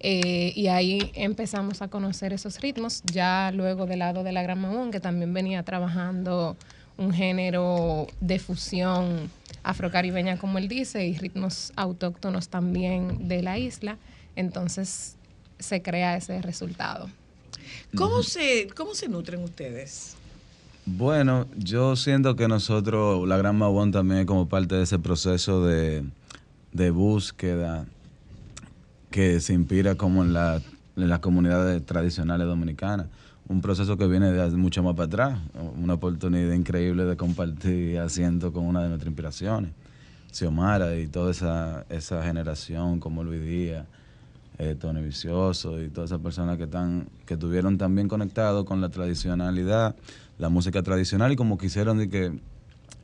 Eh, 0.00 0.54
y 0.56 0.68
ahí 0.68 1.12
empezamos 1.14 1.82
a 1.82 1.88
conocer 1.88 2.32
esos 2.32 2.58
ritmos, 2.62 3.02
ya 3.12 3.52
luego 3.52 3.84
del 3.84 3.98
lado 3.98 4.24
de 4.24 4.32
la 4.32 4.42
Gran 4.42 4.58
Mamón, 4.58 4.90
que 4.90 5.00
también 5.00 5.34
venía 5.34 5.64
trabajando 5.64 6.56
un 6.96 7.12
género 7.12 8.06
de 8.22 8.38
fusión 8.38 9.30
afrocaribeña, 9.64 10.38
como 10.38 10.56
él 10.56 10.68
dice, 10.68 11.06
y 11.06 11.18
ritmos 11.18 11.74
autóctonos 11.76 12.48
también 12.48 13.28
de 13.28 13.42
la 13.42 13.58
isla. 13.58 13.98
Entonces 14.34 15.18
se 15.64 15.82
crea 15.82 16.16
ese 16.16 16.40
resultado. 16.42 17.08
¿Cómo, 17.96 18.22
se, 18.22 18.68
¿Cómo 18.76 18.94
se 18.94 19.08
nutren 19.08 19.42
ustedes? 19.42 20.16
Bueno, 20.86 21.46
yo 21.56 21.96
siento 21.96 22.36
que 22.36 22.46
nosotros, 22.46 23.26
la 23.26 23.36
Gran 23.38 23.56
Magón 23.56 23.90
también 23.90 24.26
como 24.26 24.48
parte 24.48 24.74
de 24.74 24.82
ese 24.82 24.98
proceso 24.98 25.64
de, 25.64 26.04
de 26.72 26.90
búsqueda 26.90 27.86
que 29.10 29.40
se 29.40 29.54
inspira 29.54 29.94
como 29.94 30.22
en, 30.22 30.34
la, 30.34 30.60
en 30.96 31.08
las 31.08 31.20
comunidades 31.20 31.84
tradicionales 31.86 32.46
dominicanas. 32.46 33.06
Un 33.46 33.60
proceso 33.60 33.96
que 33.96 34.06
viene 34.06 34.32
de 34.32 34.50
mucho 34.56 34.82
más 34.82 34.94
para 34.94 35.06
atrás, 35.06 35.38
una 35.76 35.94
oportunidad 35.94 36.52
increíble 36.52 37.04
de 37.04 37.16
compartir 37.16 37.98
asiento 37.98 38.52
con 38.52 38.64
una 38.64 38.82
de 38.82 38.88
nuestras 38.88 39.08
inspiraciones, 39.08 39.70
Xiomara 40.32 40.96
y 40.96 41.06
toda 41.06 41.30
esa, 41.30 41.86
esa 41.90 42.22
generación 42.24 43.00
como 43.00 43.22
Luis 43.22 43.42
Díaz, 43.42 43.86
eh, 44.58 44.76
Tony 44.78 45.02
Vicioso 45.02 45.82
y 45.82 45.88
todas 45.88 46.10
esas 46.10 46.20
personas 46.20 46.56
que 46.56 46.64
están 46.64 47.08
que 47.26 47.34
estuvieron 47.34 47.78
también 47.78 48.08
conectados 48.08 48.64
con 48.64 48.80
la 48.80 48.88
tradicionalidad, 48.88 49.96
la 50.38 50.48
música 50.48 50.82
tradicional 50.82 51.32
y 51.32 51.36
como 51.36 51.58
quisieron 51.58 51.98
de 51.98 52.08
que 52.08 52.32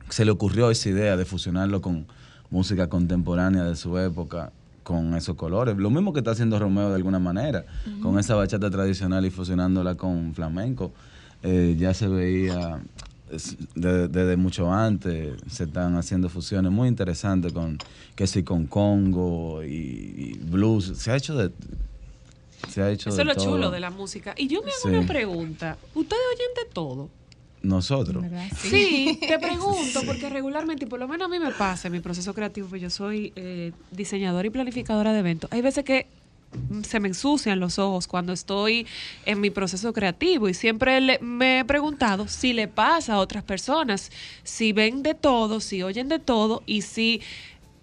se 0.09 0.25
le 0.25 0.31
ocurrió 0.31 0.71
esa 0.71 0.89
idea 0.89 1.17
de 1.17 1.25
fusionarlo 1.25 1.81
con 1.81 2.05
música 2.49 2.87
contemporánea 2.87 3.63
de 3.63 3.75
su 3.75 3.97
época 3.97 4.51
con 4.83 5.15
esos 5.15 5.35
colores. 5.35 5.77
Lo 5.77 5.89
mismo 5.89 6.11
que 6.13 6.19
está 6.19 6.31
haciendo 6.31 6.59
Romeo 6.59 6.89
de 6.89 6.95
alguna 6.95 7.19
manera, 7.19 7.65
con 8.01 8.19
esa 8.19 8.35
bachata 8.35 8.69
tradicional 8.69 9.25
y 9.25 9.29
fusionándola 9.29 9.95
con 9.95 10.33
flamenco. 10.33 10.91
Eh, 11.43 11.75
ya 11.77 11.93
se 11.93 12.07
veía 12.07 12.81
es- 13.31 13.55
de- 13.75 14.07
desde 14.07 14.37
mucho 14.37 14.71
antes, 14.71 15.35
se 15.49 15.63
están 15.65 15.95
haciendo 15.95 16.29
fusiones 16.29 16.71
muy 16.71 16.87
interesantes 16.87 17.51
con, 17.53 17.77
que 18.15 18.27
sí, 18.27 18.43
con 18.43 18.67
Congo 18.67 19.63
y, 19.63 19.67
y 19.69 20.39
blues. 20.43 20.93
Se 20.97 21.11
ha 21.11 21.15
hecho 21.15 21.35
de... 21.35 21.51
Se 22.69 22.81
ha 22.81 22.91
hecho 22.91 23.09
Eso 23.09 23.17
de 23.17 23.21
es 23.23 23.27
lo 23.27 23.33
todo. 23.35 23.45
chulo 23.45 23.71
de 23.71 23.79
la 23.79 23.89
música. 23.89 24.35
Y 24.37 24.47
yo 24.47 24.61
me 24.61 24.69
hago 24.69 24.79
Sí. 24.83 24.89
una 24.89 25.07
pregunta. 25.07 25.77
¿Ustedes 25.95 26.21
oyen 26.35 26.67
de 26.67 26.73
todo? 26.73 27.09
Nosotros. 27.63 28.23
Sí, 28.57 29.19
te 29.27 29.37
pregunto, 29.39 30.01
porque 30.05 30.29
regularmente, 30.29 30.85
y 30.85 30.87
por 30.87 30.99
lo 30.99 31.07
menos 31.07 31.25
a 31.25 31.29
mí 31.29 31.37
me 31.39 31.51
pasa 31.51 31.87
en 31.87 31.91
mi 31.93 31.99
proceso 31.99 32.33
creativo, 32.33 32.67
pues 32.67 32.81
yo 32.81 32.89
soy 32.89 33.33
eh, 33.35 33.71
diseñadora 33.91 34.47
y 34.47 34.51
planificadora 34.51 35.13
de 35.13 35.19
eventos. 35.19 35.51
Hay 35.51 35.61
veces 35.61 35.83
que 35.83 36.07
se 36.83 36.99
me 36.99 37.07
ensucian 37.07 37.59
los 37.59 37.79
ojos 37.79 38.07
cuando 38.07 38.33
estoy 38.33 38.85
en 39.25 39.39
mi 39.41 39.49
proceso 39.49 39.93
creativo 39.93 40.49
y 40.49 40.53
siempre 40.53 40.99
le- 41.01 41.19
me 41.19 41.59
he 41.59 41.65
preguntado 41.65 42.27
si 42.27 42.53
le 42.53 42.67
pasa 42.67 43.13
a 43.15 43.19
otras 43.19 43.43
personas, 43.43 44.11
si 44.43 44.73
ven 44.73 45.03
de 45.03 45.13
todo, 45.13 45.59
si 45.59 45.83
oyen 45.83 46.09
de 46.09 46.19
todo 46.19 46.63
y 46.65 46.81
si 46.81 47.21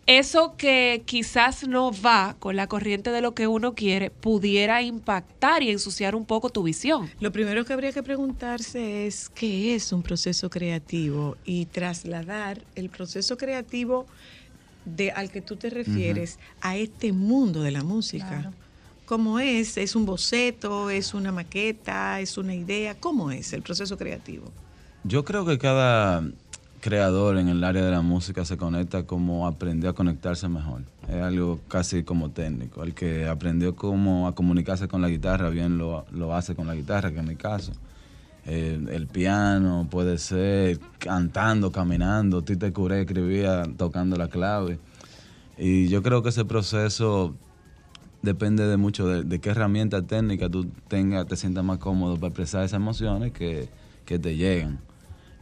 eso 0.06 0.54
que 0.56 1.02
quizás 1.04 1.68
no 1.68 1.92
va 1.92 2.34
con 2.38 2.56
la 2.56 2.66
corriente 2.66 3.10
de 3.10 3.20
lo 3.20 3.34
que 3.34 3.46
uno 3.46 3.74
quiere 3.74 4.08
pudiera 4.10 4.80
impactar 4.80 5.62
y 5.62 5.70
ensuciar 5.70 6.14
un 6.14 6.24
poco 6.24 6.48
tu 6.48 6.62
visión. 6.62 7.10
Lo 7.20 7.30
primero 7.30 7.66
que 7.66 7.74
habría 7.74 7.92
que 7.92 8.02
preguntarse 8.02 9.06
es 9.06 9.28
qué 9.28 9.74
es 9.74 9.92
un 9.92 10.02
proceso 10.02 10.48
creativo 10.48 11.36
y 11.44 11.66
trasladar 11.66 12.62
el 12.74 12.88
proceso 12.88 13.36
creativo 13.36 14.06
de, 14.96 15.10
al 15.10 15.30
que 15.30 15.40
tú 15.40 15.56
te 15.56 15.70
refieres 15.70 16.38
a 16.60 16.76
este 16.76 17.12
mundo 17.12 17.62
de 17.62 17.70
la 17.70 17.82
música. 17.82 18.28
Claro. 18.28 18.52
¿Cómo 19.06 19.38
es? 19.38 19.78
¿Es 19.78 19.96
un 19.96 20.04
boceto? 20.04 20.90
¿Es 20.90 21.14
una 21.14 21.32
maqueta? 21.32 22.20
¿Es 22.20 22.36
una 22.36 22.54
idea? 22.54 22.94
¿Cómo 22.94 23.30
es 23.30 23.52
el 23.52 23.62
proceso 23.62 23.96
creativo? 23.96 24.52
Yo 25.04 25.24
creo 25.24 25.46
que 25.46 25.58
cada, 25.58 26.22
creador 26.80 27.38
en 27.38 27.48
el 27.48 27.64
área 27.64 27.84
de 27.84 27.90
la 27.90 28.02
música 28.02 28.44
se 28.44 28.56
conecta 28.56 29.04
como 29.04 29.46
aprendió 29.46 29.90
a 29.90 29.94
conectarse 29.94 30.48
mejor. 30.48 30.82
Es 31.08 31.16
algo 31.22 31.60
casi 31.68 32.02
como 32.02 32.30
técnico. 32.30 32.82
El 32.82 32.94
que 32.94 33.26
aprendió 33.26 33.74
cómo 33.74 34.28
a 34.28 34.34
comunicarse 34.34 34.88
con 34.88 35.02
la 35.02 35.08
guitarra, 35.08 35.50
bien 35.50 35.78
lo, 35.78 36.06
lo 36.12 36.34
hace 36.34 36.54
con 36.54 36.66
la 36.66 36.74
guitarra, 36.74 37.12
que 37.12 37.18
en 37.18 37.28
mi 37.28 37.36
caso. 37.36 37.72
El, 38.48 38.88
el 38.88 39.06
piano 39.06 39.86
puede 39.90 40.16
ser 40.18 40.80
cantando, 40.98 41.70
caminando. 41.70 42.42
Tite 42.42 42.72
Curé 42.72 43.02
escribía 43.02 43.64
tocando 43.76 44.16
la 44.16 44.28
clave. 44.28 44.78
Y 45.58 45.88
yo 45.88 46.02
creo 46.02 46.22
que 46.22 46.30
ese 46.30 46.44
proceso 46.46 47.34
depende 48.22 48.66
de 48.66 48.76
mucho 48.76 49.06
de, 49.06 49.22
de 49.22 49.38
qué 49.40 49.50
herramienta 49.50 50.02
técnica 50.02 50.48
tú 50.48 50.66
tengas, 50.88 51.26
te 51.26 51.36
sientas 51.36 51.64
más 51.64 51.78
cómodo 51.78 52.14
para 52.16 52.28
expresar 52.28 52.64
esas 52.64 52.76
emociones 52.80 53.32
que, 53.32 53.68
que 54.04 54.18
te 54.18 54.36
llegan. 54.36 54.78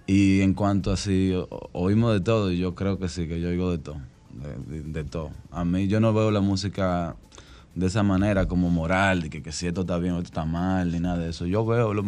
Y 0.06 0.40
en 0.40 0.54
cuanto 0.54 0.90
así, 0.92 1.32
o- 1.34 1.48
oímos 1.72 2.12
de 2.12 2.20
todo, 2.20 2.50
yo 2.50 2.74
creo 2.74 2.98
que 2.98 3.08
sí, 3.08 3.28
que 3.28 3.40
yo 3.40 3.48
oigo 3.48 3.70
de 3.70 3.78
todo, 3.78 4.00
de, 4.66 5.04
todo. 5.04 5.30
A 5.50 5.64
mí 5.64 5.88
yo 5.88 6.00
no 6.00 6.12
veo 6.12 6.30
la 6.30 6.40
música 6.40 7.16
de 7.74 7.86
esa 7.86 8.02
manera 8.02 8.46
como 8.46 8.70
moral, 8.70 9.22
de 9.22 9.30
que, 9.30 9.42
que 9.42 9.52
si 9.52 9.66
esto 9.66 9.82
está 9.82 9.98
bien 9.98 10.14
o 10.14 10.18
esto 10.18 10.28
está 10.28 10.44
mal, 10.44 10.92
ni 10.92 11.00
nada 11.00 11.18
de 11.18 11.30
eso. 11.30 11.46
Yo 11.46 11.64
veo, 11.66 11.92
lo, 11.92 12.02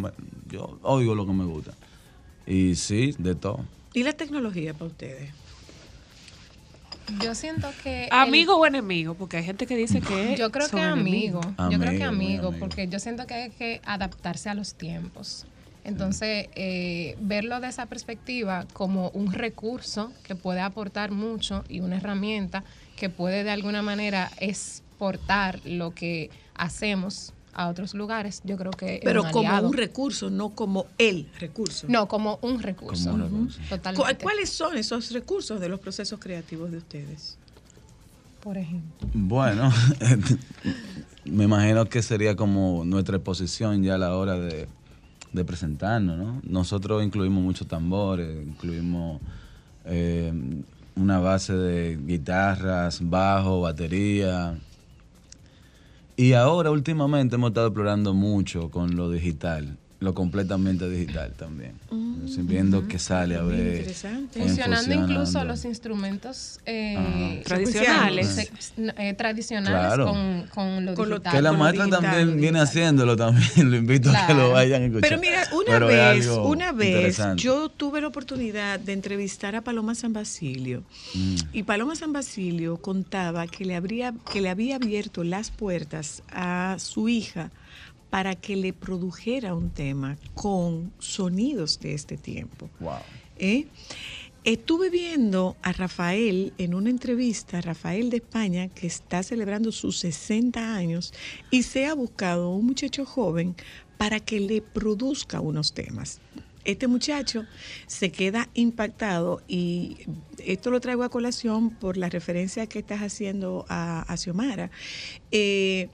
yo 0.51 0.79
oigo 0.83 1.15
lo 1.15 1.27
que 1.27 1.33
me 1.33 1.45
gusta. 1.45 1.73
Y 2.47 2.75
sí, 2.77 3.15
de 3.19 3.35
todo. 3.35 3.61
¿Y 3.95 4.03
la 4.03 4.13
tecnología 4.13 4.73
para 4.75 4.87
ustedes? 4.87 5.31
Yo 7.23 7.35
siento 7.35 7.69
que... 7.83 8.05
el- 8.07 8.13
¿Amigo 8.13 8.57
o 8.57 8.67
enemigo? 8.67 9.15
Porque 9.15 9.39
hay 9.39 9.45
gente 9.45 9.67
que 9.67 9.77
dice 9.77 10.01
que 10.01 10.37
Yo 10.37 10.51
creo 10.51 10.69
son 10.69 10.81
que 10.81 10.87
amigo. 10.87 11.41
Yo 11.71 11.79
creo 11.79 11.97
que 11.97 12.05
Amigo, 12.05 12.13
muy 12.13 12.27
amigo, 12.27 12.49
amigo. 12.49 12.61
porque 12.61 12.87
yo 12.89 12.99
siento 12.99 13.27
que 13.27 13.35
hay 13.35 13.51
que 13.51 13.81
adaptarse 13.85 14.51
a 14.51 14.55
los 14.55 14.75
tiempos. 14.75 15.47
Entonces, 15.85 16.49
eh, 16.55 17.17
verlo 17.19 17.61
de 17.61 17.69
esa 17.69 17.87
perspectiva 17.87 18.67
como 18.75 19.09
un 19.11 19.33
recurso 19.33 20.13
que 20.23 20.35
puede 20.35 20.61
aportar 20.61 21.13
mucho 21.13 21.65
y 21.69 21.81
una 21.81 21.97
herramienta 21.97 22.63
que 22.97 23.09
puede 23.09 23.43
de 23.43 23.53
alguna 23.53 23.81
manera 23.81 24.31
exportar 24.39 25.61
lo 25.65 25.95
que 25.95 26.29
hacemos 26.55 27.33
a 27.53 27.69
otros 27.69 27.95
lugares, 27.95 28.41
yo 28.45 28.57
creo 28.57 28.71
que 28.73 28.97
es 28.97 29.01
Pero 29.05 29.23
un 29.23 29.31
como 29.31 29.61
un 29.61 29.73
recurso, 29.73 30.31
no 30.31 30.55
como 30.55 30.87
el 30.99 31.29
recurso. 31.39 31.87
No, 31.89 32.07
como 32.09 32.39
un 32.43 32.61
recurso. 32.61 33.11
Como 33.11 33.25
un 33.27 33.33
Ujú, 33.45 33.49
Totalmente. 33.69 34.15
¿Cu- 34.17 34.23
¿Cuáles 34.23 34.51
son 34.51 34.77
esos 34.77 35.11
recursos 35.11 35.61
de 35.61 35.69
los 35.69 35.81
procesos 35.81 36.19
creativos 36.21 36.71
de 36.71 36.79
ustedes? 36.79 37.39
Por 38.41 38.57
ejemplo. 38.57 39.09
Bueno, 39.15 39.71
me 41.25 41.45
imagino 41.45 41.85
que 41.87 42.03
sería 42.03 42.37
como 42.37 42.85
nuestra 42.85 43.17
exposición 43.17 43.83
ya 43.83 43.97
a 43.97 43.99
la 43.99 44.15
hora 44.17 44.39
de, 44.39 44.69
de 45.33 45.45
presentarnos, 45.45 46.17
¿no? 46.17 46.41
Nosotros 46.45 47.03
incluimos 47.05 47.43
muchos 47.43 47.67
tambores, 47.67 48.47
incluimos 48.47 49.21
eh, 49.85 50.33
una 50.95 51.19
base 51.19 51.55
de 51.55 51.97
guitarras, 51.97 53.01
bajo, 53.09 53.61
batería. 53.63 54.59
Y 56.21 56.33
ahora 56.33 56.73
últimamente 56.73 57.37
hemos 57.37 57.51
estado 57.51 57.69
explorando 57.69 58.13
mucho 58.13 58.73
con 58.73 58.97
lo 58.97 59.09
digital, 59.09 59.79
lo 60.01 60.15
completamente 60.15 60.89
digital 60.89 61.33
también. 61.37 61.73
Así, 62.25 62.43
viendo 62.43 62.87
qué 62.87 62.99
sale 63.01 63.35
a 63.37 63.43
ver. 63.43 63.79
interesante. 63.79 64.39
en 64.41 64.47
Funcionando 64.47 64.95
incluso 64.95 65.43
los 65.45 65.65
instrumentos 65.65 66.61
eh. 66.67 67.43
Tradicionales. 67.45 68.51
eh, 68.77 69.15
tradicionales 69.15 69.81
Claro. 69.81 70.07
con, 70.07 70.47
con 70.55 70.85
lo 70.85 70.95
Con 70.95 71.09
digital. 71.09 71.33
Que 71.33 71.43
la 71.43 71.53
maestra 71.53 71.85
digital. 71.87 72.03
también 72.11 72.41
viene 72.41 72.61
haciéndolo 72.61 73.17
también, 73.17 73.49
lo 73.71 73.77
invito 73.77 74.11
a 74.11 74.13
que 74.13 74.19
Claro. 74.35 74.35
lo 74.49 74.51
vayan 74.53 74.83
a 74.83 74.85
escuchar. 74.87 75.09
Pero 75.09 75.21
mira, 75.21 75.43
una 75.53 75.65
Pero 75.73 75.87
vez, 75.89 76.27
una 76.29 76.73
vez, 76.73 77.21
yo 77.37 77.69
tuve 77.69 78.01
la 78.01 78.07
oportunidad 78.09 78.79
de 78.79 78.93
entrevistar 78.93 79.57
a 79.57 79.63
Paloma 79.63 79.95
San 79.97 80.13
Basilio. 80.13 80.83
Mm. 81.15 81.37
Y 81.53 81.63
Paloma 81.65 81.97
San 81.97 82.13
Basilio 82.13 82.77
contaba 82.77 83.47
que 83.49 83.65
le, 83.65 83.75
habría, 83.75 84.15
que 84.33 84.41
le 84.41 84.49
había 84.51 84.77
abierto 84.77 85.25
las 85.25 85.51
puertas 85.51 86.23
a 86.31 86.77
su 86.79 87.09
hija 87.09 87.51
para 88.11 88.35
que 88.35 88.57
le 88.57 88.73
produjera 88.73 89.55
un 89.55 89.71
tema 89.71 90.17
con 90.35 90.93
sonidos 90.99 91.79
de 91.81 91.95
este 91.95 92.17
tiempo. 92.17 92.71
Wow. 92.81 92.99
¿eh? 93.39 93.67
Estuve 94.45 94.89
viendo 94.89 95.57
a 95.63 95.73
Rafael 95.73 96.55
en 96.59 96.75
una 96.75 96.91
entrevista, 96.91 97.61
Rafael 97.61 98.09
de 98.09 98.19
España, 98.19 98.69
que 98.69 98.87
está 98.87 99.23
celebrando 99.23 99.73
sus 99.73 99.99
60 99.99 100.75
años 100.75 101.13
y 101.51 101.65
se 101.65 101.87
ha 101.87 101.95
buscado 101.95 102.51
un 102.51 102.67
muchacho 102.67 103.05
joven 103.05 103.55
para 103.99 104.21
que 104.21 104.41
le 104.41 104.63
produzca 104.63 105.41
unos 105.41 105.75
temas. 105.75 106.21
Este 106.69 106.87
muchacho 106.87 107.47
se 107.87 108.13
queda 108.13 108.51
impactado 108.53 109.41
y 109.49 109.97
esto 110.37 110.71
lo 110.71 110.83
traigo 110.83 111.03
a 111.03 111.09
colación 111.09 111.71
por 111.71 111.97
la 111.97 112.11
referencia 112.11 112.67
que 112.67 112.81
estás 112.81 113.01
haciendo 113.01 113.65
a, 113.71 114.03
a 114.03 114.17
Xiomara. 114.19 114.71
Eh, 115.31 115.89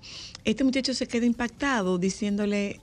este 0.45 0.65
muchacho 0.65 0.93
se 0.93 1.07
queda 1.07 1.27
impactado 1.27 1.97
diciéndole, 1.97 2.81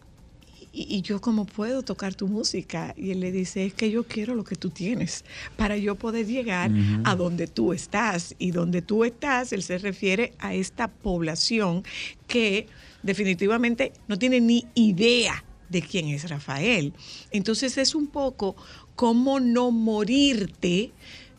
y, 0.71 0.95
y 0.95 1.01
yo 1.01 1.19
cómo 1.19 1.45
puedo 1.45 1.81
tocar 1.81 2.15
tu 2.15 2.29
música 2.29 2.93
y 2.95 3.11
él 3.11 3.19
le 3.19 3.33
dice 3.33 3.65
es 3.65 3.73
que 3.73 3.91
yo 3.91 4.05
quiero 4.07 4.35
lo 4.35 4.45
que 4.45 4.55
tú 4.55 4.69
tienes 4.69 5.25
para 5.57 5.75
yo 5.75 5.95
poder 5.95 6.25
llegar 6.25 6.71
a 7.03 7.15
donde 7.17 7.47
tú 7.47 7.73
estás. 7.73 8.35
Y 8.39 8.51
donde 8.51 8.81
tú 8.81 9.03
estás 9.03 9.51
él 9.51 9.63
se 9.63 9.77
refiere 9.79 10.31
a 10.39 10.53
esta 10.53 10.87
población 10.87 11.83
que 12.25 12.67
definitivamente 13.03 13.91
no 14.07 14.17
tiene 14.17 14.39
ni 14.39 14.65
idea 14.75 15.43
de 15.71 15.81
quién 15.81 16.09
es 16.09 16.29
Rafael. 16.29 16.93
Entonces 17.31 17.77
es 17.77 17.95
un 17.95 18.07
poco 18.07 18.55
cómo 18.95 19.39
no 19.39 19.71
morirte 19.71 20.91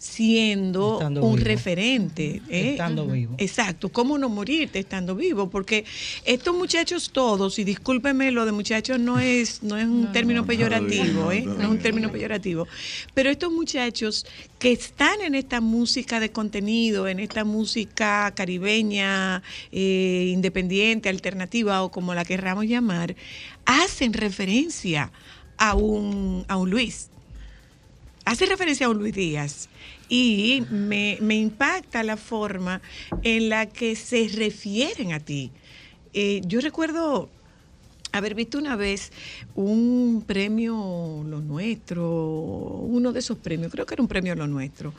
siendo 0.02 0.94
Estando 0.94 1.22
un 1.22 1.36
vivo. 1.36 1.46
referente. 1.46 2.42
¿eh? 2.48 2.72
Estando 2.72 3.06
vivo. 3.06 3.36
Exacto, 3.38 3.88
¿cómo 3.88 4.18
no 4.18 4.28
morirte 4.28 4.80
estando 4.80 5.14
vivo? 5.14 5.48
Porque 5.48 5.84
estos 6.24 6.56
muchachos 6.56 7.10
todos, 7.12 7.60
y 7.60 7.64
discúlpeme, 7.64 8.32
lo 8.32 8.44
de 8.44 8.50
muchachos 8.50 8.98
no 8.98 9.20
es, 9.20 9.62
no 9.62 9.76
es 9.76 9.86
un 9.86 10.10
término 10.10 10.44
peyorativo, 10.44 11.30
¿eh? 11.30 11.42
no 11.42 11.62
es 11.62 11.68
un 11.68 11.78
término 11.78 12.10
peyorativo, 12.10 12.66
pero 13.14 13.30
estos 13.30 13.52
muchachos 13.52 14.26
que 14.58 14.72
están 14.72 15.20
en 15.20 15.36
esta 15.36 15.60
música 15.60 16.18
de 16.18 16.32
contenido, 16.32 17.06
en 17.06 17.20
esta 17.20 17.44
música 17.44 18.32
caribeña, 18.34 19.44
eh, 19.70 20.30
independiente, 20.32 21.10
alternativa 21.10 21.80
o 21.84 21.92
como 21.92 22.12
la 22.12 22.24
querramos 22.24 22.66
llamar, 22.66 23.14
hacen 23.66 24.14
referencia 24.14 25.12
a 25.58 25.74
un, 25.74 26.44
a 26.48 26.56
un 26.56 26.70
Luis 26.70 27.08
hace 28.24 28.46
referencia 28.46 28.86
a 28.86 28.90
un 28.90 28.98
Luis 28.98 29.14
Díaz 29.14 29.68
y 30.08 30.62
me, 30.70 31.18
me 31.20 31.36
impacta 31.36 32.02
la 32.02 32.16
forma 32.16 32.80
en 33.22 33.48
la 33.48 33.66
que 33.66 33.96
se 33.96 34.28
refieren 34.28 35.12
a 35.12 35.20
ti. 35.20 35.50
Eh, 36.14 36.42
yo 36.44 36.60
recuerdo 36.60 37.30
haber 38.12 38.34
visto 38.34 38.58
una 38.58 38.76
vez 38.76 39.10
un 39.54 40.22
premio 40.26 41.24
Lo 41.26 41.40
Nuestro, 41.40 42.06
uno 42.06 43.12
de 43.12 43.20
esos 43.20 43.38
premios, 43.38 43.72
creo 43.72 43.86
que 43.86 43.94
era 43.94 44.02
un 44.02 44.08
premio 44.08 44.34
Lo 44.34 44.46
Nuestro, 44.46 44.92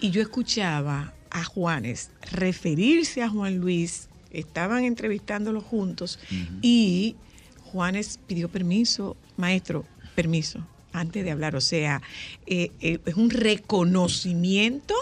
y 0.00 0.10
yo 0.10 0.22
escuchaba 0.22 1.12
a 1.30 1.44
Juanes 1.44 2.10
referirse 2.30 3.22
a 3.22 3.28
Juan 3.28 3.56
Luis, 3.58 4.08
estaban 4.30 4.84
entrevistándolo 4.84 5.60
juntos 5.60 6.18
y 6.62 7.16
Juanes 7.64 8.20
pidió 8.26 8.48
permiso, 8.48 9.16
maestro, 9.36 9.84
permiso, 10.14 10.64
antes 10.92 11.24
de 11.24 11.30
hablar. 11.30 11.56
O 11.56 11.60
sea, 11.60 12.02
eh, 12.46 12.70
eh, 12.80 12.98
es 13.04 13.14
un 13.14 13.30
reconocimiento 13.30 14.94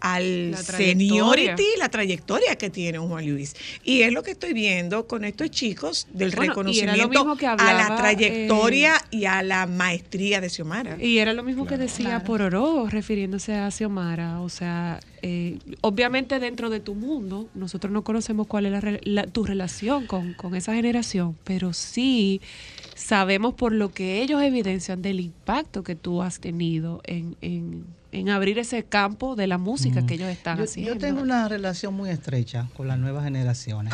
al 0.00 0.50
La 0.50 0.62
trayectoria. 0.62 0.92
seniority, 0.92 1.64
la 1.78 1.88
trayectoria 1.88 2.56
que 2.56 2.68
tiene 2.68 2.98
un 2.98 3.08
Juan 3.08 3.26
Luis. 3.26 3.56
Y 3.84 4.02
es 4.02 4.12
lo 4.12 4.22
que 4.22 4.32
estoy 4.32 4.52
viendo 4.52 5.06
con 5.06 5.24
estos 5.24 5.50
chicos 5.50 6.08
del 6.12 6.30
Bueno, 6.32 6.50
reconocimiento 6.52 7.26
a 7.56 7.72
la 7.72 7.96
trayectoria 7.96 8.96
eh, 8.96 9.16
y 9.16 9.24
a 9.24 9.42
la 9.42 9.66
maestría 9.66 10.42
de 10.42 10.50
Xiomara. 10.50 11.02
Y 11.02 11.18
era 11.18 11.32
lo 11.32 11.42
mismo 11.42 11.64
que 11.66 11.78
decía 11.78 12.04
Claro. 12.06 12.24
Pororó 12.26 12.86
refiriéndose 12.90 13.54
a 13.54 13.70
Xiomara. 13.70 14.40
O 14.42 14.50
sea, 14.50 15.00
eh, 15.22 15.58
obviamente 15.80 16.38
dentro 16.38 16.68
de 16.68 16.80
tu 16.80 16.94
mundo, 16.94 17.48
nosotros 17.54 17.90
no 17.90 18.04
conocemos 18.04 18.46
cuál 18.46 18.66
es 18.66 18.72
la 18.72 18.80
re- 18.82 19.00
la- 19.04 19.26
tu 19.26 19.44
relación 19.46 20.06
con, 20.06 20.34
con 20.34 20.54
esa 20.54 20.74
generación, 20.74 21.34
pero 21.44 21.72
sí 21.72 22.42
sabemos 23.04 23.54
por 23.54 23.72
lo 23.72 23.90
que 23.92 24.22
ellos 24.22 24.42
evidencian 24.42 25.02
del 25.02 25.20
impacto 25.20 25.82
que 25.82 25.94
tú 25.94 26.22
has 26.22 26.40
tenido 26.40 27.00
en, 27.04 27.36
en- 27.42 27.84
en 28.12 28.28
abrir 28.30 28.58
ese 28.58 28.84
campo 28.84 29.34
de 29.36 29.46
la 29.48 29.58
música 29.58 30.06
que 30.06 30.14
ellos 30.14 30.28
están 30.28 30.58
yo, 30.58 30.64
haciendo. 30.64 30.92
yo 30.94 30.98
tengo 30.98 31.20
una 31.20 31.48
relación 31.48 31.94
muy 31.94 32.10
estrecha 32.10 32.68
con 32.76 32.86
las 32.86 32.96
nuevas 32.98 33.24
generaciones, 33.24 33.92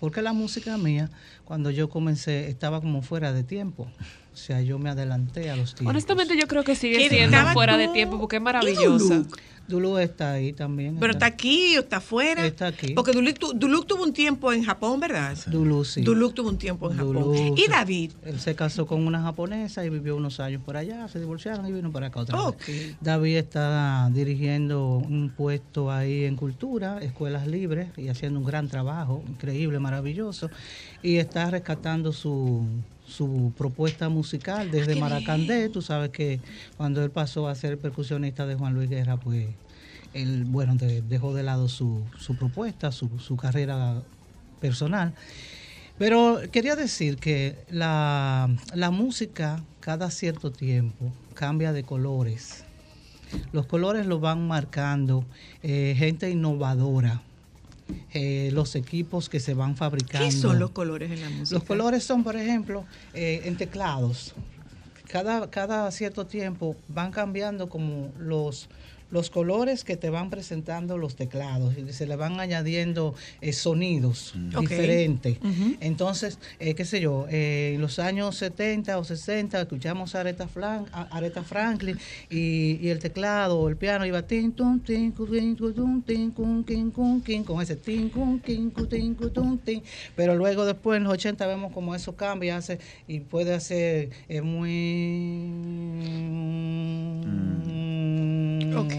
porque 0.00 0.22
la 0.22 0.32
música 0.32 0.76
mía, 0.76 1.08
cuando 1.44 1.70
yo 1.70 1.88
comencé, 1.88 2.48
estaba 2.48 2.80
como 2.80 3.00
fuera 3.02 3.32
de 3.32 3.44
tiempo. 3.44 3.86
O 4.32 4.36
sea, 4.36 4.60
yo 4.60 4.78
me 4.78 4.90
adelanté 4.90 5.50
a 5.50 5.56
los 5.56 5.74
tiempos. 5.74 5.90
Honestamente, 5.90 6.36
yo 6.38 6.46
creo 6.48 6.62
que 6.64 6.74
sigue 6.74 6.96
¿Quién 6.96 7.10
siendo 7.10 7.36
fuera 7.52 7.76
de 7.76 7.88
tiempo 7.88 8.18
porque 8.18 8.36
es 8.36 8.40
¿Y 8.40 8.44
maravillosa. 8.44 9.22
Duluc? 9.70 9.80
Dulu 9.90 9.98
está 9.98 10.32
ahí 10.32 10.52
también. 10.52 10.96
Pero 11.00 11.12
está 11.12 11.26
aquí 11.26 11.76
o 11.78 11.80
está 11.80 11.96
afuera. 11.98 12.44
Está 12.46 12.66
aquí. 12.66 12.92
Porque 12.94 13.12
Duluc, 13.12 13.38
tu- 13.38 13.52
Duluc 13.54 13.86
tuvo 13.86 14.02
un 14.02 14.12
tiempo 14.12 14.52
en 14.52 14.62
Japón, 14.64 15.00
¿verdad? 15.00 15.36
Dulu, 15.46 15.84
sí. 15.84 16.02
Duluc 16.02 16.34
tuvo 16.34 16.50
un 16.50 16.58
tiempo 16.58 16.90
en 16.90 16.98
Japón. 16.98 17.32
¿Y 17.56 17.68
David? 17.68 18.12
Él 18.24 18.38
se 18.40 18.54
casó 18.54 18.86
con 18.86 19.06
una 19.06 19.22
japonesa 19.22 19.84
y 19.84 19.88
vivió 19.90 20.16
unos 20.16 20.40
años 20.40 20.62
por 20.62 20.76
allá, 20.76 21.08
se 21.08 21.18
divorciaron 21.18 21.66
y 21.66 21.72
vino 21.72 21.90
para 21.92 22.08
acá 22.08 22.20
otra 22.20 22.38
Ok. 22.42 22.66
vez. 22.66 22.96
David 23.00 23.36
está 23.36 24.10
dirigiendo 24.12 24.98
un 24.98 25.30
puesto 25.30 25.90
ahí 25.90 26.24
en 26.24 26.36
cultura, 26.36 26.98
escuelas 27.00 27.46
libres 27.46 27.88
y 27.96 28.08
haciendo 28.08 28.38
un 28.40 28.44
gran 28.44 28.68
trabajo, 28.68 29.22
increíble, 29.28 29.78
maravilloso. 29.78 30.50
Y 31.02 31.16
está 31.16 31.50
rescatando 31.50 32.12
su, 32.12 32.66
su 33.10 33.52
propuesta 33.56 34.08
musical 34.08 34.70
desde 34.70 34.94
Maracandé. 34.96 35.68
Tú 35.68 35.82
sabes 35.82 36.10
que 36.10 36.40
cuando 36.76 37.02
él 37.04 37.10
pasó 37.10 37.48
a 37.48 37.54
ser 37.54 37.78
percusionista 37.78 38.46
de 38.46 38.54
Juan 38.54 38.72
Luis 38.74 38.88
Guerra, 38.88 39.18
pues 39.18 39.48
él, 40.14 40.44
bueno, 40.46 40.74
de- 40.76 41.02
dejó 41.02 41.34
de 41.34 41.42
lado 41.42 41.68
su, 41.68 42.04
su 42.18 42.34
propuesta, 42.36 42.92
su, 42.92 43.18
su 43.18 43.36
carrera 43.36 44.02
personal. 44.60 45.14
Pero 45.98 46.40
quería 46.50 46.76
decir 46.76 47.16
que 47.18 47.64
la, 47.70 48.48
la 48.74 48.90
música 48.90 49.62
cada 49.80 50.10
cierto 50.10 50.50
tiempo 50.50 51.12
cambia 51.34 51.72
de 51.72 51.82
colores. 51.82 52.64
Los 53.52 53.66
colores 53.66 54.06
lo 54.06 54.18
van 54.18 54.46
marcando 54.48 55.24
eh, 55.62 55.94
gente 55.96 56.30
innovadora, 56.30 57.22
eh, 58.12 58.50
los 58.52 58.74
equipos 58.74 59.28
que 59.28 59.40
se 59.40 59.54
van 59.54 59.76
fabricando. 59.76 60.26
¿Qué 60.26 60.32
son 60.32 60.58
los 60.58 60.70
colores 60.70 61.10
en 61.10 61.20
la 61.20 61.30
música? 61.30 61.58
Los 61.58 61.64
colores 61.64 62.04
son, 62.04 62.24
por 62.24 62.36
ejemplo, 62.36 62.84
eh, 63.14 63.42
en 63.44 63.56
teclados. 63.56 64.34
Cada, 65.08 65.50
cada 65.50 65.90
cierto 65.90 66.26
tiempo 66.26 66.76
van 66.88 67.10
cambiando 67.10 67.68
como 67.68 68.12
los, 68.18 68.68
los 69.10 69.30
colores 69.30 69.84
que 69.84 69.96
te 69.96 70.10
van 70.10 70.30
presentando 70.30 70.96
los 70.98 71.16
teclados 71.16 71.76
y 71.76 71.92
se 71.92 72.06
le 72.06 72.16
van 72.16 72.38
añadiendo 72.40 73.14
eh, 73.40 73.52
sonidos 73.52 74.34
Ok. 74.56 74.68
diferentes. 74.68 75.38
Ujú. 75.38 75.76
Entonces, 75.80 76.38
eh, 76.58 76.74
qué 76.74 76.84
sé 76.84 77.00
yo, 77.00 77.26
eh, 77.28 77.72
en 77.74 77.80
los 77.80 77.98
años 77.98 78.36
70 78.36 78.98
o 78.98 79.04
60 79.04 79.60
escuchamos 79.60 80.14
a 80.14 80.20
Aretha, 80.20 80.46
Flan- 80.48 80.86
a 80.92 81.02
Aretha 81.16 81.42
Franklin 81.42 81.98
y, 82.28 82.78
y 82.80 82.88
el 82.88 82.98
teclado 83.00 83.58
o 83.58 83.68
el 83.68 83.76
piano 83.76 84.06
iba 84.06 84.22
tin, 84.22 84.52
tun, 84.52 84.80
tin, 84.80 85.12
cu, 85.12 85.26
tin, 85.26 85.56
cu, 85.56 85.72
tun, 85.72 86.02
tin, 86.02 86.30
cun, 86.30 86.64
kin, 86.64 86.90
cun, 86.90 87.20
kin, 87.22 87.44
con 87.44 87.60
ese 87.62 87.76
tin, 87.76 88.08
cun, 88.10 88.40
kin, 88.40 88.70
cu, 88.70 88.86
tin, 88.86 89.14
cu, 89.14 89.30
tun, 89.30 89.58
tin. 89.58 89.82
Pero 90.14 90.36
luego 90.36 90.64
después 90.64 90.98
en 90.98 91.04
los 91.04 91.12
80 91.14 91.46
vemos 91.46 91.72
como 91.72 91.94
eso 91.94 92.14
cambia 92.14 92.56
hace, 92.56 92.78
y 93.08 93.20
puede 93.20 93.54
hacer 93.54 94.10
eh, 94.28 94.40
muy... 94.40 94.70
Ok. 98.76 98.94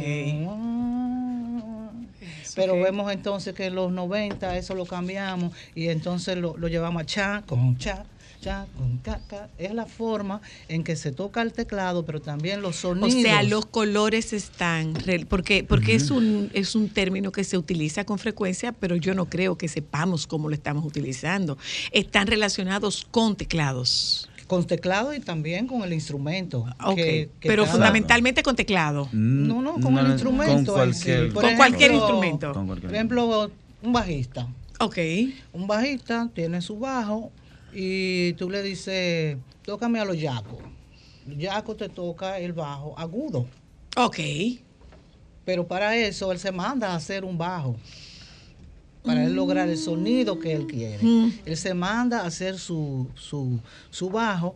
Pero 2.55 2.73
vemos 2.81 3.11
entonces 3.11 3.53
que 3.53 3.65
en 3.65 3.75
los 3.75 3.91
90 3.91 4.57
eso 4.57 4.75
lo 4.75 4.85
cambiamos 4.85 5.53
y 5.73 5.87
entonces 5.87 6.37
lo, 6.37 6.57
lo 6.57 6.67
llevamos 6.67 7.01
a 7.03 7.05
cha 7.05 7.43
con 7.47 7.77
cha, 7.77 8.03
cha 8.41 8.65
con 8.77 8.97
ca, 8.97 9.21
ca. 9.29 9.47
Es 9.57 9.73
la 9.73 9.85
forma 9.85 10.41
en 10.67 10.83
que 10.83 10.97
se 10.97 11.13
toca 11.13 11.41
el 11.43 11.53
teclado, 11.53 12.05
pero 12.05 12.19
también 12.21 12.61
los 12.61 12.83
O 12.83 12.89
sonidos. 12.89 13.21
sea, 13.21 13.43
los 13.43 13.65
colores 13.67 14.33
están, 14.33 14.93
porque, 15.29 15.63
porque 15.63 15.95
es, 15.95 16.11
un, 16.11 16.49
es 16.53 16.75
un 16.75 16.89
término 16.89 17.31
que 17.31 17.45
se 17.45 17.57
utiliza 17.57 18.03
con 18.03 18.19
frecuencia, 18.19 18.73
pero 18.73 18.97
yo 18.97 19.13
no 19.13 19.29
creo 19.29 19.57
que 19.57 19.69
sepamos 19.69 20.27
cómo 20.27 20.49
lo 20.49 20.55
estamos 20.55 20.85
utilizando. 20.85 21.57
Están 21.91 22.27
relacionados 22.27 23.07
con 23.11 23.37
teclados. 23.37 24.27
Con 24.51 24.65
teclado 24.67 25.13
y 25.13 25.21
también 25.21 25.65
con 25.65 25.81
el 25.81 25.93
instrumento. 25.93 26.65
Ok, 26.83 26.95
que- 26.97 27.29
que 27.39 27.47
pero 27.47 27.63
cada- 27.63 27.73
fundamentalmente 27.73 28.43
con 28.43 28.53
teclado. 28.53 29.07
No, 29.13 29.61
no, 29.61 29.79
con 29.79 29.97
el 29.97 30.07
instrumento. 30.07 30.73
Con 30.73 30.93
sí. 30.93 31.09
cualquier, 31.55 31.93
instrumento. 31.93 32.51
Con 32.51 32.67
cualquier- 32.67 32.89
Por 32.89 32.95
ejemplo, 32.95 33.49
un 33.81 33.93
bajista. 33.93 34.49
Ok. 34.81 34.97
Un 35.53 35.67
bajista 35.67 36.29
tiene 36.35 36.61
su 36.61 36.77
bajo 36.77 37.31
y 37.73 38.33
tú 38.33 38.49
le 38.49 38.61
dices, 38.61 39.37
tócame 39.63 40.01
a 40.01 40.03
los 40.03 40.19
yacos. 40.19 40.59
Yaco 41.27 41.77
te 41.77 41.87
toca 41.87 42.37
el 42.37 42.51
bajo 42.51 42.93
agudo. 42.99 43.45
Ok. 43.95 44.19
Pero 45.45 45.65
para 45.65 45.95
eso 45.95 46.29
él 46.33 46.39
se 46.39 46.51
manda 46.51 46.91
a 46.91 46.95
hacer 46.97 47.23
un 47.23 47.37
bajo. 47.37 47.77
Para 49.03 49.25
él 49.25 49.33
lograr 49.33 49.67
el 49.69 49.77
sonido 49.77 50.37
que 50.39 50.53
él 50.53 50.67
quiere. 50.67 51.03
Mm. 51.03 51.33
Él 51.45 51.57
se 51.57 51.73
manda 51.73 52.21
a 52.21 52.27
hacer 52.27 52.57
su, 52.59 53.07
su, 53.15 53.59
su 53.89 54.09
bajo 54.09 54.55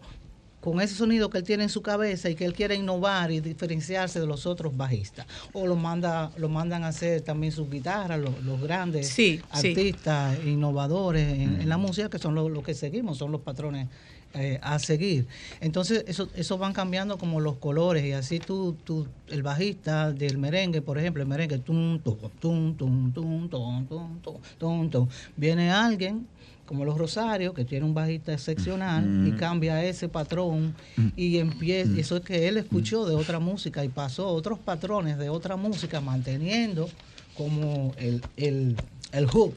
con 0.61 0.81
ese 0.81 0.95
sonido 0.95 1.29
que 1.29 1.37
él 1.37 1.43
tiene 1.43 1.61
en 1.63 1.69
su 1.69 1.83
cabeza 1.83 2.27
y 2.27 2.33
que 2.33 2.43
él 2.43 2.53
quiere 2.53 2.73
innovar 2.75 3.29
y 3.31 3.39
diferenciarse 3.39 4.19
de 4.19 4.25
los 4.25 4.47
otros 4.47 4.75
bajistas. 4.75 5.27
O 5.53 5.67
lo 5.67 5.75
manda, 5.75 6.31
lo 6.37 6.49
mandan 6.49 6.83
a 6.83 6.87
hacer 6.87 7.21
también 7.21 7.51
sus 7.53 7.69
guitarras, 7.69 8.19
los, 8.19 8.43
los 8.43 8.59
grandes 8.59 9.07
Sí, 9.09 9.39
sí. 9.53 9.67
artistas 9.69 10.39
innovadores 10.43 11.33
en, 11.33 11.61
en 11.61 11.69
la 11.69 11.77
música, 11.77 12.09
que 12.09 12.17
son 12.17 12.33
los 12.33 12.49
los 12.49 12.63
que 12.63 12.73
seguimos, 12.73 13.19
son 13.19 13.31
los 13.31 13.41
patrones 13.41 13.87
eh, 14.35 14.59
a 14.61 14.79
seguir. 14.79 15.27
Entonces, 15.61 16.03
eso, 16.07 16.29
eso 16.35 16.57
van 16.57 16.73
cambiando 16.73 17.17
como 17.17 17.39
los 17.39 17.55
colores 17.55 18.03
y 18.05 18.11
así 18.11 18.39
tú, 18.39 18.75
tú, 18.83 19.07
el 19.27 19.43
bajista 19.43 20.11
del 20.11 20.37
merengue, 20.37 20.81
por 20.81 20.97
ejemplo, 20.97 21.23
el 21.23 21.29
merengue, 21.29 21.59
tum, 21.59 21.99
tum, 21.99 22.17
tum, 22.39 22.75
tum, 22.75 23.13
tum, 23.13 23.49
tum, 23.49 23.87
tum, 23.87 24.19
tum, 24.19 24.37
tum, 24.59 24.89
tum. 24.89 25.07
viene 25.37 25.71
alguien 25.71 26.27
como 26.65 26.83
los 26.83 26.97
Rosarios, 26.97 27.53
que 27.53 27.63
tiene 27.63 27.85
un 27.85 27.93
bajista 27.93 28.33
excepcional 28.33 29.27
y 29.27 29.31
cambia 29.33 29.83
ese 29.83 30.09
patrón 30.09 30.75
y 31.15 31.37
empieza, 31.37 31.99
eso 31.99 32.17
es 32.17 32.23
que 32.23 32.47
él 32.47 32.57
escuchó 32.57 33.05
de 33.05 33.15
otra 33.15 33.39
música 33.39 33.85
y 33.85 33.89
pasó 33.89 34.27
otros 34.29 34.57
patrones 34.59 35.17
de 35.17 35.29
otra 35.29 35.55
música 35.55 36.01
manteniendo 36.01 36.89
como 37.37 37.93
el, 37.97 38.23
el, 38.37 38.77
el 39.11 39.27
hook 39.27 39.53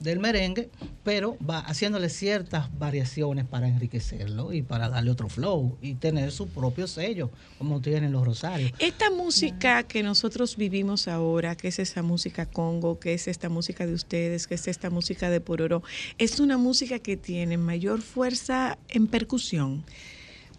del 0.00 0.18
merengue, 0.18 0.68
pero 1.04 1.36
va 1.48 1.60
haciéndole 1.60 2.08
ciertas 2.08 2.76
variaciones 2.76 3.44
para 3.46 3.68
enriquecerlo 3.68 4.52
y 4.52 4.62
para 4.62 4.88
darle 4.88 5.10
otro 5.12 5.28
flow 5.28 5.78
y 5.80 5.94
tener 5.94 6.32
su 6.32 6.48
propio 6.48 6.88
sello, 6.88 7.30
como 7.58 7.80
tienen 7.80 8.10
los 8.10 8.24
Rosarios. 8.26 8.72
Esta 8.80 9.10
música 9.10 9.84
que 9.84 10.02
nosotros 10.02 10.56
vivimos 10.56 11.06
ahora, 11.06 11.56
que 11.56 11.68
es 11.68 11.78
esa 11.78 12.02
música 12.02 12.46
congo, 12.46 12.98
que 12.98 13.14
es 13.14 13.28
esta 13.28 13.48
música 13.48 13.86
de 13.86 13.94
ustedes, 13.94 14.46
que 14.48 14.56
es 14.56 14.66
esta 14.66 14.90
música 14.90 15.30
de 15.30 15.40
Pororo, 15.40 15.82
es 16.18 16.40
una 16.40 16.58
música 16.58 16.98
que 16.98 17.16
tiene 17.16 17.56
mayor 17.56 18.02
fuerza 18.02 18.76
en 18.88 19.06
percusión. 19.06 19.84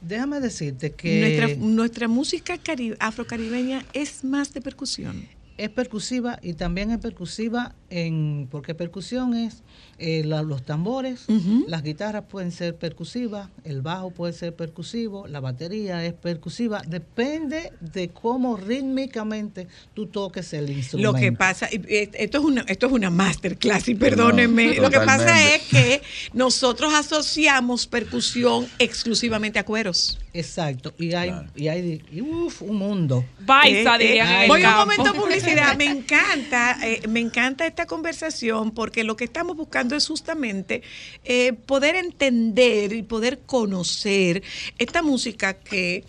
Déjame 0.01 0.39
decirte 0.39 0.91
que 0.91 1.19
Nuestra, 1.19 1.65
nuestra 1.67 2.07
música 2.07 2.57
cari- 2.57 2.95
afrocaribeña 2.99 3.85
es 3.93 4.23
más 4.23 4.53
de 4.53 4.61
percusión. 4.61 5.27
es 5.57 5.69
percusiva 5.69 6.37
y 6.43 6.53
también 6.53 6.91
es 6.91 6.97
percusiva 6.99 7.73
en 7.89 8.47
porque 8.51 8.73
percusión 8.75 9.35
es 9.35 9.63
eh, 9.97 10.23
la- 10.25 10.41
los 10.41 10.63
tambores, 10.65 11.25
las 11.67 11.81
guitarras 11.81 12.23
pueden 12.27 12.51
ser 12.51 12.75
percusivas, 12.75 13.49
el 13.63 13.81
bajo 13.81 14.11
puede 14.11 14.33
ser 14.33 14.53
percusivo, 14.53 15.25
la 15.27 15.39
batería 15.39 16.03
es 16.05 16.11
percusiva, 16.13 16.81
depende 16.85 17.71
de 17.79 18.09
cómo 18.09 18.57
rítmicamente 18.57 19.67
tú 19.93 20.07
toques 20.07 20.51
el 20.53 20.69
instrumento. 20.69 21.13
Lo 21.13 21.17
que 21.17 21.31
pasa, 21.31 21.69
y- 21.71 21.75
y 21.77 22.09
esto 22.13 22.39
es 22.39 22.43
una, 22.43 22.61
esto 22.67 22.87
es 22.87 22.91
una 22.91 23.09
masterclass, 23.09 23.87
y 23.87 23.95
perdónenme, 23.95 24.75
No, 24.75 24.81
lo 24.83 24.89
que 24.89 24.99
pasa 24.99 25.55
es 25.55 25.61
que 25.63 26.01
nosotros 26.33 26.93
asociamos 26.93 27.87
percusión 27.87 28.67
exclusivamente 28.79 29.59
a 29.59 29.63
cueros. 29.65 30.17
Exacto, 30.33 30.93
y 30.97 31.13
hay, 31.13 31.31
y 31.55 31.69
hay 31.69 32.01
y, 32.11 32.19
uf, 32.21 32.61
un 32.61 32.75
mundo. 32.77 33.23
Baisa, 33.39 33.95
Eh, 33.97 34.19
eh, 34.19 34.45
voy 34.49 34.61
a 34.63 34.71
un 34.71 34.79
momento 34.79 35.13
de 35.13 35.19
publicidad. 35.19 35.77
Me 35.77 35.85
encanta, 35.85 36.77
eh, 36.83 37.01
me 37.07 37.21
encanta 37.21 37.65
esta 37.75 37.87
conversación 37.87 38.71
porque 38.71 39.03
lo 39.03 39.17
que 39.17 39.25
estamos 39.25 39.57
buscando 39.57 39.97
es 39.97 40.07
justamente 40.07 40.81
eh, 41.25 41.51
poder 41.51 41.97
entender 41.97 42.93
y 42.93 43.03
poder 43.03 43.39
conocer 43.39 44.43
esta 44.79 45.03
música 45.03 45.55
que 45.55 46.05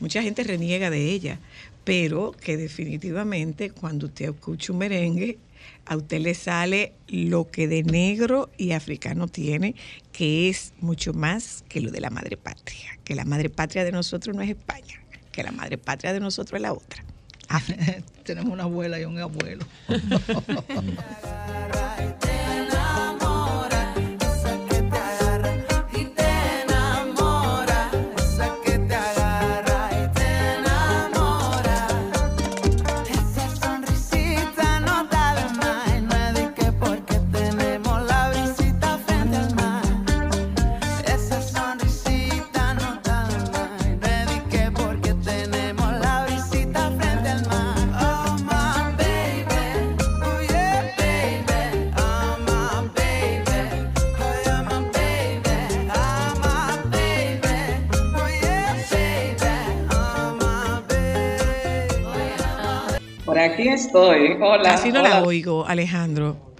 mucha 0.00 0.22
gente 0.22 0.42
reniega 0.42 0.88
de 0.88 1.10
ella, 1.10 1.38
pero 1.84 2.32
que 2.32 2.56
definitivamente 2.56 3.68
cuando 3.70 4.06
usted 4.06 4.30
escucha 4.30 4.72
un 4.72 4.78
merengue, 4.78 5.38
a 5.84 5.98
usted 5.98 6.18
le 6.20 6.32
sale 6.32 6.94
lo 7.08 7.50
que 7.50 7.68
de 7.68 7.82
negro 7.82 8.48
y 8.56 8.72
africano 8.72 9.28
tiene, 9.28 9.74
que 10.12 10.48
es 10.48 10.72
mucho 10.80 11.12
más 11.12 11.62
que 11.68 11.82
lo 11.82 11.90
de 11.90 12.00
la 12.00 12.08
madre 12.08 12.38
patria, 12.38 12.98
que 13.04 13.14
la 13.14 13.26
madre 13.26 13.50
patria 13.50 13.84
de 13.84 13.92
nosotros 13.92 14.34
no 14.34 14.40
es 14.40 14.48
España, 14.48 15.02
que 15.30 15.42
la 15.42 15.52
madre 15.52 15.76
patria 15.76 16.14
de 16.14 16.20
nosotros 16.20 16.56
es 16.56 16.62
la 16.62 16.72
otra. 16.72 17.04
Tenemos 18.24 18.52
una 18.52 18.64
abuela 18.64 19.00
y 19.00 19.04
un 19.04 19.18
abuelo. 19.18 19.64
aquí 63.42 63.68
estoy. 63.68 64.38
Hola. 64.40 64.62
Casi 64.62 64.90
no 64.90 65.00
hola. 65.00 65.08
la 65.08 65.22
oigo, 65.22 65.66
Alejandro. 65.66 66.52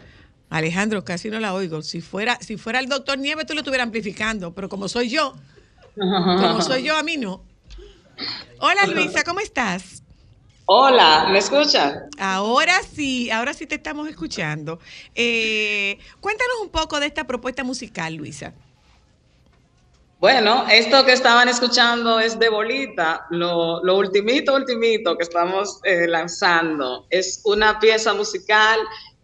Alejandro, 0.50 1.04
casi 1.04 1.30
no 1.30 1.40
la 1.40 1.54
oigo. 1.54 1.82
Si 1.82 2.00
fuera, 2.00 2.38
si 2.40 2.56
fuera 2.56 2.78
el 2.78 2.88
doctor 2.88 3.18
Nieves, 3.18 3.46
tú 3.46 3.54
lo 3.54 3.60
estuvieras 3.60 3.86
amplificando, 3.86 4.52
pero 4.52 4.68
como 4.68 4.86
soy 4.86 5.08
yo, 5.08 5.34
como 5.94 6.60
soy 6.60 6.82
yo, 6.82 6.96
a 6.96 7.02
mí 7.02 7.16
no. 7.16 7.42
Hola 8.60 8.86
Luisa, 8.86 9.24
¿cómo 9.24 9.40
estás? 9.40 10.02
Hola, 10.66 11.28
¿me 11.30 11.38
escuchan? 11.38 12.02
Ahora 12.18 12.80
sí, 12.82 13.30
ahora 13.30 13.54
sí 13.54 13.66
te 13.66 13.76
estamos 13.76 14.08
escuchando. 14.08 14.78
Eh, 15.14 15.98
cuéntanos 16.20 16.56
un 16.62 16.68
poco 16.68 17.00
de 17.00 17.06
esta 17.06 17.24
propuesta 17.26 17.64
musical, 17.64 18.14
Luisa. 18.14 18.52
Bueno, 20.22 20.66
esto 20.70 21.04
que 21.04 21.10
estaban 21.10 21.48
escuchando 21.48 22.20
es 22.20 22.38
de 22.38 22.48
bolita. 22.48 23.26
Lo, 23.30 23.82
lo 23.82 23.96
ultimito, 23.96 24.54
ultimito 24.54 25.16
que 25.16 25.24
estamos 25.24 25.80
eh, 25.82 26.06
lanzando 26.06 27.06
es 27.10 27.40
una 27.44 27.80
pieza 27.80 28.14
musical 28.14 28.78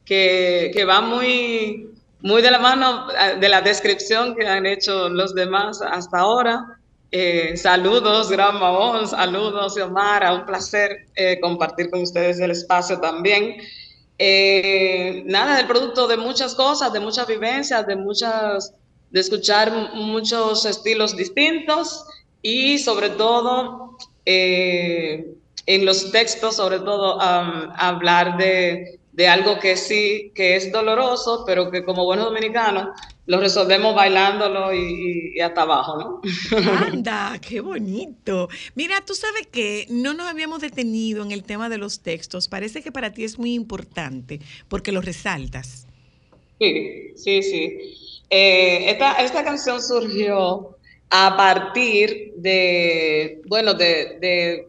que, 0.05 0.73
que 0.75 0.85
va 0.85 1.01
muy, 1.01 1.89
muy 2.23 2.43
de 2.43 2.51
la 2.51 2.59
mano 2.59 3.07
eh, 3.13 3.37
de 3.39 3.49
la 3.49 3.61
descripción 3.61 4.35
que 4.35 4.49
han 4.49 4.67
hecho 4.67 5.09
los 5.09 5.37
demás 5.37 5.81
hasta 5.89 6.19
ahora. 6.19 6.81
Eh, 7.13 7.57
saludos, 7.57 8.29
Gran 8.29 8.59
Mahón, 8.59 9.07
saludos, 9.07 9.75
Xiomara, 9.75 10.35
un 10.35 10.45
placer 10.47 11.07
compartir 11.41 11.91
con 11.91 12.03
ustedes 12.03 12.41
el 12.41 12.51
espacio 12.51 12.99
también. 12.99 13.55
Nada, 15.27 15.61
el 15.61 15.67
producto 15.69 16.09
de 16.09 16.17
muchas 16.17 16.57
cosas, 16.57 16.93
de 16.93 16.99
muchas 16.99 17.29
vivencias, 17.29 17.87
de 17.87 17.95
muchas, 17.95 18.75
de 19.11 19.21
escuchar 19.21 19.95
muchos 19.95 20.65
estilos 20.65 21.17
distintos 21.17 22.05
y 22.43 22.79
sobre 22.79 23.11
todo 23.11 23.97
eh, 24.25 25.35
en 25.67 25.85
los 25.85 26.11
textos, 26.11 26.57
sobre 26.57 26.79
todo 26.81 27.21
hablar 27.21 28.37
de, 28.37 28.99
de 29.13 29.29
algo 29.29 29.59
que 29.59 29.77
sí, 29.77 30.33
que 30.35 30.57
es 30.57 30.71
doloroso, 30.71 31.45
pero 31.47 31.71
que 31.71 31.85
como 31.85 32.05
buenos 32.05 32.27
dominicanos 32.27 32.89
lo 33.27 33.41
resolvemos 33.41 33.95
bailándolo 33.95 34.73
y 34.73 35.39
hasta 35.41 35.63
abajo, 35.63 35.99
¿no? 35.99 36.23
Anda, 36.87 37.39
qué 37.47 37.61
bonito. 37.61 38.49
Mira, 38.75 39.03
tú 39.05 39.15
sabes 39.15 39.47
que 39.47 39.87
no 39.91 40.15
nos 40.15 40.29
habíamos 40.29 40.63
detenido 40.63 41.23
en 41.23 41.33
el 41.33 41.43
tema 41.43 41.69
de 41.69 41.77
los 41.77 42.01
textos. 42.01 42.49
Parece 42.49 42.83
que 42.83 42.91
para 42.91 43.13
ti 43.13 43.25
es 43.25 43.39
muy 43.39 43.53
importante 43.53 44.41
porque 44.69 44.93
lo 44.93 45.03
resaltas. 45.03 45.87
Sí, 46.59 47.13
sí, 47.17 47.43
sí. 47.43 48.08
Eh, 48.31 48.91
esta, 48.91 49.13
esta 49.23 49.45
canción 49.45 49.83
surgió 49.83 50.77
a 51.11 51.37
partir 51.37 52.33
de, 52.37 53.41
bueno, 53.47 53.73
de, 53.75 54.19
de, 54.21 54.69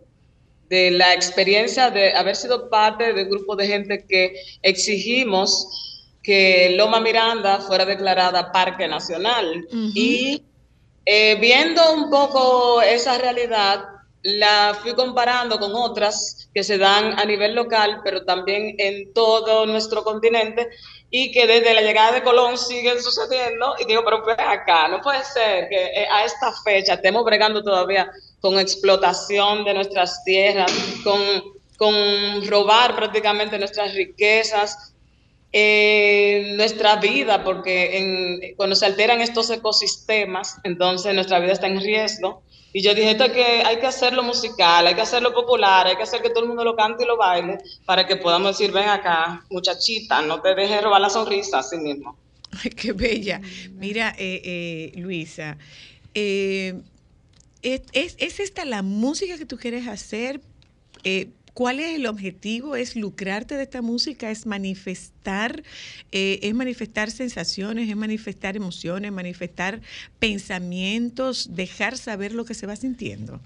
de 0.69 0.91
la 0.91 1.13
experiencia 1.13 1.89
de 1.89 2.13
haber 2.13 2.35
sido 2.35 2.69
parte 2.69 3.13
del 3.13 3.27
grupo 3.27 3.55
de 3.55 3.67
gente 3.67 4.05
que 4.07 4.35
exigimos 4.61 6.07
que 6.23 6.71
Loma 6.77 6.99
Miranda 6.99 7.59
fuera 7.59 7.85
declarada 7.85 8.51
Parque 8.51 8.87
Nacional. 8.87 9.67
Y 9.93 10.43
eh, 11.05 11.37
viendo 11.39 11.81
un 11.93 12.09
poco 12.09 12.81
esa 12.81 13.17
realidad, 13.17 13.83
la 14.21 14.77
fui 14.81 14.93
comparando 14.93 15.57
con 15.59 15.71
otras 15.73 16.49
que 16.53 16.63
se 16.63 16.77
dan 16.77 17.17
a 17.17 17.25
nivel 17.25 17.55
local, 17.55 18.01
pero 18.03 18.25
también 18.25 18.75
en 18.77 19.13
todo 19.13 19.65
nuestro 19.65 20.03
continente, 20.03 20.69
y 21.11 21.31
que 21.31 21.47
desde 21.47 21.73
la 21.73 21.81
llegada 21.81 22.11
de 22.11 22.23
Colón 22.23 22.57
siguen 22.57 23.01
sucediendo. 23.01 23.75
Y 23.79 23.85
digo, 23.85 24.03
pero 24.03 24.23
pues 24.23 24.37
acá, 24.39 24.87
no 24.87 25.01
puede 25.01 25.23
ser 25.23 25.67
que 25.69 25.85
eh, 25.85 26.07
a 26.11 26.25
esta 26.25 26.53
fecha 26.63 26.93
estemos 26.93 27.23
bregando 27.25 27.63
todavía 27.63 28.11
con 28.39 28.59
explotación 28.59 29.65
de 29.65 29.73
nuestras 29.73 30.23
tierras, 30.23 30.71
con, 31.03 31.19
con 31.77 32.47
robar 32.47 32.95
prácticamente 32.95 33.57
nuestras 33.57 33.93
riquezas, 33.95 34.93
eh, 35.51 36.53
nuestra 36.55 36.97
vida, 36.97 37.43
porque 37.43 38.53
cuando 38.55 38.75
se 38.75 38.85
alteran 38.85 39.19
estos 39.21 39.49
ecosistemas, 39.49 40.57
entonces 40.63 41.13
nuestra 41.15 41.39
vida 41.39 41.53
está 41.53 41.67
en 41.67 41.81
riesgo. 41.81 42.43
Y 42.71 42.83
yo 42.83 42.93
dije, 42.93 43.11
esto 43.11 43.31
que, 43.31 43.43
hay 43.65 43.79
que 43.79 43.87
hacerlo 43.87 44.21
musical, 44.23 44.85
hay 44.85 44.95
que 44.95 45.01
hacerlo 45.01 45.33
popular, 45.33 45.87
hay 45.87 45.95
que 45.95 46.03
hacer 46.03 46.21
que 46.21 46.29
todo 46.29 46.41
el 46.43 46.47
mundo 46.49 46.63
lo 46.63 46.75
cante 46.75 47.03
y 47.03 47.07
lo 47.07 47.17
baile, 47.17 47.57
para 47.85 48.05
que 48.05 48.15
podamos 48.15 48.57
decir, 48.57 48.71
ven 48.73 48.87
acá, 48.89 49.43
muchachita, 49.49 50.21
no 50.21 50.41
te 50.41 50.53
dejes 50.53 50.83
robar 50.83 51.01
la 51.01 51.09
sonrisa 51.09 51.59
así 51.59 51.77
mismo. 51.77 52.15
Ay, 52.63 52.69
qué 52.71 52.91
bella. 52.93 53.41
Mira, 53.73 54.15
eh, 54.17 54.41
eh, 54.43 54.99
Luisa, 54.99 55.57
eh, 56.13 56.79
¿es, 57.61 57.81
es- 57.93 58.15
es 58.19 58.39
esta 58.39 58.65
la 58.65 58.81
música 58.81 59.37
que 59.37 59.45
tú 59.45 59.57
quieres 59.57 59.87
hacer? 59.87 60.41
¿Cuál 61.59 61.81
es 61.81 61.93
el 61.93 62.05
objetivo? 62.05 62.77
¿Es 62.77 62.95
lucrarte 62.95 63.57
de 63.57 63.63
esta 63.63 63.81
música? 63.81 64.31
¿Es 64.31 64.45
manifestar? 64.45 65.61
eh, 66.09 66.39
¿Es 66.41 66.53
manifestar 66.53 67.11
sensaciones? 67.11 67.89
¿Es 67.89 67.97
manifestar 67.97 68.55
emociones? 68.55 69.11
¿Manifestar 69.11 69.81
pensamientos? 70.19 71.53
¿Dejar 71.53 71.97
saber 71.97 72.31
lo 72.31 72.45
que 72.45 72.53
se 72.53 72.65
va 72.65 72.77
sintiendo? 72.77 73.41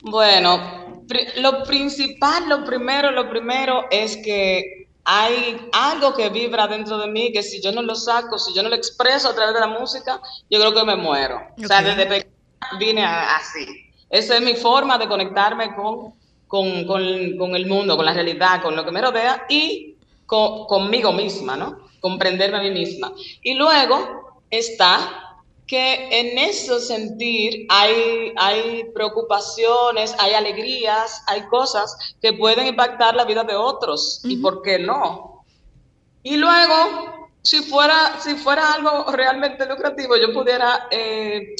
Bueno, 0.00 1.04
lo 1.36 1.64
principal, 1.64 2.48
lo 2.48 2.64
primero, 2.64 3.10
lo 3.10 3.28
primero 3.28 3.84
es 3.90 4.16
que 4.16 4.88
hay 5.04 5.60
algo 5.72 6.14
que 6.14 6.30
vibra 6.30 6.66
dentro 6.66 6.96
de 6.96 7.08
mí 7.08 7.30
que 7.30 7.42
si 7.42 7.60
yo 7.60 7.72
no 7.72 7.82
lo 7.82 7.94
saco, 7.94 8.38
si 8.38 8.54
yo 8.54 8.62
no 8.62 8.70
lo 8.70 8.76
expreso 8.76 9.28
a 9.28 9.34
través 9.34 9.52
de 9.52 9.60
la 9.60 9.78
música, 9.78 10.18
yo 10.48 10.58
creo 10.58 10.72
que 10.72 10.84
me 10.84 10.96
muero. 10.96 11.42
O 11.62 11.66
sea, 11.66 11.82
desde 11.82 12.06
pequeña 12.06 12.32
vine 12.78 13.04
así. 13.04 13.66
Esa 14.08 14.36
es 14.36 14.40
mi 14.40 14.54
forma 14.54 14.96
de 14.96 15.06
conectarme 15.06 15.74
con, 15.74 16.14
con, 16.48 16.84
con- 16.86 17.36
con 17.38 17.54
el 17.56 17.66
mundo, 17.66 17.96
con 17.96 18.06
la 18.06 18.14
realidad, 18.14 18.62
con 18.62 18.74
lo 18.76 18.84
que 18.84 18.90
me 18.92 19.02
rodea 19.02 19.46
y 19.48 19.96
co- 20.26 20.66
conmigo 20.66 21.12
misma, 21.12 21.56
¿no? 21.56 21.78
Comprenderme 22.00 22.58
a 22.58 22.62
mí 22.62 22.70
misma. 22.72 23.12
Y 23.42 23.54
luego 23.54 24.42
está 24.50 25.24
que 25.66 26.08
en 26.20 26.38
ese 26.38 26.80
sentir 26.80 27.66
hay, 27.68 28.32
hay 28.36 28.84
preocupaciones, 28.94 30.14
hay 30.18 30.32
alegrías, 30.32 31.22
hay 31.26 31.42
cosas 31.48 31.94
que 32.22 32.32
pueden 32.32 32.66
impactar 32.68 33.14
la 33.14 33.24
vida 33.26 33.44
de 33.44 33.54
otros. 33.56 34.20
¿Y 34.24 34.38
por 34.38 34.62
qué 34.62 34.78
no? 34.78 35.44
Y 36.22 36.36
luego, 36.36 37.30
si 37.42 37.60
fuera, 37.62 38.18
si 38.20 38.34
fuera 38.36 38.72
algo 38.74 39.06
realmente 39.12 39.66
lucrativo, 39.66 40.16
yo 40.16 40.32
pudiera 40.32 40.88
eh, 40.90 41.54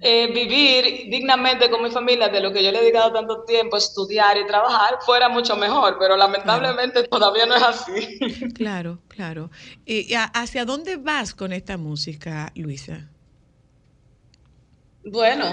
eh, 0.00 0.26
vivir 0.32 1.10
dignamente 1.10 1.70
con 1.70 1.82
mi 1.82 1.90
familia 1.90 2.28
de 2.28 2.40
lo 2.40 2.52
que 2.52 2.62
yo 2.62 2.70
le 2.70 2.78
he 2.78 2.82
dedicado 2.82 3.12
tanto 3.12 3.44
tiempo, 3.44 3.76
estudiar 3.76 4.36
y 4.36 4.46
trabajar, 4.46 4.98
fuera 5.00 5.28
mucho 5.28 5.56
mejor, 5.56 5.96
pero 5.98 6.16
lamentablemente 6.16 7.04
todavía 7.08 7.46
no 7.46 7.54
es 7.56 7.62
así. 7.62 8.18
Claro, 8.54 8.98
claro. 9.08 9.50
¿Y 9.86 10.12
a- 10.14 10.24
hacia 10.24 10.64
dónde 10.64 10.96
vas 10.96 11.34
con 11.34 11.52
esta 11.52 11.76
música, 11.76 12.52
Luisa? 12.54 13.08
Bueno, 15.04 15.46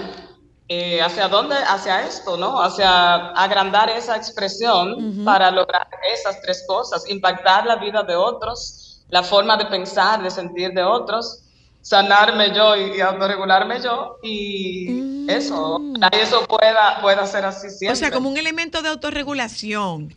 eh, 0.67 1.01
¿hacia 1.01 1.27
dónde? 1.29 1.55
Hacia 1.55 2.05
esto, 2.05 2.37
¿no? 2.37 2.61
Hacia 2.61 3.15
agrandar 3.31 3.89
esa 3.89 4.17
expresión 4.17 5.23
para 5.23 5.49
lograr 5.51 5.87
esas 6.13 6.41
tres 6.41 6.65
cosas, 6.67 7.09
impactar 7.09 7.65
la 7.65 7.77
vida 7.77 8.03
de 8.03 8.15
otros, 8.15 9.05
la 9.09 9.23
forma 9.23 9.55
de 9.55 9.65
pensar, 9.67 10.21
de 10.21 10.29
sentir 10.29 10.71
de 10.73 10.83
otros, 10.83 11.43
sanarme 11.87 12.53
yo 12.53 12.75
y, 12.75 12.97
y 12.97 12.99
autorregularme 12.99 13.79
yo 13.81 14.17
y 14.21 15.29
eso, 15.29 15.75
ojalá 15.75 16.09
y 16.11 16.17
eso 16.19 16.45
pueda, 16.45 16.99
pueda 17.01 17.25
ser 17.25 17.45
así 17.45 17.69
siempre. 17.69 17.93
O 17.93 17.95
sea, 17.95 18.11
como 18.11 18.27
un 18.29 18.37
elemento 18.37 18.81
de 18.81 18.89
autorregulación. 18.89 20.13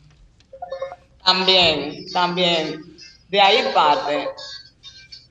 También, 1.25 2.07
también. 2.13 2.81
De 3.29 3.41
ahí 3.41 3.59
parte. 3.73 4.29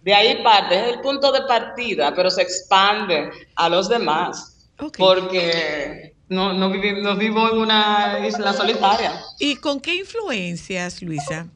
De 0.02 0.14
ahí 0.14 0.42
parte. 0.42 0.76
Es 0.80 0.94
el 0.94 1.02
punto 1.02 1.32
de 1.34 1.42
partida, 1.42 2.14
pero 2.16 2.30
se 2.32 2.42
expande 2.42 3.30
a 3.56 3.68
los 3.68 3.90
demás. 3.90 4.56
Porque 4.98 6.16
no, 6.30 6.54
no, 6.54 6.70
vivi- 6.70 7.02
no 7.02 7.18
vivo 7.18 7.50
en 7.52 7.58
una 7.58 8.26
isla 8.26 8.54
solitaria. 8.54 9.22
¿Y 9.40 9.58
con 9.58 9.82
qué 9.82 9.96
influencias, 9.96 11.02
Luisa? 11.02 11.48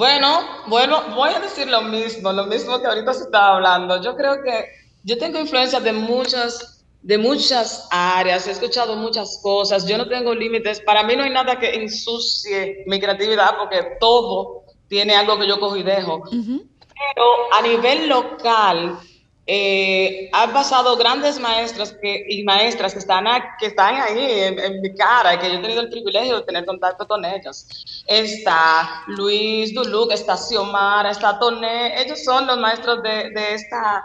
Bueno, 0.00 0.40
bueno, 0.68 1.02
voy 1.14 1.28
a 1.28 1.40
decir 1.40 1.68
lo 1.68 1.82
mismo, 1.82 2.32
lo 2.32 2.46
mismo 2.46 2.80
que 2.80 2.86
ahorita 2.86 3.12
se 3.12 3.24
estaba 3.24 3.56
hablando. 3.56 4.00
Yo 4.00 4.16
creo 4.16 4.42
que 4.42 4.64
yo 5.04 5.18
tengo 5.18 5.38
influencias 5.38 5.84
de 5.84 5.92
muchas, 5.92 6.86
de 7.02 7.18
muchas 7.18 7.86
áreas, 7.90 8.46
he 8.46 8.52
escuchado 8.52 8.96
muchas 8.96 9.38
cosas, 9.42 9.86
yo 9.86 9.98
no 9.98 10.08
tengo 10.08 10.34
límites, 10.34 10.80
para 10.80 11.02
mí 11.02 11.16
no 11.16 11.24
hay 11.24 11.28
nada 11.28 11.58
que 11.58 11.74
ensucie 11.74 12.82
mi 12.86 12.98
creatividad 12.98 13.58
porque 13.58 13.98
todo 14.00 14.62
tiene 14.88 15.14
algo 15.14 15.38
que 15.38 15.46
yo 15.46 15.60
cojo 15.60 15.76
y 15.76 15.82
dejo. 15.82 16.22
Pero 16.30 17.52
a 17.58 17.60
nivel 17.60 18.08
local, 18.08 18.98
eh, 19.52 20.30
han 20.32 20.52
pasado 20.52 20.96
grandes 20.96 21.40
maestras 21.40 21.92
que, 22.00 22.24
y 22.28 22.44
maestras 22.44 22.92
que 22.92 23.00
están, 23.00 23.26
a- 23.26 23.56
que 23.58 23.66
están 23.66 23.96
ahí 23.96 24.30
en, 24.42 24.60
en 24.60 24.80
mi 24.80 24.94
cara 24.94 25.36
que 25.40 25.48
yo 25.50 25.54
he 25.58 25.62
tenido 25.62 25.80
el 25.80 25.90
privilegio 25.90 26.36
de 26.36 26.42
tener 26.44 26.64
contacto 26.64 27.04
con 27.08 27.24
ellos. 27.24 27.66
Está 28.06 29.02
Luis 29.08 29.74
Duluc, 29.74 30.12
está 30.12 30.36
Xiomara, 30.36 31.10
está 31.10 31.36
Toné, 31.40 32.00
ellos 32.00 32.22
son 32.22 32.46
los 32.46 32.58
maestros 32.58 33.02
de, 33.02 33.30
de 33.30 33.54
esta, 33.54 34.04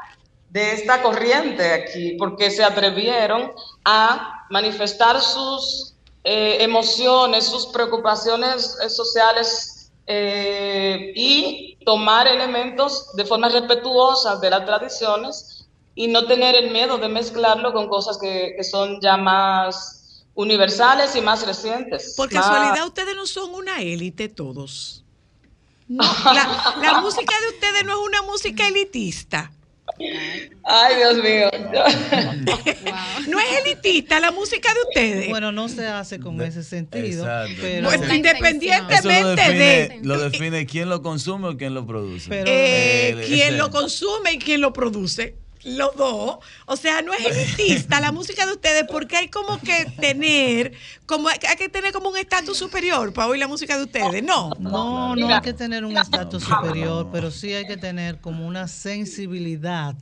de 0.49 0.71
esta 0.73 1.03
corriente 1.03 1.73
aquí, 1.73 2.13
porque 2.17 2.49
se 2.49 2.63
atrevieron 2.63 3.51
a 3.85 4.45
manifestar 4.49 5.21
sus, 5.21 5.93
eh, 6.23 6.57
emociones, 6.61 7.45
sus 7.45 7.67
preocupaciones 7.67 8.75
eh, 8.83 8.89
sociales 8.89 9.74
eh, 10.07 11.13
y 11.15 11.77
tomar 11.85 12.27
elementos 12.27 13.13
de 13.15 13.25
forma 13.25 13.49
respetuosa 13.49 14.37
de 14.37 14.49
las 14.49 14.65
tradiciones 14.65 15.67
y 15.95 16.07
no 16.07 16.25
tener 16.25 16.55
el 16.55 16.71
miedo 16.71 16.97
de 16.97 17.07
mezclarlo 17.07 17.73
con 17.73 17.87
cosas 17.87 18.17
que, 18.17 18.53
que 18.57 18.63
son 18.63 18.99
ya 19.01 19.17
más 19.17 20.25
universales 20.35 21.15
y 21.15 21.21
más 21.21 21.45
recientes. 21.45 22.13
Por 22.17 22.31
más- 22.33 22.45
casualidad, 22.45 22.85
ustedes 22.85 23.15
no 23.15 23.25
son 23.25 23.53
una 23.53 23.81
élite 23.81 24.27
todos. 24.29 25.03
No, 25.87 26.03
la, 26.25 26.75
la 26.81 27.01
música 27.01 27.35
de 27.41 27.55
ustedes 27.55 27.85
no 27.85 27.93
es 27.93 28.07
una 28.07 28.21
música 28.23 28.67
elitista. 28.67 29.51
Ay, 30.63 30.95
Dios 30.97 31.15
mío. 31.23 31.49
No 33.27 33.39
es 33.39 33.45
elitista 33.65 34.19
la 34.19 34.31
música 34.31 34.69
de 34.73 34.79
ustedes. 34.89 35.29
Bueno, 35.29 35.51
no 35.51 35.67
se 35.69 35.87
hace 35.87 36.19
con 36.19 36.39
ese 36.41 36.63
sentido. 36.63 37.23
Exacto. 37.23 37.55
Pero, 37.61 37.87
Pues, 37.87 37.95
Eso 38.01 38.07
lo 38.07 38.15
independientemente 38.15 39.41
define, 39.41 39.55
de 39.89 39.99
lo 40.03 40.19
define 40.19 40.65
quién 40.65 40.89
lo 40.89 41.01
consume 41.01 41.47
o 41.49 41.57
quién 41.57 41.73
lo 41.73 41.85
produce. 41.87 42.29
eh, 42.31 42.43
Eh, 42.45 43.23
quién 43.27 43.49
ese- 43.49 43.57
lo 43.57 43.71
consume 43.71 44.33
y 44.33 44.37
quién 44.39 44.61
lo 44.61 44.73
produce. 44.73 45.35
Los 45.65 45.95
dos. 45.95 46.37
O 46.67 46.77
sea, 46.77 47.01
no 47.01 47.13
es 47.13 47.25
elitista 47.25 47.99
la 47.99 48.11
música 48.11 48.45
de 48.45 48.53
ustedes 48.53 48.85
porque 48.89 49.17
hay 49.17 49.29
como 49.29 49.59
que 49.59 49.91
tener, 49.99 50.73
como 51.05 51.27
hay 51.27 51.39
hay 51.47 51.55
que 51.55 51.69
tener 51.69 51.91
como 51.91 52.09
un 52.09 52.17
estatus 52.17 52.57
superior 52.57 53.11
para 53.13 53.27
oír 53.27 53.39
la 53.39 53.47
música 53.47 53.77
de 53.77 53.83
ustedes. 53.83 54.23
No. 54.23 54.51
No, 54.59 55.15
no 55.15 55.27
hay 55.27 55.41
que 55.41 55.53
tener 55.53 55.83
un 55.83 55.97
estatus 55.97 56.43
superior, 56.43 57.09
pero 57.11 57.31
sí 57.31 57.53
hay 57.53 57.65
que 57.65 57.77
tener 57.77 58.21
como 58.21 58.45
una 58.45 58.67
sensibilidad 58.67 59.95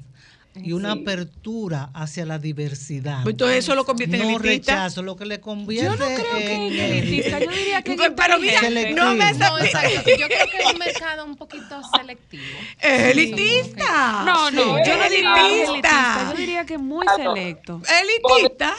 y 0.55 0.71
una 0.73 0.91
apertura 0.91 1.89
hacia 1.93 2.25
la 2.25 2.37
diversidad. 2.37 3.23
Pues 3.23 3.33
entonces 3.33 3.57
eso 3.59 3.75
lo 3.75 3.85
convierte 3.85 4.17
en 4.17 4.23
no 4.23 4.39
elitista. 4.39 4.73
rechazo, 4.73 5.01
lo 5.01 5.15
que 5.15 5.25
le 5.25 5.39
convierte 5.39 5.85
Yo 5.85 5.95
no 5.97 6.05
creo 6.05 6.35
que 6.37 6.53
en 6.53 6.73
es 6.73 6.91
elitista, 6.91 7.39
yo 7.39 7.51
diría 7.51 7.81
que 7.81 7.93
es 7.93 7.97
Pero 8.15 8.39
mira, 8.39 8.61
no 8.61 9.15
me 9.15 9.33
No, 9.33 9.57
exacto. 9.59 10.09
Yo 10.17 10.27
creo 10.27 10.47
que 10.51 10.57
es 10.59 10.71
un 10.73 10.77
mercado 10.79 11.25
un 11.25 11.35
poquito 11.35 11.81
selectivo. 11.97 12.43
Es 12.79 13.01
elitista. 13.17 14.23
No, 14.25 14.51
no, 14.51 14.77
Sí. 14.77 14.81
yo 14.85 14.97
no 14.97 15.09
diría 15.09 15.35
Elitista. 15.37 15.71
elitista, 15.73 16.31
yo 16.31 16.37
diría 16.37 16.65
que 16.65 16.73
es 16.75 16.79
muy 16.79 17.05
selecto. 17.15 17.81
Elitista. 18.01 18.75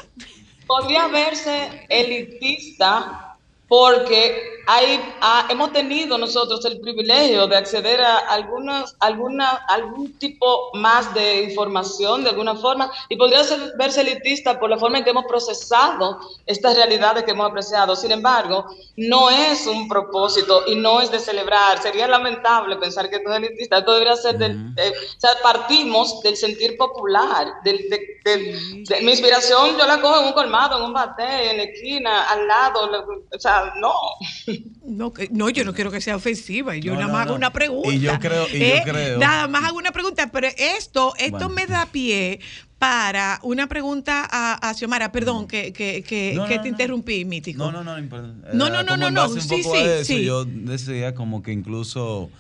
podría 0.67 1.09
verse 1.09 1.87
elitista 1.89 3.37
porque 3.69 4.54
hay, 4.67 5.15
ah, 5.21 5.47
hemos 5.51 5.73
tenido 5.73 6.17
nosotros 6.19 6.65
el 6.65 6.81
privilegio 6.81 7.47
de 7.47 7.57
acceder 7.57 8.01
a 8.01 8.19
algunas, 8.19 8.97
alguna, 9.01 9.49
algún 9.69 10.19
tipo 10.19 10.71
más 10.75 11.13
de 11.15 11.43
información 11.45 12.25
de 12.25 12.31
alguna 12.31 12.55
forma 12.57 12.91
y 13.09 13.17
podría 13.17 13.45
ser- 13.45 13.73
verse 13.79 14.01
elitista 14.01 14.59
por 14.59 14.71
la 14.71 14.79
forma 14.79 14.99
en 14.99 15.05
que 15.05 15.11
hemos 15.11 15.25
procesado 15.27 16.19
estas 16.47 16.77
realidades 16.77 17.25
que 17.25 17.33
hemos 17.33 17.49
apreciado. 17.51 17.95
Sin 17.97 18.13
embargo, 18.13 18.67
no 18.97 19.31
es 19.31 19.67
un 19.67 19.89
propósito 19.89 20.65
y 20.67 20.75
no 20.77 21.01
es 21.01 21.11
de 21.11 21.19
celebrar. 21.21 21.81
Sería 21.83 22.09
lamentable 22.09 22.77
pensar 22.77 23.09
que 23.11 23.17
esto 23.17 23.31
es 23.31 23.37
elitista. 23.37 23.79
Esto 23.79 23.93
debería 23.93 24.17
ser 24.17 24.39
del... 24.39 24.75
de- 24.75 24.91
o 24.91 25.21
sea, 25.21 25.31
partimos 25.43 26.21
del 26.23 26.37
sentir 26.37 26.77
popular, 26.77 27.55
del, 27.65 27.79
de, 27.91 28.01
del- 28.25 28.85
de- 28.85 29.01
mi 29.03 29.11
inspiración 29.13 29.77
yo 29.79 29.87
la 29.87 30.01
cojo 30.01 30.21
en 30.21 30.27
un 30.27 30.33
colmado, 30.33 30.79
en 30.79 30.85
un 30.85 30.93
bate, 30.93 31.51
en 31.51 31.57
la 31.59 31.63
esquina, 31.65 32.23
al 32.31 32.47
lado, 32.47 32.91
o 33.35 33.39
sea, 33.39 33.73
no. 33.77 33.93
No, 34.87 35.13
que- 35.13 35.29
no, 35.33 35.49
yo 35.51 35.65
no 35.65 35.73
quiero 35.75 35.91
que 35.91 36.01
sea 36.01 36.17
ofensiva. 36.17 36.77
Yo 36.77 36.93
No, 36.95 37.01
nada 37.01 37.07
no, 37.09 37.13
más 37.15 37.27
hago 37.27 37.35
una 37.37 37.53
pregunta. 37.53 37.93
Y 37.95 38.01
yo 38.01 38.19
creo- 38.19 38.47
y 38.49 38.59
yo 38.59 38.65
¿eh? 38.65 38.83
creo- 38.85 39.19
Nada 39.19 39.49
más 39.49 39.65
hago 39.65 39.79
una 39.79 39.93
pregunta, 39.93 40.31
pero 40.33 40.49
esto, 40.57 41.15
esto 41.19 41.31
Bueno. 41.33 41.49
me 41.51 41.67
da 41.67 41.87
pie 41.87 42.41
para 42.79 43.41
una 43.43 43.67
pregunta 43.67 44.29
a, 44.31 44.69
a 44.69 44.75
Xiomara. 44.75 45.11
Perdón 45.13 45.47
que, 45.47 45.73
que, 45.73 46.03
que, 46.03 46.39
que 46.49 46.59
te 46.59 46.69
interrumpí, 46.69 47.25
Mítico. 47.25 47.59
No, 47.59 47.73
no, 47.73 47.83
no, 47.83 47.99
no. 48.01 48.23
No, 48.53 48.83
no, 48.83 48.97
no, 48.97 49.11
no, 49.11 49.29
sí, 49.29 49.41
sí, 49.41 49.63
eso, 49.75 50.05
sí. 50.05 50.25
Yo 50.25 50.45
decía 50.45 51.15
como 51.15 51.43
que 51.43 51.53
incluso 51.53 52.31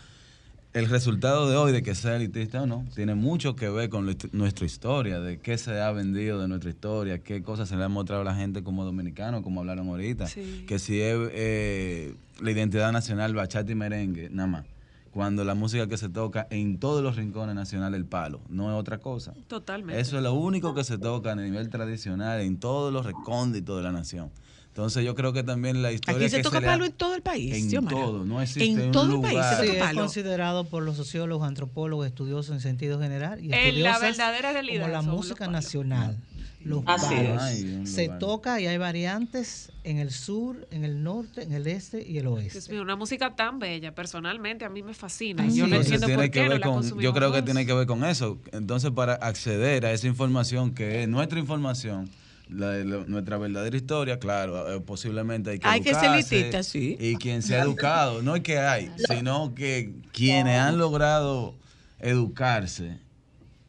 el 0.75 0.87
resultado 0.87 1.49
de 1.49 1.57
hoy 1.57 1.70
de 1.70 1.85
que 1.85 1.95
sea 1.95 2.16
elitista 2.16 2.62
o 2.62 2.66
no, 2.66 2.85
tiene 2.97 3.14
mucho 3.14 3.55
que 3.55 3.68
ver 3.68 3.89
con 3.89 4.12
nuestra 4.33 4.66
historia, 4.66 5.20
de 5.20 5.39
qué 5.39 5.57
se 5.57 5.81
ha 5.81 5.93
vendido 5.93 6.41
de 6.41 6.49
nuestra 6.49 6.68
historia, 6.68 7.20
qué 7.20 7.43
cosas 7.45 7.68
se 7.68 7.77
le 7.77 7.85
ha 7.85 7.89
mostrado 7.89 8.22
a 8.22 8.25
la 8.25 8.35
gente 8.35 8.64
como 8.64 8.85
dominicano, 8.85 9.43
como 9.43 9.61
hablaron 9.61 9.89
ahorita. 9.89 10.27
Sí. 10.27 10.64
Que 10.66 10.81
si 10.81 11.01
es 11.01 11.16
eh, 11.33 12.16
la 12.41 12.51
identidad 12.51 12.91
nacional, 12.91 13.35
bachata 13.35 13.70
y 13.70 13.77
merengue, 13.77 14.29
nada 14.31 14.49
más. 14.49 14.64
Cuando 15.12 15.45
la 15.45 15.55
música 15.55 15.87
que 15.87 15.97
se 15.97 16.09
toca 16.09 16.49
en 16.51 16.81
todos 16.81 17.01
los 17.05 17.14
rincones 17.14 17.55
nacionales, 17.55 18.01
el 18.01 18.07
palo, 18.07 18.41
no 18.49 18.72
es 18.72 18.77
otra 18.77 18.99
cosa. 18.99 19.33
Totalmente. 19.47 20.01
Eso 20.01 20.16
es 20.16 20.25
lo 20.25 20.35
único 20.35 20.75
que 20.75 20.83
se 20.83 20.99
toca 20.99 21.31
a 21.31 21.37
nivel 21.37 21.70
tradicional 21.70 22.41
en 22.41 22.59
todos 22.59 22.93
los 22.93 23.07
recónditos 23.07 23.77
de 23.77 23.83
la 23.85 23.93
nación. 23.93 24.33
Entonces 24.75 25.05
yo 25.05 25.14
creo 25.14 25.33
que 25.33 25.45
también 25.45 25.83
la 25.83 25.93
historia 25.93 26.18
Aquí 26.27 26.29
se 26.29 26.39
que 26.39 26.43
toca 26.43 26.59
le 26.59 26.66
ha- 26.66 26.70
palo 26.72 26.85
en 26.85 26.91
todo 26.93 27.14
el 27.14 27.22
país, 27.22 27.55
en 27.55 27.70
Xiomara. 27.70 27.97
todo, 27.97 28.25
no 28.25 28.43
existe 28.43 28.64
En 28.83 28.87
un 28.89 28.91
todo 28.93 29.05
el 29.05 29.11
lugar. 29.12 29.33
país 29.33 29.47
se 29.61 29.66
Sí, 29.70 29.77
es 29.79 29.95
considerado 29.95 30.64
por 30.64 30.83
los 30.83 30.97
sociólogos, 30.97 31.47
antropólogos, 31.47 32.09
estudiosos 32.09 32.53
en 32.57 32.61
sentido 32.61 32.99
general 32.99 33.39
y 33.39 33.53
En 33.53 33.83
la 33.85 34.01
verdadera 34.01 34.53
realidad 34.53 34.81
como 34.87 34.93
la 34.93 35.03
música 35.03 35.47
nacional. 35.47 36.18
Los 36.64 36.83
Así 36.87 37.14
palos. 37.14 37.43
es. 37.53 37.91
Se 37.91 38.09
toca 38.09 38.61
y 38.61 38.66
hay 38.66 38.77
variantes 38.79 39.70
en 39.85 39.99
el 39.99 40.11
sur, 40.11 40.66
en 40.72 40.83
el 40.83 41.05
norte, 41.05 41.43
en 41.45 41.53
el 41.53 41.68
este 41.68 42.03
y 42.05 42.18
el 42.18 42.27
oeste. 42.27 42.72
mío, 42.72 42.83
una 42.83 42.97
música 42.97 43.37
tan 43.37 43.61
bella, 43.61 43.95
personalmente 43.95 44.64
a 44.64 44.70
mí 44.70 44.83
me 44.83 44.95
fascina. 44.95 45.45
Así 45.45 45.59
yo 45.59 45.68
no 45.68 45.77
es. 45.77 45.83
entiendo 45.83 46.07
tiene 46.07 46.22
por 46.22 46.25
que 46.25 46.31
qué 46.33 46.45
no 46.47 46.51
ver 46.51 46.59
la 46.61 46.66
con, 46.66 46.75
consumimos 46.77 47.05
yo 47.05 47.12
creo 47.12 47.33
que 47.33 47.43
tiene 47.43 47.64
que 47.64 47.75
ver 47.75 47.87
con 47.87 48.03
eso. 48.05 48.39
Entonces, 48.51 48.91
para 48.91 49.14
acceder 49.14 49.87
a 49.87 49.93
esa 49.93 50.09
información 50.09 50.75
que 50.75 51.03
es 51.05 51.09
nuestra 51.09 51.39
información, 51.39 52.09
la 52.49 52.82
nuestra 53.07 53.38
verdadera 53.38 53.76
historia, 53.76 54.18
claro, 54.18 54.72
eh, 54.72 54.80
posiblemente 54.80 55.51
hay 55.51 55.59
que 55.59 55.68
Hay 55.68 55.80
que 55.80 55.95
ser 55.95 56.05
educarse, 56.05 56.36
elitista, 56.36 56.62
sí. 56.62 56.97
Y 57.01 57.16
quien 57.16 57.42
se 57.42 57.57
ha 57.57 57.62
educado, 57.62 58.22
no 58.22 58.36
es 58.36 58.42
que 58.42 58.59
hay, 58.59 58.90
sino 59.09 59.55
que 59.55 59.92
quienes 60.12 60.59
han 60.59 60.78
logrado 60.78 61.55
educarse 62.01 63.04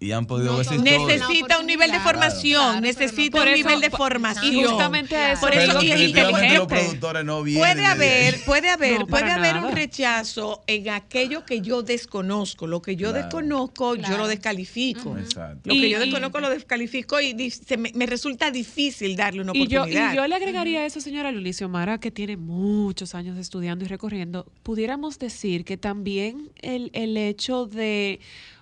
y 0.05 0.11
han 0.11 0.25
podido 0.27 0.53
ver 0.53 0.61
esa 0.61 0.75
historia. 0.75 0.99
Necesita 1.07 1.59
un 1.59 1.65
nivel 1.65 1.91
de 1.91 1.99
formación, 1.99 2.81
necesita 2.81 3.41
un 3.41 3.47
eso- 3.47 3.57
nivel 3.57 3.81
de 3.81 3.89
formación. 3.89 4.53
y 4.55 4.63
justamente 4.63 5.15
a 5.15 5.31
eso 5.33 5.41
Por 5.41 5.53
eso 5.55 5.77
y- 5.77 5.79
que 5.79 5.85
y- 5.85 5.89
definitivamente 5.89 6.47
los 6.57 6.67
gente, 6.67 6.75
productores 6.83 7.25
no 7.25 7.43
vienen 7.43 7.63
Puede 7.63 7.85
haber, 7.85 8.43
puede 8.45 8.69
haber, 8.69 8.99
No, 8.99 9.07
puede 9.07 9.31
haber 9.31 9.55
nada. 9.55 9.67
un 9.67 9.75
rechazo 9.75 10.63
en 10.67 10.89
aquello 10.89 11.45
que 11.45 11.61
yo 11.61 11.81
desconozco. 11.81 12.67
Lo 12.67 12.81
que 12.81 12.95
yo 12.95 13.09
Claro. 13.09 13.23
desconozco, 13.23 13.95
yo 13.95 14.17
lo 14.17 14.27
descalifico. 14.27 15.15
Lo 15.63 15.73
que 15.73 15.89
yo 15.89 15.99
desconozco 15.99 16.39
lo 16.39 16.49
descalifico 16.49 17.19
y 17.19 17.49
se 17.49 17.77
me, 17.77 17.91
me 17.95 18.05
resulta 18.05 18.51
difícil 18.51 19.15
darle 19.15 19.41
una 19.41 19.51
Y 19.55 19.67
yo, 19.67 19.81
oportunidad. 19.81 20.13
y 20.13 20.15
yo 20.17 20.27
le 20.27 20.35
agregaría 20.35 20.81
a 20.81 20.85
eso, 20.85 21.01
señora 21.01 21.31
Lulicio 21.31 21.67
Mara, 21.69 21.99
que 21.99 22.11
tiene 22.11 22.37
muchos 22.37 23.15
años 23.15 23.37
estudiando 23.37 23.85
y 23.85 23.87
recorriendo, 23.87 24.45
pudiéramos 24.63 25.17
decir 25.19 25.65
que 25.65 25.77
también 25.77 26.51
el, 26.61 26.91
el 26.93 27.17
hecho 27.17 27.65
de 27.65 28.19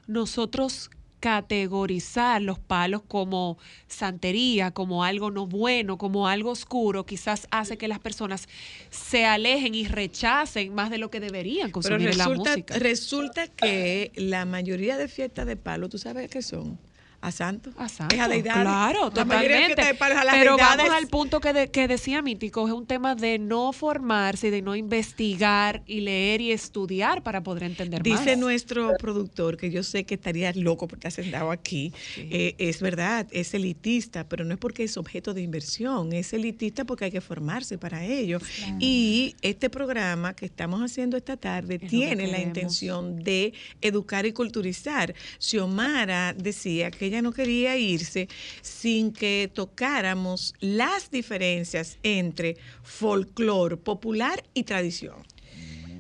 nosotros 0.08 0.90
categorizar 1.24 2.42
los 2.42 2.60
palos 2.60 3.02
como 3.02 3.58
santería, 3.88 4.72
como 4.72 5.06
algo 5.06 5.32
no 5.32 5.48
bueno, 5.48 5.98
como 5.98 6.28
algo 6.28 6.50
oscuro, 6.50 7.06
quizás 7.06 7.48
hace 7.50 7.78
que 7.78 7.88
las 7.88 8.00
personas 8.00 8.50
se 8.90 9.24
alejen 9.24 9.74
y 9.74 9.88
rechacen 9.88 10.76
más 10.76 10.90
de 10.90 10.98
lo 10.98 11.10
que 11.10 11.22
deberían 11.22 11.72
Pero 11.72 11.96
consumir 11.96 12.18
la 12.18 12.28
música. 12.28 12.78
resulta 12.78 13.48
que 13.48 14.12
la 14.18 14.44
mayoría 14.44 14.98
de 14.98 15.08
fiestas 15.08 15.48
de 15.48 15.56
palo, 15.56 15.88
¿tú 15.88 15.98
sabes 15.98 16.30
qué 16.30 16.42
son? 16.42 16.78
A 17.26 17.32
santo. 17.32 17.72
A 17.78 17.88
santo, 17.88 18.14
Es 18.16 18.22
a 18.22 18.28
deidades. 18.28 18.62
Claro, 18.64 19.06
La 19.06 19.10
totalmente. 19.24 19.58
fiestas 19.66 19.88
de 19.88 19.94
palo 19.96 20.14
es 20.16 20.20
a 20.20 20.24
las 20.26 20.36
Pero 20.36 20.56
deidades. 20.58 20.78
vamos 20.78 20.94
al 20.94 21.08
punto 21.08 21.40
que, 21.40 21.54
de- 21.54 21.72
que 21.72 21.88
decía 21.88 22.22
Mítico, 22.22 22.68
es 22.68 22.74
un 22.74 22.86
tema 22.86 23.16
de 23.16 23.40
no 23.40 23.72
formarse, 23.72 24.52
de 24.52 24.62
no 24.62 24.76
investigar 24.76 25.84
y 25.88 26.02
leer 26.02 26.42
y 26.42 26.52
estudiar 26.52 27.24
para 27.24 27.42
poder 27.42 27.64
entender 27.64 28.06
más. 28.06 28.20
Dice 28.20 28.36
nuestro 28.36 28.92
productor, 29.00 29.56
que 29.56 29.72
yo 29.72 29.84
sé 29.84 30.04
que 30.04 30.16
estaría 30.16 30.52
loco 30.54 30.88
porque 30.90 31.08
ha 31.08 31.12
sentado 31.12 31.52
aquí, 31.52 31.94
eh, 32.18 32.56
es 32.58 32.82
verdad, 32.82 33.26
es 33.32 33.54
elitista, 33.54 34.28
pero 34.28 34.44
no 34.44 34.54
es 34.54 34.60
porque 34.60 34.84
es 34.84 34.98
objeto 34.98 35.34
de 35.34 35.42
inversión, 35.44 36.12
es 36.12 36.34
elitista 36.34 36.84
porque 36.84 37.06
hay 37.06 37.12
que 37.12 37.22
formarse 37.22 37.78
para 37.78 38.04
ello. 38.04 38.40
Y 38.80 39.36
este 39.42 39.70
programa 39.70 40.34
que 40.34 40.46
estamos 40.46 40.82
haciendo 40.82 41.16
esta 41.16 41.38
tarde 41.38 41.80
tiene 41.80 42.28
la 42.28 42.40
intención 42.42 43.24
de 43.24 43.54
educar 43.80 44.26
y 44.26 44.34
culturizar. 44.34 45.14
Xiomara 45.40 46.34
decía 46.34 46.92
que 46.92 47.13
ella 47.14 47.22
no 47.22 47.32
quería 47.32 47.78
irse 47.78 48.28
sin 48.62 49.14
que 49.14 49.50
tocáramos 49.54 50.54
las 50.60 51.12
diferencias 51.12 51.98
entre 52.04 52.58
folclore 52.82 53.78
popular 53.78 54.44
y 54.54 54.64
tradición. 54.64 55.16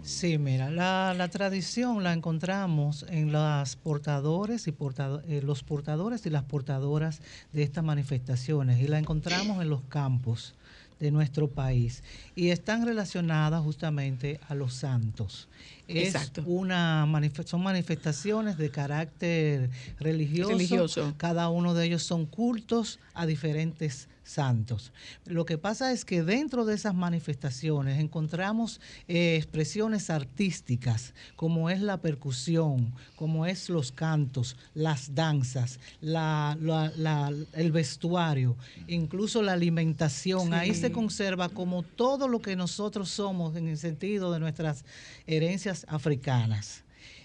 Sí, 0.01 0.37
mira, 0.37 0.69
la, 0.69 1.29
tradición 1.29 2.03
la 2.03 2.11
encontramos 2.11 3.05
en 3.07 3.31
las 3.31 3.77
portadores 3.77 4.67
y 4.67 4.71
eh, 4.71 5.41
los 5.41 5.63
portadores 5.63 6.25
y 6.25 6.29
las 6.29 6.43
portadoras 6.43 7.21
de 7.53 7.63
estas 7.63 7.85
manifestaciones 7.85 8.81
y 8.81 8.87
la 8.87 8.99
encontramos 8.99 9.61
en 9.61 9.69
los 9.69 9.81
campos 9.83 10.55
de 10.99 11.11
nuestro 11.11 11.49
país 11.49 12.03
y 12.35 12.49
están 12.49 12.85
relacionadas 12.85 13.61
justamente 13.63 14.39
a 14.47 14.55
los 14.55 14.73
santos. 14.73 15.47
es 15.87 16.07
Exacto. 16.07 16.43
una 16.45 17.07
son 17.45 17.63
manifestaciones 17.63 18.57
de 18.57 18.69
carácter 18.69 19.69
religioso. 19.99 20.51
Religioso. 20.51 21.13
Cada 21.17 21.49
uno 21.49 21.73
de 21.73 21.85
ellos 21.85 22.03
son 22.03 22.25
cultos 22.25 22.99
a 23.13 23.25
diferentes 23.25 24.07
santos. 24.23 24.93
Lo 25.25 25.45
que 25.45 25.57
pasa 25.57 25.91
es 25.91 26.05
que 26.05 26.23
dentro 26.23 26.65
de 26.65 26.75
esas 26.75 26.95
manifestaciones 26.95 27.99
encontramos 27.99 28.79
eh, 29.07 29.35
expresiones 29.35 30.09
artísticas, 30.09 31.13
como 31.35 31.69
es 31.69 31.81
la 31.81 31.97
percusión, 32.01 32.93
como 33.15 33.45
es 33.45 33.69
los 33.69 33.91
cantos, 33.91 34.55
las 34.73 35.13
danzas, 35.13 35.79
la- 36.01 36.57
la- 36.61 36.91
la- 36.95 37.31
el 37.53 37.71
vestuario, 37.71 38.55
incluso 38.87 39.41
la 39.41 39.53
alimentación. 39.53 40.53
Ahí 40.53 40.73
se 40.73 40.91
conserva 40.91 41.49
como 41.49 41.83
todo 41.83 42.27
lo 42.27 42.41
que 42.41 42.55
nosotros 42.55 43.09
somos 43.09 43.55
en 43.55 43.67
el 43.67 43.77
sentido 43.77 44.31
de 44.31 44.39
nuestras 44.39 44.85
herencias 45.27 45.85
africanas. 45.89 46.83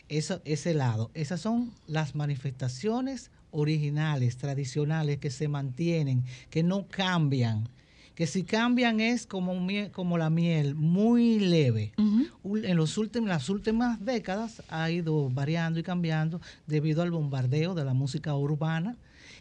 Eso, 0.09 0.41
ese 0.45 0.73
lado. 0.75 1.11
Esas 1.15 1.41
son 1.43 1.73
las 1.87 2.15
manifestaciones 2.15 3.31
originales, 3.51 4.37
tradicionales, 4.37 5.19
que 5.19 5.31
se 5.31 5.49
mantienen, 5.49 6.25
que 6.51 6.63
no 6.63 6.87
cambian. 6.89 7.69
Que 8.15 8.27
si 8.27 8.43
cambian 8.43 8.99
es 8.99 9.27
como, 9.27 9.55
como 9.93 10.19
la 10.19 10.29
miel, 10.29 10.75
muy 10.75 11.39
leve. 11.39 11.93
En 11.97 12.77
los 12.77 12.99
últimos, 12.99 13.29
las 13.29 13.49
últimas 13.49 14.05
décadas 14.05 14.63
ha 14.69 14.91
ido 14.91 15.31
variando 15.31 15.79
y 15.79 15.85
cambiando 15.85 16.41
debido 16.67 17.03
al 17.03 17.13
bombardeo 17.13 17.75
de 17.75 17.85
la 17.85 17.95
música 17.95 18.35
urbana 18.35 18.97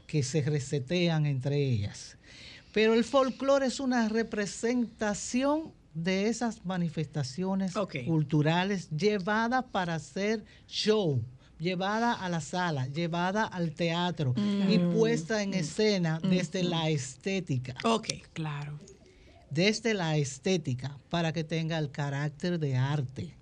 que 0.06 0.22
se 0.22 0.42
resetean 0.42 1.26
entre 1.26 1.58
ellas. 1.58 2.18
Pero 2.72 2.94
el 2.94 3.04
folclore 3.04 3.66
es 3.66 3.80
una 3.80 4.08
representación 4.10 5.72
de 5.94 6.28
esas 6.28 6.64
manifestaciones 6.64 7.74
culturales 8.06 8.90
llevada 8.92 9.64
para 9.64 9.96
hacer 9.96 10.46
show, 10.68 11.24
llevada 11.60 12.14
a 12.14 12.30
la 12.30 12.42
sala, 12.42 12.88
llevada 12.88 13.44
al 13.46 13.72
teatro 13.72 14.34
y 14.38 14.78
Mm. 14.80 14.94
puesta 14.94 15.42
en 15.42 15.54
escena 15.54 16.20
Mm. 16.24 16.30
desde 16.30 16.64
la 16.64 16.90
estética. 16.90 17.76
Ok. 17.84 18.08
Claro. 18.34 18.80
Desde 19.50 19.94
la 19.94 20.18
estética 20.18 20.98
para 21.10 21.32
que 21.34 21.44
tenga 21.44 21.78
el 21.78 21.90
carácter 21.92 22.60
de 22.60 22.76
arte. 22.76 23.34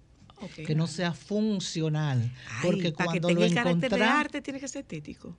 Que 0.56 0.76
no 0.76 0.86
sea 0.86 1.14
funcional. 1.14 2.22
Ay, 2.22 2.60
porque 2.62 2.92
para 2.92 3.14
que 3.14 3.20
cuando 3.22 3.28
tenga 3.30 3.40
lo 3.40 3.46
el 3.48 3.54
carácter 3.56 3.92
de 3.96 4.04
arte 4.04 4.42
tiene 4.42 4.60
que 4.60 4.68
ser 4.68 4.82
estético. 4.82 5.36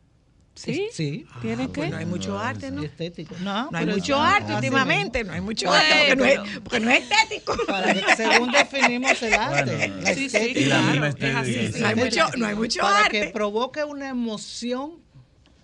¿Sí? 0.57 0.89
Sí. 0.91 1.27
¿Tiene 1.43 1.71
que? 1.71 1.89
No 1.91 1.99
hay 1.99 2.07
mucho 2.07 2.39
arte, 2.39 2.71
¿no? 2.71 2.83
Estético. 2.83 3.37
No, 3.41 3.71
No 3.71 3.77
hay 3.79 3.87
mucho 3.87 4.19
arte 4.21 4.47
así 4.53 4.55
últimamente, 4.55 5.23
no 5.23 5.35
hay 5.35 5.41
mucho 5.43 5.67
Bueno, 5.69 5.85
arte 5.85 6.17
porque 6.17 6.17
no, 6.17 6.25
es, 6.25 6.59
porque 6.61 6.81
no 6.81 6.91
es 6.91 7.03
estético. 7.03 7.57
Para 7.67 7.93
que 7.95 8.17
según 8.17 8.51
definimos 8.51 9.23
el 9.23 9.35
arte. 9.35 9.77
Bueno, 9.77 9.97
la 9.97 10.15
sí, 10.15 10.29
sí, 10.31 10.53
y 10.57 10.65
la 10.65 10.81
misma 10.81 11.09
estética. 11.09 11.79
No 11.79 11.87
hay 11.89 11.95
mucho- 11.95 12.27
no 12.39 12.47
hay 12.47 12.55
mucho 12.55 12.81
Para 12.81 12.99
arte. 13.05 13.21
que 13.21 13.27
provoque 13.29 13.85
una 13.85 14.09
emoción 14.09 14.95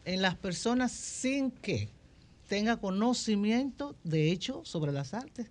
en 0.05 0.21
las 0.21 0.35
personas 0.37 0.93
sin 0.93 1.51
que 1.51 1.89
tenga 2.49 2.77
conocimiento, 2.77 3.97
de 4.05 4.31
hecho, 4.31 4.61
sobre 4.65 4.93
las 4.93 5.15
artes. 5.15 5.47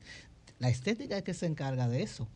La 0.60 0.70
estética 0.70 1.18
es 1.18 1.24
que 1.24 1.34
se 1.34 1.48
encarga 1.48 1.88
de 1.88 2.04
eso, 2.04 2.28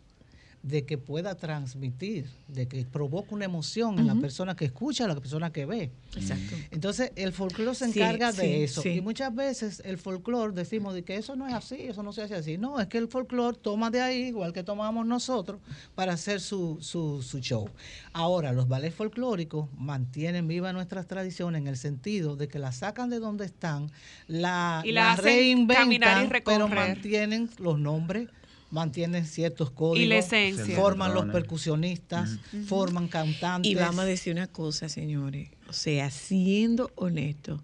de 0.65 0.83
que 0.83 0.97
pueda 0.97 1.35
transmitir, 1.35 2.27
de 2.47 2.67
que 2.67 2.83
provoque 2.85 3.35
una 3.35 3.45
emoción 3.45 3.99
en 3.99 4.07
la 4.07 4.15
persona 4.15 4.55
que 4.55 4.65
escucha, 4.65 5.05
a 5.05 5.07
la 5.07 5.15
persona 5.15 5.51
que 5.51 5.67
ve. 5.67 5.91
Exacto. 6.15 6.55
Entonces, 6.71 7.11
el 7.15 7.33
folclore 7.33 7.75
se 7.75 7.85
encarga 7.85 8.31
sí, 8.31 8.41
de 8.41 8.63
eso. 8.63 8.81
sí. 8.81 8.89
Y 8.89 9.01
muchas 9.01 9.33
veces 9.35 9.83
el 9.85 9.99
folclore 9.99 10.53
decimos 10.53 10.95
de 10.95 11.03
que 11.03 11.17
eso 11.17 11.35
no 11.35 11.47
es 11.47 11.53
así, 11.53 11.75
eso 11.81 12.01
no 12.01 12.13
se 12.13 12.23
hace 12.23 12.33
así. 12.33 12.57
No, 12.57 12.79
es 12.79 12.87
que 12.87 12.97
el 12.97 13.07
folclore 13.07 13.55
toma 13.61 13.91
de 13.91 14.01
ahí, 14.01 14.23
igual 14.23 14.53
que 14.53 14.63
tomamos 14.63 15.05
nosotros, 15.05 15.61
para 15.93 16.13
hacer 16.13 16.41
su, 16.41 16.79
su, 16.81 17.21
su 17.21 17.39
show. 17.41 17.69
Ahora, 18.11 18.51
los 18.51 18.67
ballets 18.67 18.95
folclóricos 18.95 19.69
mantienen 19.77 20.47
viva 20.47 20.73
nuestras 20.73 21.05
tradiciones 21.05 21.61
en 21.61 21.67
el 21.67 21.77
sentido 21.77 22.35
de 22.37 22.47
que 22.47 22.57
la 22.57 22.71
sacan 22.71 23.11
de 23.11 23.19
donde 23.19 23.45
están, 23.45 23.91
la, 24.27 24.81
Y 24.83 24.93
la 24.93 25.03
la 25.03 25.13
hacen 25.13 25.67
caminar 25.67 26.23
y 26.23 26.29
reinventan, 26.29 26.41
pero 26.43 26.67
mantienen 26.67 27.51
los 27.59 27.77
nombres 27.77 28.29
mantienen 28.71 29.25
ciertos 29.25 29.71
códigos, 29.71 30.09
la 30.09 30.17
esencia. 30.17 30.75
forman 30.75 31.13
los 31.13 31.25
percusionistas, 31.25 32.37
forman 32.67 33.07
cantantes. 33.07 33.71
Y 33.71 33.75
vamos 33.75 33.99
a 33.99 34.05
decir 34.05 34.33
una 34.33 34.47
cosa, 34.47 34.89
señores. 34.89 35.49
O 35.69 35.73
sea, 35.73 36.11
siendo 36.11 36.91
honesto, 36.95 37.63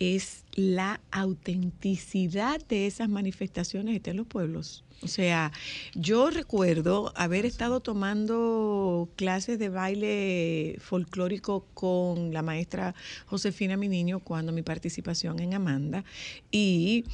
es 0.00 0.44
la 0.54 1.00
autenticidad 1.12 2.60
de 2.66 2.86
esas 2.86 3.08
manifestaciones 3.08 3.94
está 3.94 4.10
en 4.10 4.16
los 4.16 4.26
pueblos. 4.26 4.82
O 5.02 5.08
sea, 5.08 5.52
yo 5.94 6.30
recuerdo 6.30 7.12
haber 7.16 7.46
estado 7.46 7.80
tomando 7.80 9.08
clases 9.16 9.58
de 9.58 9.68
baile 9.68 10.76
folclórico 10.80 11.66
con 11.74 12.32
la 12.32 12.42
maestra 12.42 12.94
Josefina 13.26 13.76
Mi 13.76 13.88
Niño 13.88 14.20
cuando 14.20 14.52
mi 14.52 14.62
participación 14.62 15.38
en 15.40 15.54
Amanda 15.54 16.04
y 16.50 17.04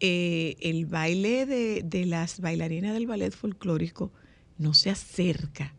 eh, 0.00 0.56
el 0.60 0.86
baile 0.86 1.46
de, 1.46 1.82
de 1.82 2.06
las 2.06 2.40
bailarinas 2.40 2.94
del 2.94 3.06
ballet 3.06 3.34
folclórico 3.34 4.12
no 4.58 4.72
se 4.74 4.90
acerca 4.90 5.74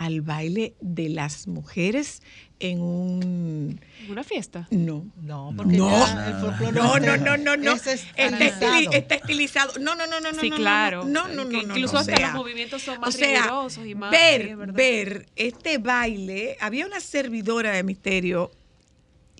al 0.00 0.20
baile 0.22 0.76
de 0.80 1.08
las 1.08 1.48
mujeres 1.48 2.22
en 2.60 2.80
un 2.80 3.80
¿Una 4.08 4.22
fiesta? 4.22 4.68
no 4.70 5.06
no 5.20 5.52
porque 5.56 5.76
no 5.76 5.90
ya 5.90 6.28
el 6.28 6.34
folclore 6.36 6.72
no 6.72 6.98
no 7.00 7.00
no 7.00 7.14
es- 7.14 7.20
no 7.22 7.36
no 7.36 7.56
no 7.56 7.72
es 7.72 7.86
está, 7.88 8.26
estilizado. 8.26 8.72
estili- 8.72 8.94
está 8.94 9.14
estilizado 9.16 9.72
no 9.80 9.96
no 9.96 10.06
no 10.06 10.20
no 10.20 10.30
no 10.30 10.40
Sí, 10.40 10.50
no, 10.50 10.56
claro. 10.56 11.04
no 11.04 11.26
no 11.26 11.34
no 11.34 11.44
no, 11.44 11.50
no, 11.50 11.58
incluso 11.62 11.94
no, 11.94 11.98
hasta 12.00 12.12
o 12.14 12.16
sea, 12.16 12.26
los 12.28 12.36
movimientos 12.36 12.82
son 12.82 13.00
más 13.00 13.08
o 13.14 13.18
sea, 13.18 13.42
rigurosos 13.42 13.86
y 13.86 13.94
más- 13.96 14.10
ver 14.12 14.56
verdad. 14.56 14.74
ver 14.74 15.26
este 15.34 15.78
baile 15.78 16.56
había 16.60 16.86
una 16.86 17.00
servidora 17.00 17.72
de 17.72 17.82
misterio 17.82 18.52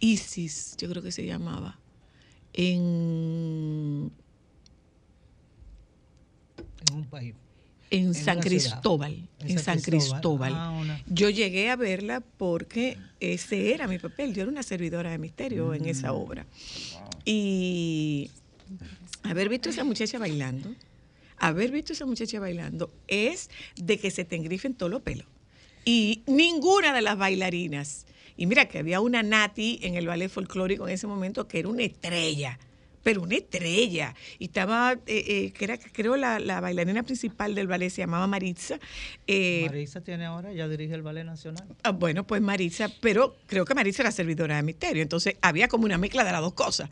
Isis 0.00 0.76
yo 0.76 0.88
creo 0.90 1.02
que 1.02 1.12
se 1.12 1.24
llamaba 1.24 1.78
en 2.52 4.10
en 6.90 6.94
un 6.96 7.04
país. 7.06 7.34
En 7.90 8.06
En 8.06 8.14
San. 8.14 8.40
Cristóbal, 8.40 9.28
En 9.40 9.50
en, 9.50 9.58
San 9.58 9.80
Cristóbal. 9.80 10.52
Cristóbal. 10.52 10.52
Ah, 10.54 11.02
Yo 11.06 11.30
llegué 11.30 11.70
a 11.70 11.76
verla 11.76 12.20
porque 12.36 12.98
ese 13.20 13.72
era 13.74 13.86
mi 13.88 13.98
papel. 13.98 14.34
Yo 14.34 14.42
era 14.42 14.50
una 14.50 14.62
servidora 14.62 15.10
de 15.10 15.18
misterio 15.18 15.74
en 15.74 15.82
Mm. 15.84 15.88
esa 15.88 16.12
obra. 16.12 16.46
Y 17.24 18.30
haber 19.22 19.48
visto 19.48 19.68
a 19.68 19.72
esa 19.72 19.84
muchacha 19.84 20.18
bailando, 20.18 20.74
haber 21.38 21.70
visto 21.70 21.92
a 21.92 21.94
esa 21.94 22.06
muchacha 22.06 22.40
bailando 22.40 22.92
es 23.06 23.50
de 23.76 23.98
que 23.98 24.10
se 24.10 24.24
te 24.24 24.36
engrifen 24.36 24.74
todos 24.74 24.90
los 24.90 25.02
pelos. 25.02 25.26
Y 25.84 26.22
ninguna 26.26 26.92
de 26.92 27.02
las 27.02 27.16
bailarinas. 27.16 28.06
Y 28.36 28.46
mira 28.46 28.68
que 28.68 28.78
había 28.78 29.00
una 29.00 29.22
Nati 29.22 29.80
en 29.82 29.94
el 29.96 30.06
ballet 30.06 30.28
folclórico 30.30 30.86
en 30.86 30.94
ese 30.94 31.06
momento 31.06 31.48
que 31.48 31.58
era 31.58 31.68
una 31.68 31.82
estrella 31.82 32.58
pero 33.08 33.22
una 33.22 33.36
estrella. 33.36 34.14
Y 34.38 34.44
estaba, 34.44 34.92
eh, 34.92 34.98
eh, 35.06 35.52
que 35.52 35.64
era, 35.64 35.78
creo, 35.78 36.14
la, 36.18 36.38
la 36.38 36.60
bailarina 36.60 37.02
principal 37.04 37.54
del 37.54 37.66
ballet 37.66 37.88
se 37.88 38.02
llamaba 38.02 38.26
Maritza. 38.26 38.78
Eh, 39.26 39.64
Marisa 39.66 40.02
tiene 40.02 40.26
ahora, 40.26 40.52
ya 40.52 40.68
dirige 40.68 40.92
el 40.94 41.00
Ballet 41.00 41.24
Nacional. 41.24 41.64
ah, 41.84 41.90
bueno, 41.92 42.26
pues 42.26 42.42
Maritza, 42.42 42.90
pero 43.00 43.34
creo 43.46 43.64
que 43.64 43.74
Maritza 43.74 44.02
era 44.02 44.12
servidora 44.12 44.56
de 44.56 44.62
misterio. 44.62 45.02
Entonces 45.02 45.36
había 45.40 45.68
como 45.68 45.86
una 45.86 45.96
mezcla 45.96 46.22
de 46.22 46.32
las 46.32 46.42
dos 46.42 46.52
cosas. 46.52 46.90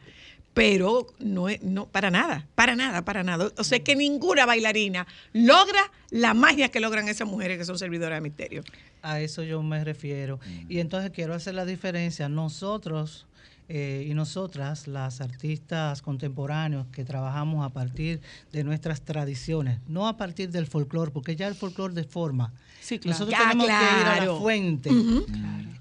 Pero 0.54 1.06
no, 1.18 1.50
es- 1.50 1.62
no, 1.62 1.84
para 1.86 2.10
nada, 2.10 2.46
para 2.54 2.74
nada, 2.76 3.04
para 3.04 3.22
nada. 3.22 3.52
O 3.58 3.64
sea 3.64 3.78
que 3.80 3.94
ninguna 3.94 4.46
bailarina 4.46 5.06
logra 5.34 5.92
la 6.08 6.32
magia 6.32 6.70
que 6.70 6.80
logran 6.80 7.08
esas 7.10 7.28
mujeres 7.28 7.58
que 7.58 7.66
son 7.66 7.78
servidoras 7.78 8.16
de 8.16 8.20
misterio. 8.22 8.64
A 9.02 9.20
eso 9.20 9.42
yo 9.42 9.62
me 9.62 9.84
refiero. 9.84 10.40
Y 10.70 10.78
entonces 10.78 11.10
quiero 11.10 11.34
hacer 11.34 11.52
la 11.54 11.66
diferencia. 11.66 12.30
Nosotros 12.30 13.26
eh, 13.68 14.06
y 14.08 14.14
nosotras, 14.14 14.86
las 14.86 15.20
artistas 15.20 16.02
contemporáneos 16.02 16.86
que 16.92 17.04
trabajamos 17.04 17.64
a 17.64 17.70
partir 17.70 18.20
de 18.52 18.62
nuestras 18.64 19.02
tradiciones, 19.02 19.78
no 19.88 20.06
a 20.06 20.16
partir 20.16 20.50
del 20.50 20.66
folclore, 20.66 21.10
porque 21.10 21.34
ya 21.36 21.48
el 21.48 21.54
folclore 21.54 21.94
deforma. 21.94 22.52
Sí, 22.80 22.98
claro. 23.00 23.18
Nosotros 23.18 23.38
Ya, 23.38 23.48
tenemos 23.50 23.66
que 23.66 23.72
ir 24.00 24.06
a 24.06 24.24
la 24.24 24.34
fuente. 24.38 24.90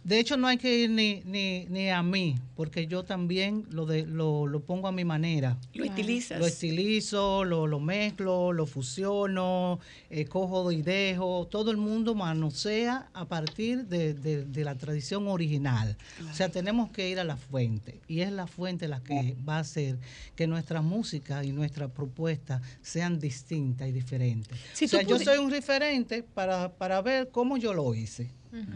De 0.04 0.20
hecho, 0.20 0.38
no 0.38 0.48
hay 0.48 0.58
que 0.58 0.78
ir 0.84 0.90
ni, 0.92 1.22
ni, 1.26 1.66
ni 1.66 1.90
a 1.90 2.04
mí, 2.04 2.36
porque 2.56 2.86
yo 2.86 3.04
también 3.04 3.66
lo, 3.72 3.88
de, 3.88 4.06
lo, 4.06 4.46
lo 4.46 4.60
pongo 4.62 4.88
a 4.88 4.92
mi 4.92 5.04
manera. 5.04 5.58
Lo 5.74 5.84
estilizas. 5.84 6.40
Lo 6.40 6.46
estilizo, 6.46 7.44
lo, 7.44 7.66
lo 7.66 7.80
mezclo, 7.80 8.54
lo 8.54 8.68
fusiono, 8.68 9.80
eh, 10.12 10.26
cojo 10.26 10.72
y 10.72 10.82
dejo. 10.84 11.48
Todo 11.50 11.72
el 11.72 11.78
mundo 11.78 12.14
manosea 12.16 13.08
a 13.14 13.26
partir 13.26 13.86
de, 13.86 14.14
de- 14.14 14.46
de 14.46 14.64
la 14.64 14.76
tradición 14.76 15.28
original. 15.28 15.98
O 16.30 16.34
sea, 16.36 16.50
tenemos 16.50 16.92
que 16.92 17.10
ir 17.10 17.20
a 17.20 17.24
la 17.24 17.36
fuente. 17.38 17.75
Y 18.08 18.22
es 18.22 18.32
la 18.32 18.48
fuente 18.48 18.88
la 18.88 19.02
que 19.02 19.36
va 19.48 19.58
a 19.58 19.60
hacer 19.60 19.98
que 20.36 20.48
nuestra 20.48 20.82
música 20.82 21.44
y 21.44 21.52
nuestra 21.52 21.88
propuesta 21.88 22.62
sean 22.82 23.20
distintas 23.20 23.88
y 23.88 23.92
diferentes. 23.92 24.58
Si 24.74 24.86
o 24.86 24.88
sea, 24.88 25.02
tú 25.04 25.10
yo 25.10 25.20
soy 25.20 25.38
un 25.38 25.52
referente 25.52 26.24
para, 26.24 26.70
para 26.74 27.02
ver 27.02 27.30
cómo 27.30 27.58
yo 27.58 27.74
lo 27.74 27.94
hice. 27.94 28.30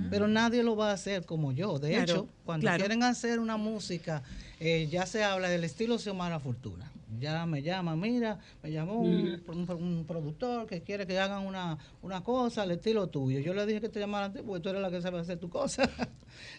pero 0.09 0.27
nadie 0.27 0.61
lo 0.61 0.75
va 0.75 0.89
a 0.89 0.93
hacer 0.93 1.25
como 1.25 1.53
yo. 1.53 1.79
De 1.79 1.91
Claro, 1.91 2.03
hecho, 2.03 2.27
cuando 2.43 2.63
claro. 2.65 2.79
quieren 2.79 3.01
hacer 3.03 3.39
una 3.39 3.55
música, 3.55 4.21
eh, 4.59 4.89
ya 4.91 5.05
se 5.05 5.23
habla 5.23 5.47
del 5.47 5.63
estilo 5.63 5.97
Xiomara 5.97 6.37
Fortuna. 6.41 6.91
Ya 7.17 7.45
me 7.47 7.63
llama, 7.63 7.95
mira, 7.95 8.37
me 8.61 8.71
llamó 8.71 8.99
un, 8.99 9.41
un- 9.47 9.69
un 9.71 10.05
productor 10.05 10.67
que 10.67 10.81
quiere 10.81 11.07
que 11.07 11.17
hagan 11.17 11.45
una, 11.45 11.77
una 12.03 12.21
cosa 12.23 12.61
al 12.61 12.71
estilo 12.71 13.07
tuyo. 13.07 13.39
Yo 13.39 13.53
le 13.55 13.65
dije 13.65 13.81
que 13.81 13.89
te 13.89 13.99
llamaran 13.99 14.29
a 14.29 14.33
ti 14.33 14.41
porque 14.45 14.61
tú 14.61 14.69
eres 14.69 14.81
la 14.81 14.91
que 14.91 15.01
sabe 15.01 15.19
hacer 15.19 15.39
tu 15.39 15.49
cosa. 15.49 15.89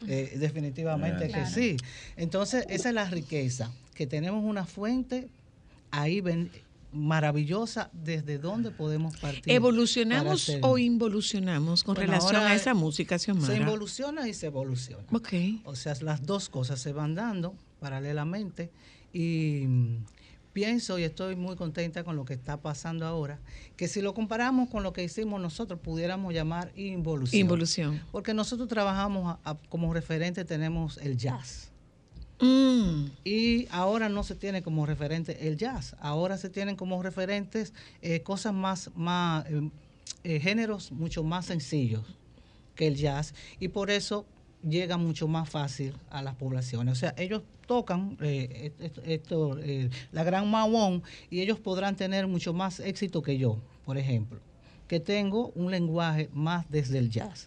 Eh, 0.08 0.34
definitivamente 0.38 1.28
Claro. 1.28 1.44
que 1.44 1.50
sí. 1.50 1.76
Entonces, 2.16 2.66
esa 2.68 2.88
es 2.88 2.94
la 2.94 3.08
riqueza, 3.08 3.70
que 3.94 4.06
tenemos 4.06 4.44
una 4.44 4.66
fuente 4.66 5.28
ahí 5.92 6.20
ven- 6.20 6.50
maravillosa 6.92 7.88
desde 7.92 8.38
donde 8.38 8.72
podemos 8.72 9.16
partir. 9.18 9.52
¿Evolucionamos 9.52 10.42
hacer- 10.48 10.60
o 10.64 10.76
involucionamos 10.76 11.84
con 11.84 11.94
Bueno, 11.94 12.10
relación 12.12 12.42
a 12.42 12.54
esa 12.54 12.74
música, 12.74 13.16
Xiomara? 13.18 13.46
Se 13.54 13.60
involuciona 13.60 14.28
y 14.28 14.34
se 14.34 14.46
evoluciona. 14.46 15.04
Ok. 15.12 15.28
O 15.64 15.76
sea, 15.76 15.94
las 16.02 16.26
dos 16.26 16.48
cosas 16.48 16.80
se 16.80 16.92
van 16.92 17.14
dando 17.14 17.54
paralelamente 17.78 18.70
y 19.12 19.66
pienso 20.52 20.98
y 20.98 21.04
estoy 21.04 21.36
muy 21.36 21.56
contenta 21.56 22.02
con 22.04 22.16
lo 22.16 22.24
que 22.24 22.34
está 22.34 22.56
pasando 22.60 23.06
ahora, 23.06 23.38
que 23.76 23.88
si 23.88 24.00
lo 24.02 24.14
comparamos 24.14 24.68
con 24.68 24.82
lo 24.82 24.92
que 24.92 25.04
hicimos 25.04 25.40
nosotros, 25.40 25.78
pudiéramos 25.80 26.34
llamar 26.34 26.72
involución. 26.76 27.40
Involución. 27.40 28.02
Porque 28.12 28.34
nosotros 28.34 28.68
trabajamos 28.68 29.38
a- 29.44 29.50
a- 29.50 29.58
como 29.68 29.92
referente, 29.94 30.44
tenemos 30.44 30.98
el 30.98 31.16
jazz. 31.16 31.70
Mm. 32.40 33.06
Y 33.24 33.68
ahora 33.70 34.08
no 34.08 34.22
se 34.24 34.34
tiene 34.34 34.62
como 34.62 34.86
referente 34.86 35.46
el 35.48 35.56
jazz, 35.58 35.94
ahora 36.00 36.38
se 36.38 36.48
tienen 36.48 36.74
como 36.74 37.02
referentes 37.02 37.74
eh, 38.00 38.22
cosas 38.22 38.54
más, 38.54 38.90
más 38.96 39.44
eh, 39.46 39.70
eh, 40.24 40.40
géneros 40.40 40.90
mucho 40.90 41.22
más 41.22 41.46
sencillos 41.46 42.02
que 42.74 42.86
el 42.86 42.96
jazz 42.96 43.34
y 43.58 43.68
por 43.68 43.90
eso 43.90 44.24
llega 44.68 44.96
mucho 44.96 45.26
más 45.28 45.48
fácil 45.48 45.94
a 46.10 46.22
las 46.22 46.34
poblaciones. 46.36 46.92
O 46.92 46.94
sea, 46.96 47.14
ellos 47.16 47.42
tocan 47.66 48.16
eh, 48.20 48.72
esto, 48.80 49.02
esto, 49.04 49.58
eh, 49.60 49.90
la 50.12 50.24
gran 50.24 50.50
Mawón 50.50 51.02
y 51.30 51.40
ellos 51.40 51.58
podrán 51.58 51.96
tener 51.96 52.26
mucho 52.26 52.52
más 52.52 52.80
éxito 52.80 53.22
que 53.22 53.38
yo, 53.38 53.58
por 53.84 53.96
ejemplo, 53.98 54.38
que 54.88 55.00
tengo 55.00 55.52
un 55.54 55.70
lenguaje 55.70 56.28
más 56.32 56.66
desde 56.68 56.98
el 56.98 57.10
jazz. 57.10 57.46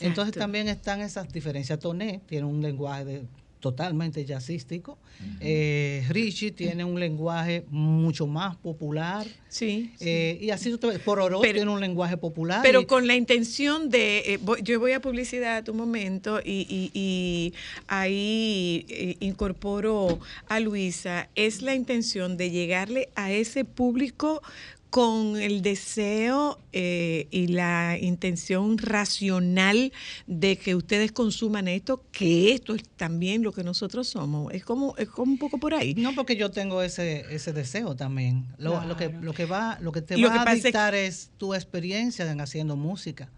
Entonces 0.00 0.34
también 0.38 0.68
están 0.68 1.00
esas 1.00 1.32
diferencias. 1.32 1.78
Toné 1.78 2.20
tiene 2.26 2.44
un 2.46 2.60
lenguaje 2.62 3.04
de- 3.04 3.26
totalmente 3.60 4.24
jazzístico. 4.24 4.98
Eh, 5.40 6.04
Richie 6.10 6.52
tiene 6.52 6.84
un 6.84 7.00
lenguaje 7.00 7.64
mucho 7.70 8.26
más 8.26 8.56
popular. 8.56 9.26
Sí. 9.48 9.92
Eh, 10.00 10.38
y 10.40 10.50
así 10.50 10.76
tú- 10.76 10.92
Pororó 11.04 11.40
Pero- 11.40 11.54
tiene 11.54 11.70
un 11.70 11.80
lenguaje 11.80 12.16
popular. 12.16 12.60
Pero 12.62 12.82
y- 12.82 12.86
con 12.86 13.06
la 13.06 13.16
intención 13.16 13.90
de, 13.90 14.18
eh, 14.34 14.38
voy- 14.40 14.60
yo 14.62 14.78
voy 14.78 14.92
a 14.92 15.00
publicidad 15.00 15.68
un 15.68 15.76
momento 15.76 16.40
y, 16.44 16.66
y- 16.68 16.90
y 16.94 17.52
ahí 17.88 19.16
incorporo 19.20 20.20
a 20.48 20.60
Luisa, 20.60 21.28
es 21.34 21.62
la 21.62 21.74
intención 21.74 22.36
de 22.36 22.50
llegarle 22.50 23.08
a 23.16 23.32
ese 23.32 23.64
público 23.64 24.42
con 24.90 25.36
el 25.40 25.60
deseo 25.60 26.58
eh, 26.72 27.26
y 27.30 27.48
la 27.48 27.98
intención 28.00 28.78
racional 28.78 29.92
de 30.26 30.56
que 30.56 30.74
ustedes 30.74 31.12
consuman 31.12 31.68
esto, 31.68 32.02
que 32.10 32.52
esto 32.52 32.74
es 32.74 32.82
también 32.96 33.42
lo 33.42 33.52
que 33.52 33.62
nosotros 33.64 34.08
somos. 34.08 34.52
Es 34.54 34.64
como, 34.64 34.94
es 34.96 35.08
como 35.08 35.32
un 35.32 35.38
poco 35.38 35.58
por 35.58 35.74
ahí. 35.74 35.94
No, 35.94 36.14
porque 36.14 36.36
yo 36.36 36.50
tengo 36.50 36.82
ese, 36.82 37.26
ese 37.30 37.52
deseo 37.52 37.96
también. 37.96 38.46
Lo, 38.58 38.82
lo 38.84 38.96
que, 38.96 39.10
lo 39.10 39.34
que 39.34 39.44
va, 39.44 39.78
lo 39.80 39.92
que 39.92 40.00
te 40.02 40.16
Lo 40.16 40.28
va 40.28 40.44
que 40.44 40.50
a 40.50 40.54
dictar 40.54 40.94
es, 40.94 41.30
tu 41.36 41.54
experiencia 41.54 42.30
en 42.30 42.40
haciendo 42.40 42.76
música. 42.76 43.28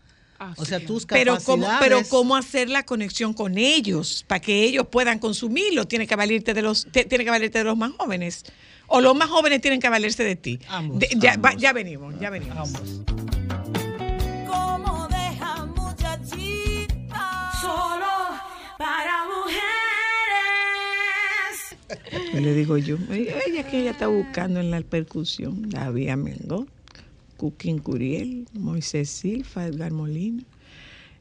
o 0.56 0.64
sea, 0.64 0.78
tus 0.84 1.04
pero 1.04 1.34
capacidades. 1.34 1.44
cómo, 1.44 1.68
pero 1.80 2.02
cómo 2.08 2.36
hacer 2.36 2.68
la 2.68 2.84
conexión 2.84 3.34
con 3.34 3.58
ellos 3.58 4.24
para 4.26 4.40
que 4.40 4.62
ellos 4.64 4.86
puedan 4.90 5.18
consumirlo 5.18 5.84
tiene 5.86 6.06
que 6.06 6.16
valerte 6.16 6.54
de 6.54 6.62
los 6.62 6.86
te- 6.90 7.04
tiene 7.04 7.24
que 7.24 7.30
valerte 7.30 7.58
de 7.58 7.64
los 7.64 7.76
más 7.76 7.92
jóvenes 7.98 8.44
o 8.90 9.00
los 9.00 9.14
más 9.16 9.28
jóvenes 9.30 9.60
tienen 9.60 9.80
que 9.80 9.88
valerse 9.88 10.22
de 10.24 10.36
ti. 10.36 10.58
De- 10.94 11.08
ya, 11.16 11.36
va- 11.38 11.54
ya 11.54 11.72
venimos 11.72 12.14
ya 12.20 12.28
venimos. 12.30 12.70
Como 14.46 15.08
deja 15.08 15.64
muchachita 15.66 17.50
solo 17.60 18.06
para 18.78 19.24
mujeres. 19.26 19.60
¿Qué 22.32 22.40
le 22.40 22.54
digo 22.54 22.78
yo 22.78 22.96
ella 23.10 23.68
que 23.68 23.80
ella 23.80 23.90
está 23.92 24.06
buscando 24.08 24.60
en 24.60 24.70
la 24.70 24.80
percusión 24.82 25.68
David 25.70 26.08
Amengo 26.10 26.66
Cuquín 27.36 27.78
Curiel 27.78 28.46
Moisés 28.52 29.10
Silfa 29.10 29.66
Edgar 29.66 29.92
Molina. 29.92 30.42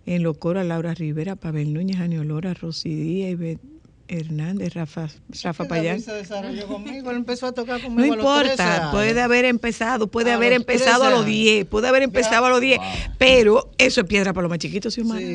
En 0.05 0.23
los 0.23 0.37
coros 0.37 0.65
Laura 0.65 0.93
Rivera 0.93 1.35
Pavel 1.35 1.73
Núñez 1.73 1.99
Aniolora 1.99 2.53
Rosy 2.53 2.93
Díaz 2.95 3.31
Ivette 3.31 3.61
Hernández 4.09 4.73
Rafa 4.73 5.07
Rafa 5.43 5.67
Payán. 5.67 6.01
se 6.01 6.11
desarrolló 6.11 6.67
conmigo, 6.67 7.11
él 7.11 7.17
empezó 7.17 7.45
a 7.47 7.51
tocar 7.51 7.79
No 7.79 7.87
conmigo 7.87 8.13
a 8.13 8.17
los 8.17 8.55
13 8.55 8.63
importa, 8.63 8.91
puede 8.91 9.21
haber 9.21 9.45
empezado, 9.45 10.07
puede 10.07 10.31
A 10.31 10.35
haber 10.35 10.53
empezado 10.53 11.03
a 11.03 11.09
13 11.09 11.15
los 11.15 11.25
10, 11.25 11.65
puede 11.65 11.87
haber 11.87 12.03
empezado 12.03 12.45
a 12.47 12.49
los 12.49 12.59
10, 12.59 12.79
pero 13.17 13.69
eso 13.77 14.01
es 14.01 14.07
piedra 14.07 14.33
para 14.33 14.43
los 14.43 14.49
más 14.49 14.59
chiquitos, 14.59 14.93
¿sí, 14.93 15.01
Omar? 15.01 15.21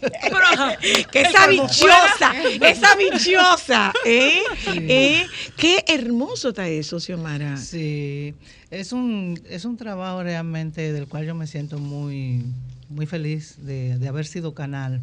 Pero, 0.00 0.38
ajá, 0.38 0.76
que 1.12 1.20
esa 1.20 1.46
bichosa, 1.46 2.32
esa 2.68 2.96
bichosa, 2.96 3.92
¿eh? 4.04 4.42
¿eh? 4.74 5.26
Qué 5.56 5.84
hermoso 5.86 6.50
está 6.50 6.68
eso, 6.68 6.98
Xiomara. 6.98 7.56
Sí, 7.56 8.34
es 8.70 8.92
un, 8.92 9.40
es 9.48 9.64
un 9.64 9.76
trabajo 9.76 10.22
realmente 10.22 10.92
del 10.92 11.06
cual 11.06 11.26
yo 11.26 11.34
me 11.34 11.46
siento 11.46 11.78
muy, 11.78 12.42
muy 12.88 13.06
feliz 13.06 13.56
de, 13.58 13.98
de 13.98 14.08
haber 14.08 14.26
sido 14.26 14.54
canal 14.54 15.00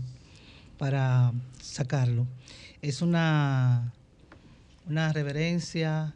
para 0.78 1.32
sacarlo. 1.62 2.26
Es 2.82 3.02
una, 3.02 3.92
una 4.88 5.12
reverencia, 5.14 6.14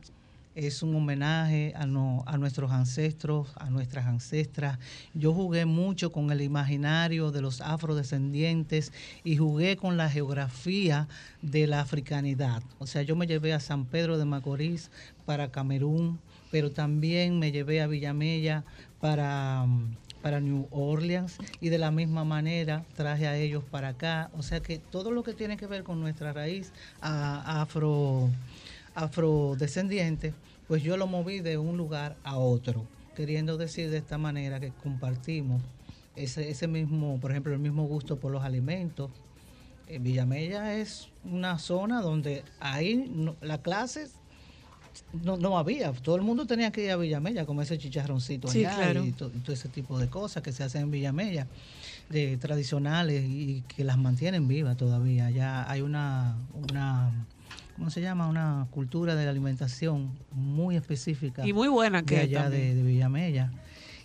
es 0.53 0.83
un 0.83 0.95
homenaje 0.95 1.73
a, 1.75 1.85
no- 1.85 2.23
a 2.27 2.37
nuestros 2.37 2.71
ancestros, 2.71 3.47
a 3.55 3.69
nuestras 3.69 4.05
ancestras. 4.05 4.77
Yo 5.13 5.33
jugué 5.33 5.65
mucho 5.65 6.11
con 6.11 6.29
el 6.31 6.41
imaginario 6.41 7.31
de 7.31 7.41
los 7.41 7.61
afrodescendientes 7.61 8.91
y 9.23 9.37
jugué 9.37 9.77
con 9.77 9.97
la 9.97 10.09
geografía 10.09 11.07
de 11.41 11.67
la 11.67 11.79
africanidad. 11.81 12.61
O 12.79 12.87
sea, 12.87 13.01
yo 13.01 13.15
me 13.15 13.27
llevé 13.27 13.53
a 13.53 13.59
San 13.59 13.85
Pedro 13.85 14.17
de 14.17 14.25
Macorís 14.25 14.91
para 15.25 15.49
Camerún, 15.51 16.19
pero 16.51 16.69
también 16.71 17.39
me 17.39 17.51
llevé 17.51 17.81
a 17.81 17.87
Villamella 17.87 18.63
para, 18.99 19.63
mm, 19.65 19.95
para 20.21 20.39
New 20.39 20.67
Orleans 20.71 21.37
y 21.59 21.69
de 21.69 21.77
la 21.77 21.91
misma 21.91 22.23
manera 22.23 22.85
traje 22.95 23.27
a 23.27 23.37
ellos 23.37 23.63
para 23.63 23.89
acá. 23.89 24.29
O 24.37 24.43
sea 24.43 24.61
que 24.61 24.77
todo 24.79 25.11
lo 25.11 25.23
que 25.23 25.33
tiene 25.33 25.57
que 25.57 25.67
ver 25.67 25.83
con 25.83 25.99
nuestra 25.99 26.33
raíz 26.33 26.71
afro 27.01 28.29
afrodescendiente, 28.93 30.33
pues 30.67 30.83
yo 30.83 30.97
lo 30.97 31.07
moví 31.07 31.39
de 31.39 31.57
un 31.57 31.77
lugar 31.77 32.17
a 32.23 32.37
otro, 32.37 32.85
queriendo 33.15 33.57
decir 33.57 33.89
de 33.89 33.97
esta 33.97 34.17
manera 34.17 34.59
que 34.59 34.71
compartimos 34.83 35.61
ese, 36.15 36.49
ese 36.49 36.67
mismo, 36.67 37.17
por 37.19 37.31
ejemplo, 37.31 37.53
el 37.53 37.59
mismo 37.59 37.85
gusto 37.85 38.19
por 38.19 38.31
los 38.31 38.43
alimentos. 38.43 39.09
Eh, 39.87 39.99
Villamella 39.99 40.75
es 40.75 41.09
una 41.23 41.57
zona 41.59 42.01
donde 42.01 42.43
ahí 42.59 43.09
no- 43.13 43.35
la 43.41 43.61
clase 43.61 44.07
no, 45.13 45.37
no 45.37 45.57
había, 45.57 45.91
todo 45.93 46.15
el 46.15 46.21
mundo 46.21 46.45
tenía 46.45 46.71
que 46.71 46.85
ir 46.85 46.91
a 46.91 46.97
Villamella 46.97 47.41
a 47.41 47.45
comer 47.45 47.65
ese 47.65 47.77
chicharroncito 47.77 48.47
Sí, 48.49 48.65
allá 48.65 48.75
claro. 48.75 49.05
y, 49.05 49.11
to- 49.11 49.31
y 49.33 49.39
todo 49.39 49.53
ese 49.53 49.69
tipo 49.69 49.99
de 49.99 50.09
cosas 50.09 50.41
que 50.43 50.51
se 50.51 50.63
hacen 50.63 50.83
en 50.83 50.91
Villamella, 50.91 51.47
de 52.09 52.37
tradicionales 52.37 53.23
y 53.27 53.63
que 53.67 53.83
las 53.83 53.97
mantienen 53.97 54.47
vivas 54.47 54.77
todavía. 54.77 55.29
Ya 55.29 55.69
hay 55.69 55.81
una, 55.81 56.37
una 56.53 57.27
¿cómo 57.75 57.89
se 57.89 58.01
llama? 58.01 58.27
Una 58.27 58.67
cultura 58.71 59.15
de 59.15 59.25
la 59.25 59.31
alimentación 59.31 60.11
muy 60.31 60.75
específica. 60.75 61.45
Y 61.45 61.53
muy 61.53 61.67
buena 61.67 62.03
que 62.03 62.15
de 62.15 62.21
allá 62.21 62.49
de, 62.49 62.75
de 62.75 62.83
Villamella. 62.83 63.51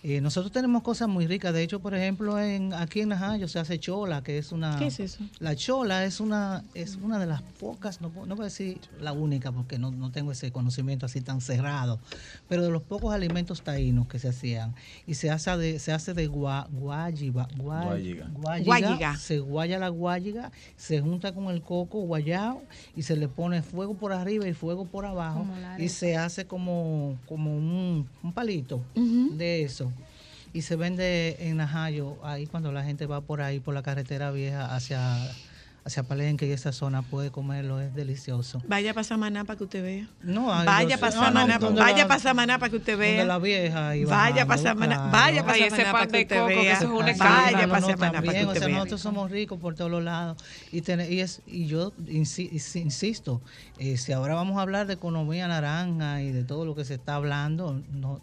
Eh, 0.03 0.21
nosotros 0.21 0.51
tenemos 0.51 0.83
cosas 0.83 1.07
muy 1.09 1.27
ricas. 1.27 1.53
De 1.53 1.63
hecho, 1.63 1.79
por 1.79 1.93
ejemplo, 1.95 2.39
en, 2.39 2.73
aquí 2.73 3.01
en 3.01 3.09
Najayo 3.09 3.47
se 3.47 3.59
hace 3.59 3.79
chola, 3.79 4.21
que 4.23 4.37
es 4.37 4.51
una... 4.51 4.77
¿Qué 4.77 4.87
es 4.87 4.99
eso? 4.99 5.23
La 5.39 5.55
chola 5.55 6.05
es 6.05 6.19
una 6.19 6.63
es 6.73 6.97
una 7.01 7.19
de 7.19 7.25
las 7.25 7.41
pocas, 7.41 8.01
no, 8.01 8.09
puedo- 8.09 8.25
no 8.27 8.35
voy 8.35 8.43
a 8.43 8.45
decir 8.45 8.79
la 9.01 9.11
única 9.13 9.51
porque 9.51 9.79
no, 9.79 9.91
no 9.91 10.11
tengo 10.11 10.31
ese 10.31 10.51
conocimiento 10.51 11.05
así 11.05 11.21
tan 11.21 11.41
cerrado, 11.41 11.99
pero 12.47 12.63
de 12.63 12.69
los 12.69 12.81
pocos 12.83 13.13
alimentos 13.13 13.61
taínos 13.61 14.07
que 14.07 14.19
se 14.19 14.29
hacían. 14.29 14.73
Y 15.07 15.15
se 15.15 15.29
hace 15.31 15.55
de, 15.57 15.79
se 15.79 15.91
hace 15.93 16.13
de 16.13 16.27
gua, 16.27 16.67
guayiba, 16.71 17.47
gua- 17.57 17.83
Guayiga. 17.85 18.65
Guayiga. 18.65 19.17
Se 19.17 19.39
guaya 19.39 19.79
la 19.79 19.89
guayiga, 19.89 20.51
se 20.75 21.01
junta 21.01 21.33
con 21.33 21.47
el 21.49 21.61
coco 21.61 21.99
guayao 22.01 22.61
y 22.95 23.01
se 23.03 23.15
le 23.15 23.27
pone 23.27 23.61
fuego 23.63 23.95
por 23.95 24.11
arriba 24.13 24.47
y 24.47 24.53
fuego 24.53 24.85
por 24.85 25.05
abajo 25.05 25.45
y 25.83 25.89
se 25.89 26.17
hace 26.17 26.45
como, 26.45 27.17
como 27.27 27.55
un, 27.55 28.07
un 28.23 28.33
palito 28.33 28.81
de 29.37 29.63
eso. 29.63 29.91
Y 30.57 30.63
se 30.63 30.75
vende 30.75 31.37
en 31.39 31.57
Najayo, 31.57 32.17
ahí 32.23 32.47
cuando 32.47 32.71
la 32.71 32.83
gente 32.83 33.05
va 33.05 33.21
por 33.21 33.41
ahí, 33.41 33.59
por 33.59 33.75
la 33.75 33.83
carretera 33.83 34.31
vieja 34.31 34.73
hacia, 34.75 35.15
hacia 35.85 36.01
Palenque 36.01 36.47
y 36.47 36.51
esa 36.51 36.71
zona 36.71 37.03
puede 37.03 37.29
comerlo, 37.29 37.79
es 37.79 37.93
delicioso. 37.93 38.59
Vaya 38.67 38.91
para 38.95 39.03
Samaná 39.03 39.45
para 39.45 39.55
que 39.57 39.65
usted 39.65 39.83
vea. 39.83 40.07
No, 40.23 40.51
hay 40.51 40.65
vaya 40.65 40.97
para 40.97 41.13
no, 41.15 41.21
no, 41.21 41.27
Samaná, 41.27 41.59
donde 41.59 41.79
vaya 41.81 42.07
para 42.07 42.19
Samaná 42.19 42.57
para 42.57 42.71
que 42.71 42.77
usted 42.77 42.97
vea. 42.97 43.23
la 43.23 43.37
vieja 43.37 43.95
y 43.97 44.05
vaya 44.05 44.47
para 44.47 44.59
Samaná, 44.59 45.09
vaya 45.11 45.45
para 45.45 45.59
Samaná 45.59 45.83
pan 45.83 45.91
para 45.93 46.07
que 46.07 46.17
de 46.17 46.23
usted 46.23 46.35
coco, 46.37 46.47
que 46.47 46.55
vea. 46.55 46.73
eso 46.73 46.83
es 46.85 46.89
una 46.89 47.13
Sí, 47.13 47.19
Vaya 47.19 47.51
no, 47.51 47.67
para 47.67 47.79
no, 47.81 47.87
Samaná 47.87 47.97
para 47.97 48.11
también, 48.13 48.35
que 48.35 48.43
o 48.45 48.47
usted 48.47 48.59
sea, 48.59 48.67
vea. 48.67 48.75
nosotros 48.77 49.01
somos 49.01 49.29
ricos 49.29 49.59
por 49.59 49.75
todos 49.75 49.91
los 49.91 50.03
lados 50.03 50.43
y, 50.71 50.81
tener- 50.81 51.11
y, 51.11 51.19
es, 51.19 51.41
y 51.45 51.67
yo 51.67 51.91
insi- 52.07 52.49
insi- 52.51 52.81
insisto, 52.81 53.41
eh, 53.77 53.97
si 53.97 54.11
ahora 54.11 54.33
vamos 54.33 54.57
a 54.57 54.63
hablar 54.63 54.87
de 54.87 54.95
economía 54.95 55.47
naranja 55.47 56.23
y 56.23 56.31
de 56.31 56.43
todo 56.43 56.65
lo 56.65 56.73
que 56.73 56.83
se 56.83 56.95
está 56.95 57.13
hablando, 57.13 57.79
no, 57.91 58.19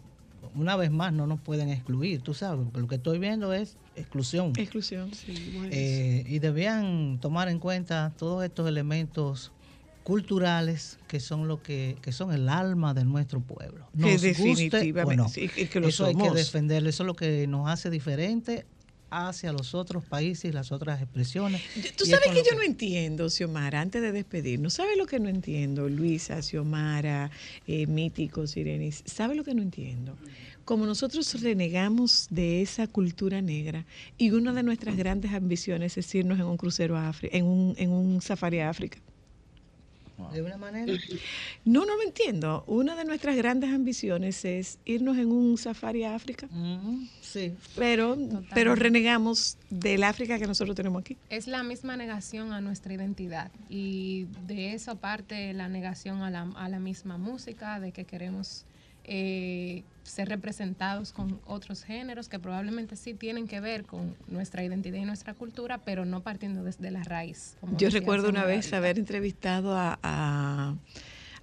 una 0.55 0.77
vez 0.77 0.91
más 0.91 1.13
no 1.13 1.27
nos 1.27 1.41
pueden 1.41 1.69
excluir, 1.69 2.23
tú 2.23 2.35
sabes, 2.35 2.65
porque 2.65 2.81
lo 2.81 2.87
que 2.89 2.95
estoy 2.97 3.19
viendo 3.19 3.53
es 3.53 3.77
exclusión. 3.97 4.53
Exclusión, 4.57 5.13
sí. 5.15 5.53
bueno, 5.55 5.71
Eh, 5.73 6.25
y 6.27 6.39
debían 6.39 7.19
tomar 7.21 7.49
en 7.49 7.59
cuenta 7.59 8.13
todos 8.17 8.45
estos 8.45 8.69
elementos 8.69 9.53
culturales 10.05 10.99
que 11.09 11.19
son 11.19 11.49
lo 11.49 11.63
que, 11.63 11.97
que 12.03 12.13
son 12.13 12.33
el 12.33 12.49
alma 12.49 12.95
de 12.95 13.05
nuestro 13.05 13.41
pueblo. 13.41 13.89
Que 13.93 14.01
Nos 14.01 14.13
guste 14.13 14.29
definitivamente, 14.29 15.23
o 15.23 15.25
no. 15.25 15.29
sí, 15.29 15.49
que 15.49 15.81
lo 15.81 15.89
eso 15.89 16.05
hay 16.07 16.15
que 16.15 16.31
defenderlo, 16.31 16.89
eso 16.91 17.03
es 17.03 17.07
lo 17.07 17.15
que 17.15 17.47
nos 17.47 17.69
hace 17.69 17.91
diferente 17.91 18.67
hacia 19.11 19.53
los 19.53 19.75
otros 19.75 20.05
países 20.05 20.47
y 20.47 20.53
las 20.53 20.73
otras 20.73 21.01
expresiones. 21.01 21.63
Tú 21.97 22.05
sabes 22.05 22.29
que 22.33 22.43
yo 22.49 22.57
no 22.57 22.63
entiendo, 22.63 23.29
Xiomara, 23.29 23.81
antes 23.81 24.03
de 24.03 24.13
despedirnos, 24.13 24.75
¿sabes 24.75 24.97
lo 24.97 25.07
que 25.07 25.21
no 25.21 25.29
entiendo? 25.29 25.89
Luisa, 25.89 26.43
Xiomara, 26.43 27.31
eh, 27.67 27.87
Mítico, 27.87 28.47
Sirenis, 28.47 29.03
¿sabe 29.07 29.35
lo 29.35 29.45
que 29.45 29.55
no 29.55 29.63
entiendo? 29.63 30.17
Como 30.65 30.87
nosotros 30.87 31.41
renegamos 31.43 32.27
de 32.31 32.63
esa 32.63 32.87
cultura 32.87 33.43
negra 33.43 33.85
y 34.17 34.31
una 34.31 34.53
de 34.53 34.63
nuestras 34.63 34.97
grandes 34.97 35.33
ambiciones 35.33 35.97
es 35.99 36.15
irnos 36.15 36.39
en 36.39 36.47
un 36.47 36.57
crucero 36.57 36.97
a 36.97 37.09
África, 37.09 37.37
en 37.37 37.45
un, 37.45 37.75
en 37.79 37.91
un 37.91 38.23
safari 38.23 38.61
a 38.61 38.71
África. 38.71 38.99
De 40.33 40.43
una 40.43 40.57
manera. 40.57 40.93
No, 41.65 41.87
no 41.87 41.97
lo 41.97 42.03
entiendo. 42.03 42.63
Una 42.67 42.95
de 42.95 43.05
nuestras 43.05 43.37
grandes 43.37 43.71
ambiciones 43.71 44.45
es 44.45 44.79
irnos 44.85 45.17
en 45.17 45.31
un 45.31 45.57
safari 45.57 46.05
a 46.05 46.15
África. 46.15 46.49
Sí. 47.23 47.55
Pero, 47.75 48.17
pero 48.55 48.75
renegamos 48.75 49.57
del 49.71 50.05
África 50.05 50.39
que 50.39 50.47
nosotros 50.47 50.77
tenemos 50.77 51.01
aquí. 51.01 51.17
Es 51.31 51.47
la 51.47 51.63
misma 51.63 51.97
negación 51.97 52.53
a 52.53 52.61
nuestra 52.61 52.93
identidad 52.93 53.51
y 53.69 54.27
de 54.47 54.75
eso 54.75 54.97
parte 54.97 55.53
la 55.55 55.69
negación 55.69 56.23
a 56.23 56.31
la, 56.31 56.43
a 56.57 56.69
la 56.69 56.79
misma 56.79 57.17
música, 57.17 57.81
de 57.81 57.93
que 57.93 58.05
queremos 58.05 58.65
eh, 59.05 59.83
ser 60.03 60.29
representados 60.29 61.13
con 61.13 61.41
otros 61.47 61.83
géneros 61.85 62.29
que 62.29 62.39
probablemente 62.39 62.97
sí 62.97 63.15
tienen 63.15 63.47
que 63.49 63.61
ver 63.61 63.85
con 63.85 64.15
nuestra 64.29 64.63
identidad 64.65 64.99
y 64.99 65.05
nuestra 65.05 65.33
cultura, 65.35 65.79
pero 65.79 66.05
no 66.05 66.23
partiendo 66.23 66.63
desde 66.63 66.91
la 66.91 67.03
raíz. 67.05 67.57
como 67.61 67.77
Yo 67.79 67.89
recuerdo 67.91 68.29
una 68.29 68.45
vez 68.45 68.67
ahorita. 68.67 68.77
haber 68.77 68.99
entrevistado 68.99 69.77
a, 69.77 69.99
a- 70.03 70.75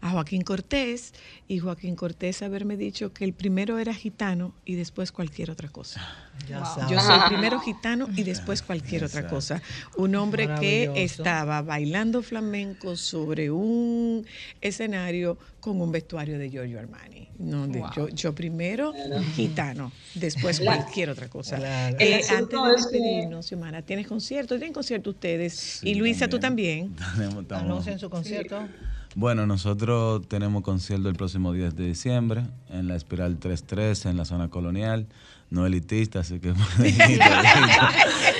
a 0.03 0.09
Joaquín 0.09 0.41
Cortés 0.41 1.13
y 1.47 1.59
Joaquín 1.59 1.95
Cortés 1.95 2.41
haberme 2.41 2.75
dicho 2.75 3.13
que 3.13 3.23
el 3.23 3.33
primero 3.33 3.77
era 3.77 3.93
gitano 3.93 4.51
y 4.65 4.73
después 4.73 5.11
cualquier 5.11 5.51
otra 5.51 5.69
cosa. 5.69 6.01
Ya 6.49 6.63
Yo 6.89 6.99
soy 6.99 7.19
primero 7.27 7.59
gitano 7.59 8.07
y 8.15 8.23
después 8.23 8.63
cualquier 8.63 9.03
otra 9.03 9.27
cosa. 9.27 9.61
Un 9.97 10.15
hombre 10.15 10.47
que 10.59 10.91
estaba 11.03 11.61
bailando 11.61 12.23
flamenco 12.23 12.95
sobre 12.95 13.51
un 13.51 14.25
escenario 14.59 15.37
con 15.59 15.79
un 15.79 15.91
vestuario 15.91 16.39
de 16.39 16.49
Giorgio 16.49 16.79
Armani. 16.79 17.20
No, 17.41 17.67
de- 17.67 17.79
Wow. 17.79 17.89
yo, 17.95 18.09
yo 18.09 18.35
primero 18.35 18.93
gitano, 19.35 19.91
después 20.15 20.59
cualquier 20.59 21.09
otra 21.09 21.27
cosa. 21.29 21.57
Claro. 21.57 21.97
Eh, 21.99 22.21
antes 22.29 22.59
de 22.61 22.71
es 22.75 22.85
que- 22.87 22.97
despedirnos, 22.99 23.45
Xiomara, 23.47 23.81
¿tienes 23.81 24.07
concierto? 24.07 24.55
¿Tienen 24.57 24.73
concierto 24.73 25.09
ustedes? 25.09 25.81
y 25.83 25.95
Luisa, 25.95 26.27
tú 26.27 26.39
también. 26.39 26.95
Tenemos- 27.15 27.41
estamos- 27.43 27.63
Anuncien 27.63 27.99
su 27.99 28.09
concierto. 28.09 28.67
Bueno, 29.15 29.45
nosotros 29.45 30.25
tenemos 30.29 30.63
concierto 30.63 31.09
el 31.09 31.15
próximo 31.15 31.51
10 31.51 31.75
de 31.75 31.85
diciembre 31.87 32.43
en 32.69 32.87
la 32.87 32.95
Espiral 32.95 33.37
33 33.37 34.05
en 34.05 34.17
la 34.17 34.25
zona 34.25 34.49
colonial. 34.49 35.07
No 35.49 35.65
elitista, 35.65 36.21
así 36.21 36.39
que 36.39 36.53
pueden 36.53 37.11
ir 37.11 37.19
todito. 37.19 37.85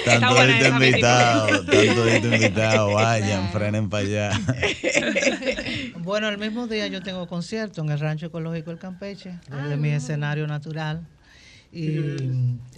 tanto 0.05 0.33
buena 0.33 0.67
invitado, 0.69 1.47
tanto 1.65 2.05
dito 2.05 2.33
invitado, 2.33 2.93
vayan, 2.93 3.51
frenen 3.51 3.89
para 3.89 4.03
allá. 4.05 4.31
Bueno, 6.03 6.29
el 6.29 6.39
mismo 6.39 6.65
día 6.65 6.87
yo 6.87 7.01
tengo 7.03 7.27
concierto 7.27 7.81
en 7.81 7.89
el 7.91 7.99
Rancho 7.99 8.25
Ecológico 8.25 8.71
El 8.71 8.79
Campeche, 8.79 9.37
desde 9.49 9.77
mi 9.77 9.89
escenario 9.89 10.47
natural. 10.47 11.05
Y 11.73 11.99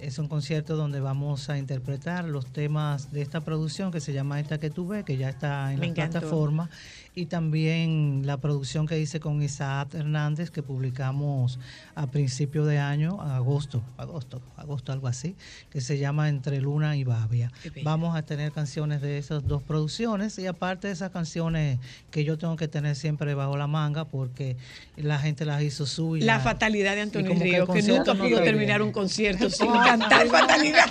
es 0.02 0.20
un 0.20 0.28
concierto 0.28 0.76
donde 0.76 1.00
vamos 1.00 1.50
a 1.50 1.58
interpretar 1.58 2.26
los 2.26 2.46
temas 2.46 3.12
de 3.12 3.22
esta 3.24 3.42
producción 3.42 3.92
que 3.92 4.00
se 4.00 4.14
llama 4.14 4.40
Esta 4.40 4.60
que 4.60 4.70
tú 4.70 4.88
ves, 4.88 5.04
que 5.04 5.18
ya 5.18 5.30
está 5.30 5.72
en 5.74 5.80
Me 5.80 5.86
la 5.88 5.92
encantó. 5.94 6.20
plataforma. 6.20 6.70
Y 7.16 7.28
también 7.28 8.24
la 8.26 8.38
producción 8.38 8.88
que 8.88 9.00
hice 9.00 9.20
con 9.20 9.44
Isaac 9.44 9.94
Hernández, 9.94 10.50
que 10.50 10.64
publicamos 10.64 11.60
a 11.94 12.08
principio 12.08 12.66
de 12.66 12.80
año, 12.80 13.22
agosto, 13.22 13.84
agosto, 13.98 14.42
agosto, 14.58 14.92
algo 14.92 15.08
así, 15.08 15.36
que 15.70 15.80
se 15.80 16.00
llama 16.00 16.30
Entre 16.30 16.60
Luna 16.60 16.98
y 16.98 17.04
Babia. 17.04 17.52
Vamos 17.84 18.16
a 18.16 18.24
tener 18.24 18.52
canciones 18.52 19.02
de 19.02 19.20
esas 19.20 19.48
dos 19.48 19.62
producciones 19.62 20.40
y 20.40 20.48
aparte 20.48 20.88
de 20.88 20.94
esas 20.94 21.12
canciones 21.12 21.78
que 22.10 22.24
yo 22.24 22.40
tengo 22.40 22.56
que 22.56 22.68
tener 22.68 22.96
siempre 22.96 23.36
bajo 23.36 23.58
la 23.58 23.68
manga 23.68 24.06
porque 24.06 24.58
la 24.98 25.20
gente 25.20 25.46
las 25.46 25.62
hizo 25.62 25.86
suyas. 25.86 26.26
La 26.26 26.40
fatalidad 26.40 26.96
de 26.96 27.02
Antonio 27.02 27.34
que 27.34 27.44
Ríos, 27.44 27.70
que, 27.70 27.84
nunca 27.84 28.16
pudo 28.16 28.42
terminar 28.42 28.82
un 28.82 28.92
concierto 28.92 29.50
sin 29.52 29.72
cantar 29.72 30.28
fatalidad. 30.28 30.90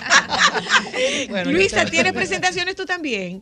Bueno, 1.29 1.51
Luisa, 1.51 1.83
¿tienes 1.85 2.13
presentaciones 2.13 2.75
tú 2.75 2.85
también? 2.85 3.41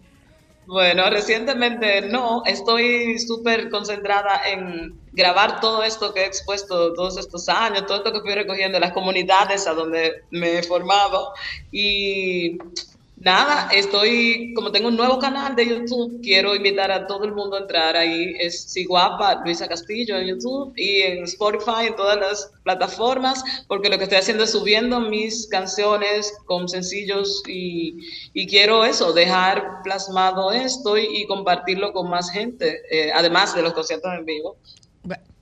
Bueno, 0.67 1.09
recientemente 1.09 2.01
no, 2.01 2.43
estoy 2.45 3.17
súper 3.19 3.69
concentrada 3.69 4.41
en 4.47 4.99
grabar 5.11 5.59
todo 5.59 5.83
esto 5.83 6.13
que 6.13 6.21
he 6.21 6.25
expuesto 6.25 6.93
todos 6.93 7.17
estos 7.17 7.49
años, 7.49 7.85
todo 7.87 7.97
esto 7.97 8.13
que 8.13 8.21
fui 8.21 8.35
recogiendo 8.35 8.77
en 8.77 8.81
las 8.81 8.93
comunidades 8.93 9.67
a 9.67 9.73
donde 9.73 10.23
me 10.29 10.59
he 10.59 10.63
formado. 10.63 11.33
Y 11.71 12.57
nada, 13.23 13.69
estoy, 13.71 14.53
como 14.53 14.71
tengo 14.71 14.87
un 14.87 14.97
nuevo 14.97 15.19
canal 15.19 15.55
de 15.55 15.67
YouTube, 15.67 16.19
quiero 16.21 16.55
invitar 16.55 16.91
a 16.91 17.07
todo 17.07 17.23
el 17.25 17.33
mundo 17.33 17.55
a 17.55 17.59
entrar 17.59 17.95
ahí. 17.95 18.35
Es 18.39 18.63
Si 18.63 18.85
Guapa, 18.85 19.41
Luisa 19.45 19.67
Castillo 19.67 20.17
en 20.17 20.27
YouTube 20.27 20.73
y 20.75 21.01
en 21.01 21.23
Spotify, 21.23 21.87
en 21.87 21.95
todas 21.95 22.19
las 22.19 22.51
plataformas, 22.63 23.43
porque 23.67 23.89
lo 23.89 23.97
que 23.97 24.03
estoy 24.03 24.19
haciendo 24.19 24.43
es 24.43 24.51
subiendo 24.51 24.99
mis 24.99 25.47
canciones 25.47 26.33
con 26.45 26.67
sencillos 26.67 27.43
y, 27.47 27.97
y 28.33 28.47
quiero 28.47 28.85
eso, 28.85 29.13
dejar 29.13 29.81
plasmado 29.83 30.51
esto 30.51 30.97
y, 30.97 31.05
y 31.21 31.27
compartirlo 31.27 31.93
con 31.93 32.09
más 32.09 32.31
gente, 32.31 32.81
eh, 32.91 33.11
además 33.13 33.55
de 33.55 33.61
los 33.61 33.73
conciertos 33.73 34.11
en 34.17 34.25
vivo. 34.25 34.57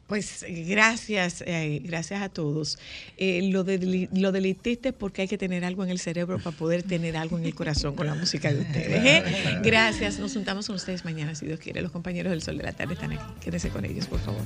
Pues 0.10 0.44
gracias, 0.50 1.44
eh, 1.46 1.82
gracias 1.84 2.24
a 2.24 2.30
todos. 2.30 2.80
Eh, 3.18 3.52
lo, 3.52 3.64
de, 3.64 4.10
lo 4.12 4.32
delitiste 4.32 4.90
es 4.90 4.96
porque 4.96 5.22
hay 5.22 5.28
que 5.28 5.38
tener 5.38 5.64
algo 5.64 5.84
en 5.84 5.92
el 5.92 6.00
cerebro 6.00 6.40
para 6.40 6.58
poder 6.58 6.82
tener 6.82 7.16
algo 7.16 7.38
en 7.38 7.46
el 7.46 7.54
corazón 7.54 7.96
con 7.96 8.08
la 8.08 8.16
música 8.16 8.52
de 8.52 8.62
ustedes. 8.62 9.06
¿eh? 9.06 9.60
Gracias, 9.64 10.18
nos 10.18 10.34
juntamos 10.34 10.66
con 10.66 10.78
ustedes 10.78 11.06
mañana, 11.06 11.36
si 11.36 11.46
Dios 11.46 11.60
quiere. 11.60 11.84
Los 11.84 11.92
compañeros 11.92 12.32
del 12.32 12.42
Sol 12.42 12.58
de 12.58 12.64
la 12.64 12.74
Tarde 12.74 12.96
están 12.96 13.12
aquí. 13.12 13.24
Quédense 13.40 13.70
con 13.70 13.86
ellos, 13.86 14.08
por 14.08 14.20
favor. 14.20 14.42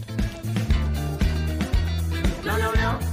No, 2.44 2.57
no, 2.57 2.73
no. 2.76 3.12